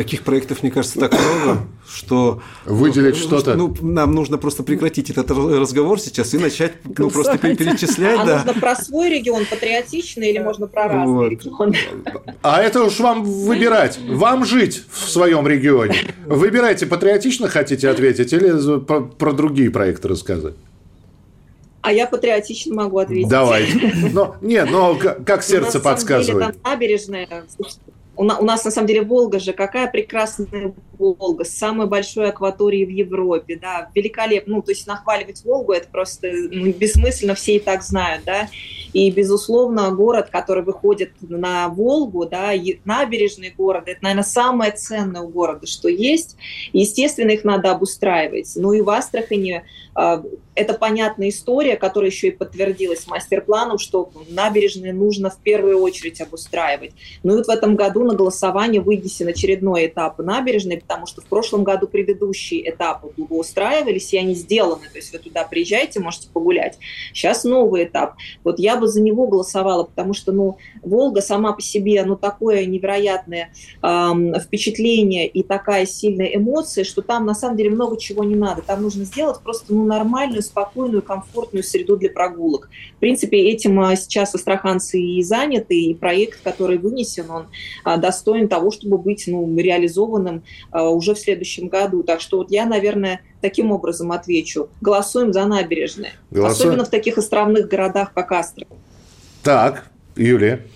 Таких 0.00 0.22
проектов, 0.22 0.62
мне 0.62 0.72
кажется, 0.72 0.98
так 0.98 1.12
много, 1.12 1.60
что... 1.86 2.40
Выделить 2.64 3.16
ну, 3.16 3.20
что-то? 3.20 3.54
Ну, 3.54 3.76
нам 3.82 4.14
нужно 4.14 4.38
просто 4.38 4.62
прекратить 4.62 5.10
этот 5.10 5.30
разговор 5.30 6.00
сейчас 6.00 6.32
и 6.32 6.38
начать 6.38 6.72
ну, 6.96 7.10
просто 7.10 7.36
перечислять. 7.36 8.18
А 8.18 8.24
да. 8.24 8.36
нужно 8.36 8.58
про 8.58 8.76
свой 8.76 9.10
регион 9.10 9.44
патриотичный 9.44 10.30
или 10.30 10.38
можно 10.38 10.68
про 10.68 10.88
разный 10.88 11.12
вот. 11.12 11.28
регион? 11.28 11.74
А 12.40 12.62
это 12.62 12.82
уж 12.82 12.98
вам 12.98 13.24
выбирать. 13.24 13.98
Вам 14.08 14.46
жить 14.46 14.84
в 14.90 15.10
своем 15.10 15.46
регионе. 15.46 15.98
Выбирайте, 16.24 16.86
патриотично 16.86 17.48
хотите 17.48 17.86
ответить 17.90 18.32
или 18.32 18.80
про, 18.80 19.02
про 19.02 19.32
другие 19.34 19.70
проекты 19.70 20.08
рассказать? 20.08 20.54
А 21.82 21.92
я 21.92 22.06
патриотично 22.06 22.74
могу 22.74 23.00
ответить. 23.00 23.28
Давай. 23.28 23.68
Но, 24.14 24.36
нет, 24.40 24.70
но 24.70 24.96
как 24.96 25.42
сердце 25.42 25.78
подсказывает. 25.78 26.46
Деле, 26.46 26.58
там 26.62 26.72
набережная, 26.72 27.26
у, 28.16 28.24
на, 28.24 28.38
у 28.38 28.44
нас, 28.44 28.64
на 28.64 28.70
самом 28.70 28.86
деле, 28.86 29.02
Волга 29.02 29.38
же, 29.38 29.52
какая 29.52 29.90
прекрасная 29.90 30.74
Волга, 31.00 31.44
с 31.44 31.50
самой 31.50 31.86
большой 31.86 32.28
акваторией 32.28 32.84
в 32.84 32.90
Европе, 32.90 33.58
да, 33.60 33.90
великолепно. 33.94 34.56
Ну, 34.56 34.62
то 34.62 34.72
есть 34.72 34.86
нахваливать 34.86 35.44
Волгу, 35.44 35.72
это 35.72 35.88
просто 35.88 36.30
ну, 36.32 36.72
бессмысленно, 36.72 37.34
все 37.34 37.56
и 37.56 37.58
так 37.58 37.82
знают, 37.82 38.24
да. 38.24 38.48
И, 38.92 39.10
безусловно, 39.10 39.90
город, 39.92 40.28
который 40.30 40.64
выходит 40.64 41.12
на 41.20 41.68
Волгу, 41.68 42.26
да, 42.26 42.50
набережный 42.84 43.54
город, 43.56 43.84
это, 43.86 44.02
наверное, 44.02 44.24
самое 44.24 44.72
ценное 44.72 45.22
у 45.22 45.28
города, 45.28 45.66
что 45.66 45.88
есть. 45.88 46.36
Естественно, 46.72 47.30
их 47.30 47.44
надо 47.44 47.70
обустраивать. 47.70 48.52
Ну 48.56 48.72
и 48.72 48.80
в 48.80 48.90
Астрахани 48.90 49.62
а, 49.94 50.22
это 50.54 50.74
понятная 50.74 51.28
история, 51.28 51.76
которая 51.76 52.10
еще 52.10 52.28
и 52.28 52.32
подтвердилась 52.32 53.06
мастер-планом, 53.06 53.78
что 53.78 54.10
набережные 54.28 54.92
нужно 54.92 55.30
в 55.30 55.38
первую 55.38 55.78
очередь 55.80 56.20
обустраивать. 56.20 56.92
Ну 57.22 57.34
и 57.34 57.36
вот 57.36 57.46
в 57.46 57.50
этом 57.50 57.76
году 57.76 58.04
на 58.04 58.14
голосование 58.14 58.80
вынесен 58.80 59.28
очередной 59.28 59.86
этап 59.86 60.18
набережной, 60.18 60.76
потому 60.90 61.06
что 61.06 61.20
в 61.20 61.26
прошлом 61.26 61.62
году 61.62 61.86
предыдущие 61.86 62.68
этапы 62.68 63.12
благоустраивались, 63.16 64.12
и 64.12 64.18
они 64.18 64.34
сделаны. 64.34 64.88
То 64.92 64.98
есть 64.98 65.12
вы 65.12 65.20
туда 65.20 65.44
приезжаете, 65.44 66.00
можете 66.00 66.28
погулять. 66.28 66.78
Сейчас 67.12 67.44
новый 67.44 67.84
этап. 67.84 68.16
Вот 68.42 68.58
я 68.58 68.74
бы 68.74 68.88
за 68.88 69.00
него 69.00 69.28
голосовала, 69.28 69.84
потому 69.84 70.14
что, 70.14 70.32
ну, 70.32 70.58
Волга 70.82 71.20
сама 71.20 71.52
по 71.52 71.62
себе, 71.62 72.02
ну, 72.04 72.16
такое 72.16 72.66
невероятное 72.66 73.52
эм, 73.84 74.34
впечатление 74.34 75.28
и 75.28 75.44
такая 75.44 75.86
сильная 75.86 76.26
эмоция, 76.34 76.82
что 76.82 77.02
там 77.02 77.24
на 77.24 77.36
самом 77.36 77.56
деле 77.56 77.70
много 77.70 77.96
чего 77.96 78.24
не 78.24 78.34
надо. 78.34 78.62
Там 78.62 78.82
нужно 78.82 79.04
сделать 79.04 79.40
просто, 79.44 79.72
ну, 79.72 79.84
нормальную, 79.84 80.42
спокойную, 80.42 81.02
комфортную 81.02 81.62
среду 81.62 81.98
для 81.98 82.10
прогулок. 82.10 82.68
В 82.96 82.98
принципе, 82.98 83.38
этим 83.38 83.78
а, 83.78 83.94
сейчас 83.94 84.34
астраханцы 84.34 85.00
и 85.00 85.22
заняты, 85.22 85.80
и 85.80 85.94
проект, 85.94 86.42
который 86.42 86.78
вынесен, 86.78 87.30
он 87.30 87.46
а, 87.84 87.96
достоин 87.96 88.48
того, 88.48 88.72
чтобы 88.72 88.98
быть, 88.98 89.22
ну, 89.28 89.56
реализованным 89.56 90.42
а, 90.72 90.79
уже 90.88 91.14
в 91.14 91.18
следующем 91.18 91.68
году. 91.68 92.02
Так 92.02 92.20
что 92.20 92.38
вот 92.38 92.50
я, 92.50 92.64
наверное, 92.64 93.20
таким 93.40 93.70
образом 93.72 94.12
отвечу. 94.12 94.68
Голосуем 94.80 95.32
за 95.32 95.44
набережные. 95.46 96.12
Голосуем. 96.30 96.68
Особенно 96.68 96.84
в 96.84 96.90
таких 96.90 97.18
островных 97.18 97.68
городах, 97.68 98.12
как 98.14 98.32
Астрахань. 98.32 98.78
Так, 99.42 99.90
Юлия. 100.16 100.66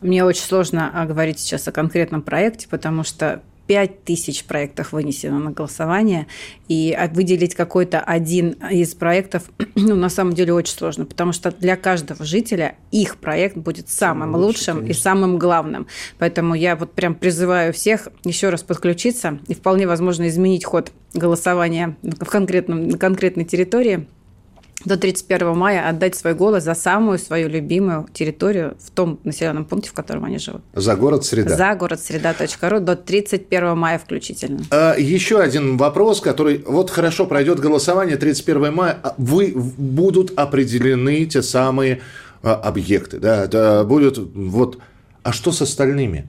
Мне 0.00 0.24
очень 0.24 0.42
сложно 0.42 0.92
говорить 1.08 1.38
сейчас 1.38 1.68
о 1.68 1.72
конкретном 1.72 2.22
проекте, 2.22 2.68
потому 2.68 3.04
что 3.04 3.42
5 3.66 4.04
тысяч 4.04 4.44
проектов 4.44 4.92
вынесено 4.92 5.38
на 5.38 5.50
голосование, 5.50 6.26
и 6.68 6.96
выделить 7.12 7.54
какой-то 7.54 8.00
один 8.00 8.50
из 8.70 8.94
проектов, 8.94 9.50
ну, 9.74 9.94
на 9.94 10.08
самом 10.08 10.34
деле, 10.34 10.52
очень 10.52 10.74
сложно, 10.74 11.04
потому 11.04 11.32
что 11.32 11.50
для 11.50 11.76
каждого 11.76 12.24
жителя 12.24 12.76
их 12.90 13.16
проект 13.16 13.56
будет 13.56 13.88
самым 13.88 14.34
Лучше, 14.34 14.46
лучшим 14.46 14.74
конечно. 14.78 14.92
и 14.92 15.02
самым 15.02 15.38
главным. 15.38 15.86
Поэтому 16.18 16.54
я 16.54 16.76
вот 16.76 16.92
прям 16.92 17.14
призываю 17.14 17.72
всех 17.72 18.08
еще 18.24 18.48
раз 18.48 18.62
подключиться 18.62 19.38
и 19.48 19.54
вполне 19.54 19.86
возможно 19.86 20.28
изменить 20.28 20.64
ход 20.64 20.92
голосования 21.14 21.96
в 22.02 22.24
конкретном, 22.24 22.88
на 22.88 22.98
конкретной 22.98 23.44
территории– 23.44 24.06
до 24.84 24.96
31 24.96 25.56
мая 25.56 25.88
отдать 25.88 26.14
свой 26.14 26.34
голос 26.34 26.64
за 26.64 26.74
самую 26.74 27.18
свою 27.18 27.48
любимую 27.48 28.06
территорию 28.12 28.76
в 28.80 28.90
том 28.90 29.18
населенном 29.24 29.64
пункте, 29.64 29.90
в 29.90 29.92
котором 29.92 30.24
они 30.24 30.38
живут. 30.38 30.62
За 30.74 30.96
город 30.96 31.24
Среда. 31.24 31.56
За 31.56 31.74
город 31.74 32.00
Среда.ру 32.00 32.80
до 32.80 32.96
31 32.96 33.76
мая 33.76 33.98
включительно. 33.98 34.60
А, 34.70 34.94
еще 34.96 35.40
один 35.40 35.76
вопрос, 35.76 36.20
который 36.20 36.64
вот 36.66 36.90
хорошо 36.90 37.26
пройдет 37.26 37.60
голосование 37.60 38.16
31 38.16 38.74
мая. 38.74 38.98
А 39.02 39.14
вы 39.18 39.52
будут 39.54 40.32
определены 40.38 41.24
те 41.26 41.42
самые 41.42 42.00
а, 42.42 42.54
объекты, 42.54 43.18
да, 43.18 43.44
это 43.44 43.84
будут 43.86 44.18
вот. 44.18 44.78
А 45.22 45.32
что 45.32 45.52
с 45.52 45.62
остальными? 45.62 46.28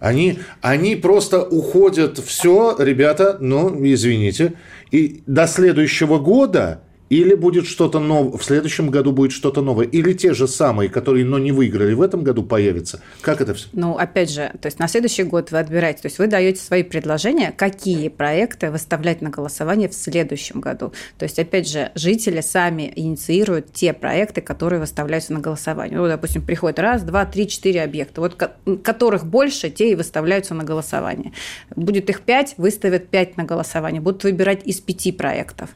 Они, 0.00 0.40
они 0.60 0.96
просто 0.96 1.42
уходят, 1.42 2.18
все, 2.18 2.76
ребята, 2.78 3.38
ну, 3.40 3.74
извините, 3.86 4.54
и 4.90 5.22
до 5.26 5.46
следующего 5.46 6.18
года 6.18 6.82
или 7.10 7.34
будет 7.34 7.66
что-то 7.66 8.00
новое, 8.00 8.38
в 8.38 8.44
следующем 8.44 8.90
году 8.90 9.12
будет 9.12 9.32
что-то 9.32 9.62
новое, 9.62 9.86
или 9.86 10.12
те 10.14 10.34
же 10.34 10.48
самые, 10.48 10.88
которые, 10.88 11.24
но 11.24 11.38
не 11.38 11.52
выиграли, 11.52 11.94
в 11.94 12.02
этом 12.02 12.24
году 12.24 12.42
появятся. 12.42 13.00
Как 13.20 13.40
это 13.40 13.54
все? 13.54 13.68
Ну, 13.72 13.96
опять 13.96 14.30
же, 14.30 14.52
то 14.60 14.66
есть 14.66 14.78
на 14.78 14.88
следующий 14.88 15.24
год 15.24 15.50
вы 15.50 15.58
отбираете, 15.58 16.02
то 16.02 16.06
есть 16.06 16.18
вы 16.18 16.26
даете 16.26 16.60
свои 16.60 16.82
предложения, 16.82 17.52
какие 17.52 18.08
проекты 18.08 18.70
выставлять 18.70 19.20
на 19.22 19.30
голосование 19.30 19.88
в 19.88 19.94
следующем 19.94 20.60
году. 20.60 20.92
То 21.18 21.24
есть, 21.24 21.38
опять 21.38 21.68
же, 21.68 21.92
жители 21.94 22.40
сами 22.40 22.92
инициируют 22.96 23.72
те 23.72 23.92
проекты, 23.92 24.40
которые 24.40 24.80
выставляются 24.80 25.32
на 25.32 25.40
голосование. 25.40 25.98
Ну, 25.98 26.06
допустим, 26.06 26.42
приходит 26.42 26.78
раз, 26.78 27.02
два, 27.02 27.26
три, 27.26 27.48
четыре 27.48 27.82
объекта, 27.82 28.20
вот 28.20 28.34
которых 28.82 29.26
больше, 29.26 29.70
те 29.70 29.92
и 29.92 29.94
выставляются 29.94 30.54
на 30.54 30.64
голосование. 30.64 31.32
Будет 31.76 32.08
их 32.10 32.22
пять, 32.22 32.54
выставят 32.56 33.08
пять 33.08 33.36
на 33.36 33.44
голосование. 33.44 34.00
Будут 34.00 34.24
выбирать 34.24 34.66
из 34.66 34.80
пяти 34.80 35.12
проектов. 35.12 35.70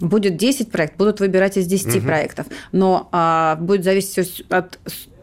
Будет 0.00 0.36
10 0.36 0.70
проектов, 0.70 0.98
будут 0.98 1.20
выбирать 1.20 1.56
из 1.56 1.66
10 1.66 1.96
угу. 1.96 2.06
проектов. 2.06 2.46
Но 2.72 3.08
а, 3.12 3.56
будет 3.56 3.84
зависеть 3.84 4.44
от 4.48 4.78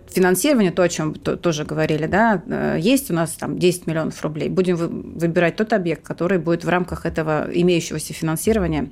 финансирования, 0.10 0.72
то, 0.72 0.84
о 0.84 0.90
чем 0.90 1.14
тоже 1.14 1.64
говорили, 1.64 2.08
да, 2.08 2.42
э, 2.48 2.78
есть 2.80 3.12
у 3.12 3.14
нас 3.14 3.32
там 3.32 3.60
10 3.60 3.88
миллионов 3.88 4.22
рублей. 4.24 4.50
Будем 4.50 4.76
выбирать 4.76 5.56
тот 5.58 5.74
объект, 5.74 6.04
который 6.04 6.40
будет 6.40 6.64
в 6.64 6.70
рамках 6.70 7.06
этого 7.06 7.48
имеющегося 7.54 8.14
финансирования 8.14 8.90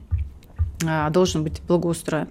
а, 0.86 1.10
должен 1.10 1.44
быть 1.44 1.62
благоустроен. 1.68 2.28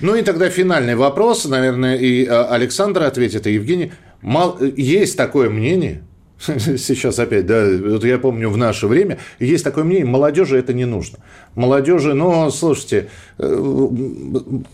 Ну 0.00 0.14
и 0.14 0.22
тогда 0.22 0.48
финальный 0.50 0.94
вопрос, 0.94 1.44
наверное, 1.46 1.96
и 1.96 2.26
а, 2.26 2.46
Александр 2.46 3.02
ответит, 3.02 3.46
и 3.46 3.54
Евгений. 3.54 3.92
Мал... 4.22 4.58
Есть 4.60 5.16
такое 5.16 5.50
мнение, 5.50 6.02
сейчас 6.78 7.18
опять, 7.18 7.46
да, 7.46 7.66
вот 7.66 8.04
я 8.04 8.18
помню 8.18 8.48
в 8.48 8.56
наше 8.56 8.86
время, 8.86 9.18
есть 9.40 9.64
такое 9.64 9.84
мнение, 9.84 10.06
молодежи 10.06 10.56
это 10.56 10.72
не 10.72 10.84
нужно. 10.84 11.18
Молодежи, 11.54 12.14
ну, 12.14 12.50
слушайте, 12.50 13.08
э, 13.38 13.88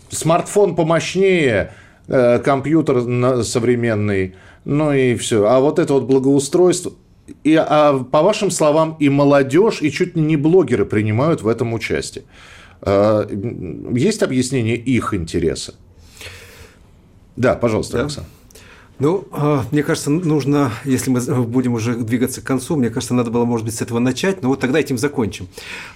смартфон 0.09 0.75
помощнее, 0.75 1.73
э, 2.07 2.39
компьютер 2.39 3.43
современный, 3.43 4.35
ну 4.63 4.93
и 4.93 5.15
все. 5.15 5.45
А 5.45 5.59
вот 5.59 5.79
это 5.79 5.93
вот 5.93 6.03
благоустройство, 6.03 6.93
и, 7.43 7.55
а 7.55 7.97
по 8.03 8.21
вашим 8.21 8.51
словам, 8.51 8.95
и 8.99 9.09
молодежь, 9.09 9.81
и 9.81 9.91
чуть 9.91 10.15
ли 10.15 10.21
не 10.21 10.37
блогеры 10.37 10.85
принимают 10.85 11.41
в 11.41 11.47
этом 11.47 11.73
участие. 11.73 12.25
Э, 12.81 13.25
есть 13.91 14.21
объяснение 14.21 14.75
их 14.75 15.15
интереса? 15.15 15.73
Да, 17.35 17.55
пожалуйста, 17.55 17.97
да. 17.97 18.03
Александр. 18.03 18.29
Ну, 18.97 19.27
а, 19.31 19.65
мне 19.71 19.83
кажется, 19.83 20.09
нужно, 20.09 20.71
если 20.85 21.09
мы 21.09 21.19
будем 21.43 21.73
уже 21.73 21.95
двигаться 21.95 22.41
к 22.41 22.45
концу, 22.45 22.77
мне 22.77 22.89
кажется, 22.89 23.13
надо 23.13 23.29
было, 23.29 23.43
может 23.43 23.65
быть, 23.65 23.75
с 23.75 23.81
этого 23.81 23.99
начать, 23.99 24.41
но 24.41 24.49
вот 24.49 24.61
тогда 24.61 24.79
этим 24.79 24.97
закончим. 24.97 25.47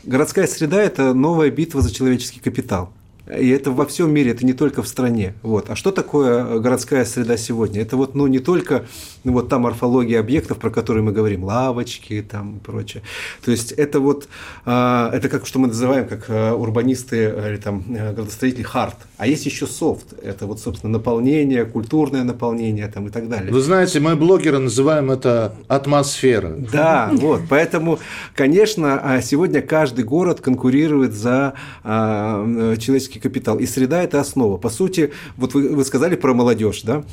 Городская 0.04 0.48
среда– 0.48 0.82
это 0.84 1.14
новая 1.14 1.50
битва 1.50 1.82
за 1.82 1.94
человеческий 1.94 2.42
капитал. 2.42 2.92
И 3.38 3.50
это 3.50 3.72
во 3.72 3.86
всем 3.86 4.12
мире, 4.12 4.32
это 4.32 4.44
не 4.44 4.54
только 4.54 4.82
в 4.82 4.88
стране. 4.88 5.36
Вот. 5.44 5.70
А 5.70 5.76
что 5.76 5.92
такое 5.92 6.60
городская 6.60 7.06
среда 7.06 7.38
сегодня? 7.38 7.82
Это 7.82 7.96
вот, 7.96 8.16
ну, 8.16 8.26
не 8.26 8.40
только 8.40 8.88
ну, 9.24 9.34
вот 9.34 9.50
та 9.50 9.60
морфология 9.60 10.20
объектов, 10.20 10.58
про 10.58 10.72
которые 10.72 11.04
мы 11.04 11.12
говорим, 11.12 11.44
лавочки 11.44 12.26
там 12.28 12.58
и 12.58 12.60
прочее. 12.60 13.04
То 13.46 13.52
есть 13.52 13.72
это 13.72 14.00
вот, 14.00 14.28
а, 14.66 15.12
это 15.14 15.30
как, 15.30 15.46
что 15.46 15.60
мы 15.60 15.68
называем, 15.68 16.08
как 16.08 16.26
а, 16.28 16.56
урбанисты 16.56 17.18
или 17.50 17.58
там 17.58 17.84
э, 17.90 18.14
градостроители, 18.14 18.64
хард. 18.64 18.98
А 19.20 19.28
есть 19.28 19.46
еще 19.46 19.68
софт. 19.68 20.14
Это 20.24 20.48
вот, 20.48 20.60
собственно, 20.60 20.94
наполнение, 20.94 21.66
культурное 21.66 22.24
наполнение 22.24 22.88
там 22.88 23.08
и 23.08 23.10
так 23.12 23.30
далее. 23.30 23.52
Вы 23.52 23.60
знаете, 23.62 24.00
мы 24.00 24.16
блогеры 24.16 24.58
называем 24.58 25.12
это 25.12 25.54
атмосфера. 25.68 26.56
Да, 26.72 27.12
вот. 27.14 27.42
Поэтому, 27.50 28.00
конечно, 28.34 29.00
а, 29.04 29.22
сегодня 29.22 29.62
каждый 29.62 30.06
город 30.06 30.42
конкурирует 30.42 31.14
за 31.14 31.54
человеческий 31.84 33.20
капитал. 33.20 33.60
И 33.60 33.66
среда– 33.66 34.02
это 34.04 34.20
основа. 34.20 34.58
По 34.58 34.70
сути, 34.70 35.12
вот 35.36 35.54
вы, 35.54 35.70
вы 35.70 35.84
сказали 35.84 36.16
про 36.16 36.34
молодежь, 36.34 36.84
да? 36.84 37.04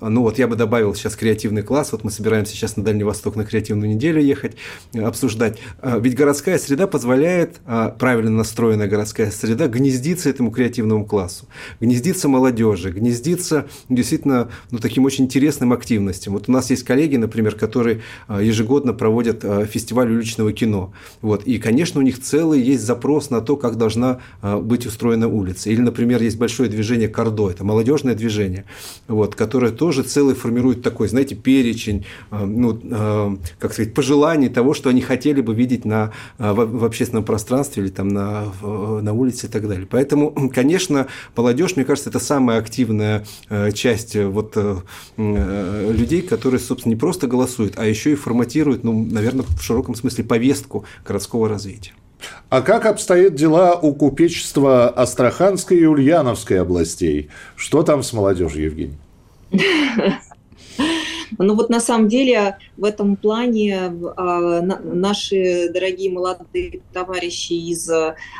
Ну 0.00 0.22
вот 0.22 0.38
я 0.38 0.46
бы 0.46 0.54
добавил 0.54 0.94
сейчас 0.94 1.16
креативный 1.16 1.62
класс. 1.62 1.90
Вот 1.92 2.04
мы 2.04 2.10
собираемся 2.10 2.52
сейчас 2.52 2.76
на 2.76 2.84
Дальний 2.84 3.02
Восток 3.02 3.34
на 3.34 3.44
креативную 3.44 3.90
неделю 3.90 4.22
ехать, 4.22 4.56
э, 4.92 5.02
обсуждать. 5.02 5.58
А, 5.80 5.98
ведь 5.98 6.14
городская 6.14 6.58
среда 6.58 6.86
позволяет, 6.86 7.60
а, 7.66 7.90
правильно 7.90 8.30
настроенная 8.30 8.86
городская 8.86 9.30
среда, 9.30 9.66
гнездиться 9.66 10.30
этому 10.30 10.50
креативному 10.50 11.04
классу, 11.04 11.23
гнездиться 11.80 12.28
молодежи, 12.28 12.90
гнездиться 12.90 13.66
действительно 13.88 14.48
ну, 14.70 14.78
таким 14.78 15.04
очень 15.04 15.24
интересным 15.24 15.72
активностям. 15.72 16.34
Вот 16.34 16.48
у 16.48 16.52
нас 16.52 16.70
есть 16.70 16.84
коллеги, 16.84 17.16
например, 17.16 17.54
которые 17.54 18.02
а, 18.28 18.40
ежегодно 18.40 18.92
проводят 18.92 19.44
фестиваль 19.70 20.10
уличного 20.10 20.52
кино. 20.52 20.92
Вот. 21.22 21.44
И, 21.44 21.58
конечно, 21.58 22.00
у 22.00 22.02
них 22.02 22.20
целый 22.20 22.60
есть 22.60 22.84
запрос 22.84 23.30
на 23.30 23.40
то, 23.40 23.56
как 23.56 23.76
должна 23.76 24.20
быть 24.42 24.86
устроена 24.86 25.28
улица. 25.28 25.70
Или, 25.70 25.80
например, 25.80 26.22
есть 26.22 26.38
большое 26.38 26.68
движение 26.68 27.08
Кордо, 27.08 27.50
это 27.50 27.64
молодежное 27.64 28.14
движение, 28.14 28.64
вот, 29.08 29.34
которое 29.34 29.72
тоже 29.72 30.02
целый 30.02 30.34
формирует 30.34 30.82
такой, 30.82 31.08
знаете, 31.08 31.34
перечень, 31.34 32.04
ну, 32.30 32.80
как 33.58 33.72
сказать, 33.72 33.94
пожеланий 33.94 34.48
того, 34.48 34.74
что 34.74 34.90
они 34.90 35.00
хотели 35.00 35.40
бы 35.40 35.54
видеть 35.54 35.84
на, 35.84 36.12
в 36.38 36.84
общественном 36.84 37.24
пространстве 37.24 37.84
или 37.84 37.90
там 37.90 38.08
на, 38.08 38.52
на 38.62 39.12
улице 39.12 39.46
и 39.46 39.48
так 39.50 39.68
далее. 39.68 39.86
Поэтому, 39.90 40.50
конечно, 40.54 41.06
молодежь, 41.36 41.76
мне 41.76 41.84
кажется, 41.84 42.10
это 42.10 42.18
самая 42.18 42.58
активная 42.58 43.24
часть 43.74 44.16
вот 44.16 44.56
людей, 45.16 46.22
которые, 46.22 46.60
собственно, 46.60 46.94
не 46.94 46.98
просто 46.98 47.26
голосуют, 47.26 47.74
а 47.76 47.86
еще 47.86 48.12
и 48.12 48.14
форматируют, 48.14 48.84
ну, 48.84 49.04
наверное, 49.04 49.44
в 49.44 49.62
широком 49.62 49.94
смысле 49.94 50.24
повестку 50.24 50.84
городского 51.04 51.48
развития. 51.48 51.92
А 52.48 52.62
как 52.62 52.86
обстоят 52.86 53.34
дела 53.34 53.74
у 53.74 53.94
купечества 53.94 54.88
Астраханской 54.88 55.78
и 55.78 55.86
Ульяновской 55.86 56.60
областей? 56.60 57.30
Что 57.56 57.82
там 57.82 58.02
с 58.02 58.12
молодежью, 58.12 58.64
Евгений? 58.64 58.98
Но 61.38 61.54
вот 61.54 61.70
на 61.70 61.80
самом 61.80 62.08
деле 62.08 62.58
в 62.76 62.84
этом 62.84 63.16
плане 63.16 63.92
а, 64.16 64.60
наши 64.62 65.68
дорогие 65.72 66.10
молодые 66.10 66.80
товарищи 66.92 67.52
из 67.52 67.90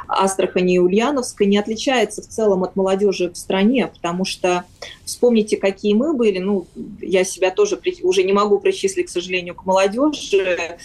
Астрахани 0.09 0.75
и 0.75 0.79
Ульяновска 0.79 1.45
не 1.45 1.59
отличаются 1.59 2.23
в 2.23 2.29
целом 2.29 2.65
от 2.65 2.77
молодежи 2.77 3.31
в 3.31 3.37
стране, 3.37 3.89
потому 3.89 4.25
что 4.25 4.65
вспомните, 5.05 5.57
какие 5.57 5.95
мы 5.95 6.15
были, 6.15 6.39
ну, 6.39 6.67
я 7.01 7.25
себя 7.25 7.51
тоже 7.51 7.81
уже 8.03 8.23
не 8.23 8.33
могу 8.33 8.59
причислить, 8.59 9.07
к 9.07 9.11
сожалению, 9.11 9.55
к 9.55 9.65
молодежи, 9.65 10.79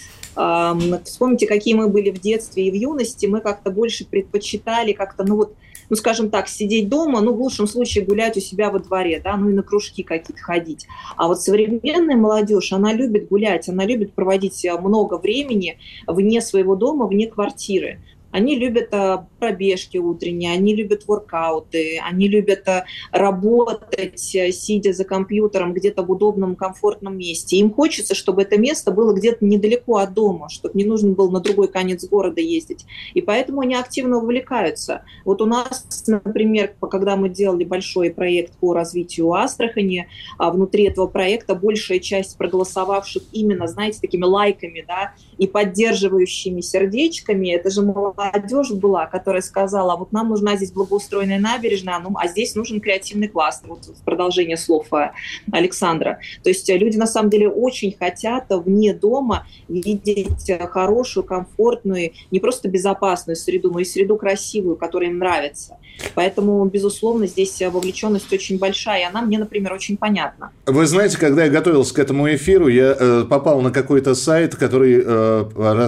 Вспомните, 1.03 1.47
какие 1.47 1.73
мы 1.73 1.89
были 1.89 2.11
в 2.11 2.21
детстве 2.21 2.67
и 2.67 2.71
в 2.71 2.73
юности, 2.73 3.25
мы 3.25 3.41
как-то 3.41 3.71
больше 3.71 4.05
предпочитали 4.05 4.93
как-то, 4.93 5.23
ну 5.23 5.35
вот, 5.35 5.53
ну, 5.89 5.95
скажем 5.95 6.29
так, 6.29 6.47
сидеть 6.47 6.89
дома, 6.89 7.21
ну, 7.21 7.33
в 7.33 7.41
лучшем 7.41 7.67
случае 7.67 8.05
гулять 8.05 8.37
у 8.37 8.39
себя 8.39 8.69
во 8.69 8.79
дворе, 8.79 9.21
да, 9.23 9.35
ну 9.37 9.49
и 9.49 9.53
на 9.53 9.63
кружки 9.63 10.03
какие-то 10.03 10.41
ходить. 10.41 10.87
А 11.17 11.27
вот 11.27 11.41
современная 11.41 12.15
молодежь, 12.15 12.71
она 12.73 12.93
любит 12.93 13.27
гулять, 13.27 13.67
она 13.69 13.85
любит 13.85 14.13
проводить 14.13 14.63
э, 14.65 14.77
много 14.77 15.17
времени 15.17 15.77
вне 16.07 16.41
своего 16.41 16.75
дома, 16.75 17.07
вне 17.07 17.27
квартиры. 17.27 17.99
Они 18.31 18.57
любят 18.57 18.93
а, 18.93 19.27
пробежки 19.39 19.97
утренние, 19.97 20.53
они 20.53 20.75
любят 20.75 21.07
воркауты, 21.07 21.99
они 21.99 22.27
любят 22.27 22.67
а, 22.67 22.85
работать, 23.11 24.35
а, 24.35 24.51
сидя 24.51 24.93
за 24.93 25.03
компьютером 25.03 25.73
где-то 25.73 26.03
в 26.03 26.11
удобном, 26.11 26.55
комфортном 26.55 27.17
месте. 27.17 27.57
Им 27.57 27.73
хочется, 27.73 28.15
чтобы 28.15 28.43
это 28.43 28.57
место 28.57 28.91
было 28.91 29.13
где-то 29.13 29.43
недалеко 29.45 29.97
от 29.97 30.13
дома, 30.13 30.49
чтобы 30.49 30.77
не 30.77 30.85
нужно 30.85 31.11
было 31.13 31.29
на 31.29 31.39
другой 31.39 31.69
конец 31.69 32.07
города 32.07 32.41
ездить. 32.41 32.85
И 33.13 33.21
поэтому 33.21 33.61
они 33.61 33.75
активно 33.75 34.17
увлекаются. 34.17 35.03
Вот 35.25 35.41
у 35.41 35.45
нас, 35.45 35.85
например, 36.07 36.73
когда 36.79 37.15
мы 37.15 37.29
делали 37.29 37.63
большой 37.63 38.11
проект 38.11 38.53
по 38.57 38.73
развитию 38.73 39.33
Астрахани, 39.33 40.07
внутри 40.37 40.85
этого 40.85 41.07
проекта 41.07 41.55
большая 41.55 41.99
часть 41.99 42.37
проголосовавших 42.37 43.23
именно, 43.31 43.67
знаете, 43.67 43.99
такими 44.01 44.23
лайками, 44.23 44.83
да, 44.87 45.13
и 45.39 45.47
поддерживающими 45.47 46.59
сердечками, 46.59 47.49
это 47.49 47.69
же 47.69 47.81
молодежь 47.81 48.71
была, 48.71 49.05
которая 49.05 49.41
сказала, 49.41 49.95
вот 49.95 50.11
нам 50.11 50.29
нужна 50.29 50.57
здесь 50.57 50.73
благоустроенная 50.73 51.39
набережная, 51.39 51.99
ну, 51.99 52.13
а 52.15 52.27
здесь 52.27 52.55
нужен 52.55 52.81
креативный 52.81 53.29
кластер, 53.29 53.69
вот 53.69 53.85
в 53.85 54.03
продолжение 54.03 54.57
слов 54.57 54.93
э, 54.93 55.11
Александра. 55.51 56.19
То 56.43 56.49
есть 56.49 56.69
люди 56.69 56.97
на 56.97 57.07
самом 57.07 57.29
деле 57.29 57.47
очень 57.47 57.95
хотят 57.97 58.45
вне 58.49 58.93
дома 58.93 59.47
видеть 59.69 60.51
хорошую, 60.69 61.23
комфортную, 61.23 62.11
не 62.31 62.39
просто 62.39 62.67
безопасную 62.67 63.37
среду, 63.37 63.71
но 63.71 63.79
и 63.79 63.85
среду 63.85 64.17
красивую, 64.17 64.75
которая 64.75 65.09
им 65.09 65.19
нравится. 65.19 65.77
Поэтому, 66.15 66.63
безусловно, 66.65 67.27
здесь 67.27 67.61
вовлеченность 67.61 68.31
очень 68.31 68.57
большая, 68.57 69.01
и 69.01 69.03
она 69.03 69.21
мне, 69.21 69.37
например, 69.37 69.73
очень 69.73 69.97
понятна. 69.97 70.51
Вы 70.65 70.85
знаете, 70.85 71.17
когда 71.17 71.45
я 71.45 71.49
готовился 71.49 71.93
к 71.93 71.99
этому 71.99 72.33
эфиру, 72.33 72.67
я 72.67 72.95
э, 72.97 73.25
попал 73.29 73.61
на 73.61 73.71
какой-то 73.71 74.15
сайт, 74.15 74.55
который, 74.55 75.01
э, 75.05 75.28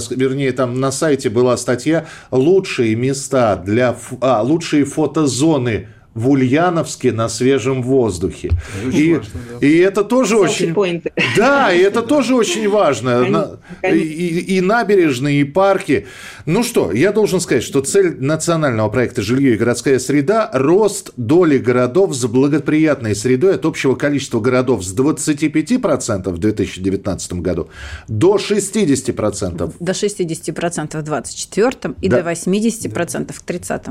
вернее, 0.10 0.52
там 0.52 0.80
на 0.80 0.92
сайте 0.92 1.30
была 1.30 1.58
статья 1.58 2.06
«Лучшие 2.32 2.96
места 2.96 3.56
для... 3.56 3.96
А, 4.22 4.42
лучшие 4.42 4.86
фотозоны 4.86 5.88
в 6.14 6.30
Ульяновске 6.30 7.12
на 7.12 7.30
свежем 7.30 7.82
воздухе. 7.82 8.52
и, 8.94 9.14
важно, 9.14 9.40
да. 9.60 9.68
и 9.68 9.78
это 9.78 10.04
тоже 10.04 10.38
очень... 10.38 10.74
Да, 11.38 11.74
и 11.74 11.80
это 11.80 12.02
тоже 12.02 12.36
очень 12.36 12.68
важно. 12.68 13.60
И, 13.84 14.58
и, 14.58 14.62
набережные, 14.62 15.42
и 15.42 15.44
парки. 15.46 16.08
Ну 16.46 16.64
что, 16.64 16.92
я 16.92 17.12
должен 17.12 17.40
сказать, 17.40 17.64
что 17.64 17.82
цель 17.82 18.18
национального 18.20 18.90
проекта 18.90 19.22
«Жилье 19.22 19.54
и 19.54 19.58
городская 19.58 20.00
среда»– 20.00 20.50
рост 20.54 21.12
доли 21.16 21.58
городов 21.58 22.14
с 22.14 22.26
благоприятной 22.26 23.16
средой 23.16 23.56
от 23.56 23.66
общего 23.66 23.96
количества 23.96 24.42
городов 24.42 24.84
с 24.84 24.94
25% 24.94 26.30
в 26.30 26.38
2019 26.38 27.34
году 27.34 27.70
до 28.08 28.36
60%. 28.36 29.74
До 29.80 29.92
60% 29.92 30.98
в 30.98 31.04
2024 31.04 31.96
и 32.02 32.10
да. 32.10 32.22
до 32.22 32.32
80% 32.32 33.34
в 33.34 33.46
2030. 33.46 33.82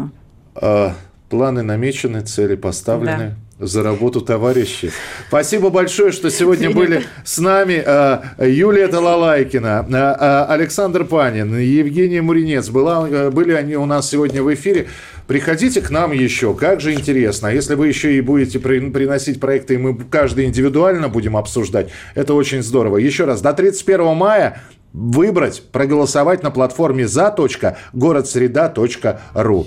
Планы 1.31 1.62
намечены, 1.62 2.20
цели 2.22 2.57
поставлены. 2.57 3.37
Да. 3.59 3.66
За 3.66 3.83
работу, 3.85 4.20
товарищи. 4.20 4.91
Спасибо 5.28 5.70
большое, 5.70 6.12
что 6.12 6.31
сегодня 6.31 6.70
были 6.70 7.05
с 7.24 7.39
нами. 7.39 7.83
А, 7.87 8.22
Юлия 8.41 8.89
Талалайкина, 8.89 9.81
а, 9.81 10.16
а, 10.18 10.47
Александр 10.53 11.05
Панин, 11.05 11.57
Евгений 11.57 12.20
Муринец. 12.20 12.68
Была, 12.70 13.09
э, 13.09 13.31
были 13.31 13.53
они 13.53 13.76
у 13.76 13.85
нас 13.85 14.11
сегодня 14.11 14.43
в 14.43 14.53
эфире. 14.55 14.89
Приходите 15.28 15.81
к 15.83 15.91
нам 15.91 16.11
еще, 16.11 16.53
как 16.55 16.81
же 16.81 16.93
интересно. 16.95 17.49
А 17.49 17.53
если 17.53 17.76
вы 17.76 17.87
еще 17.87 18.16
и 18.16 18.20
будете 18.22 18.59
приносить 18.59 19.39
проекты, 19.39 19.74
и 19.74 19.76
мы 19.76 19.97
каждый 19.97 20.47
индивидуально 20.47 21.09
будем 21.09 21.37
обсуждать, 21.37 21.91
это 22.16 22.35
очень 22.35 22.62
здорово. 22.62 22.97
Еще 22.97 23.24
раз, 23.24 23.41
до 23.41 23.53
31 23.53 24.16
мая 24.16 24.61
выбрать, 24.93 25.62
проголосовать 25.70 26.43
на 26.43 26.51
платформе 26.51 27.07
за.городсреда.ру. 27.07 29.66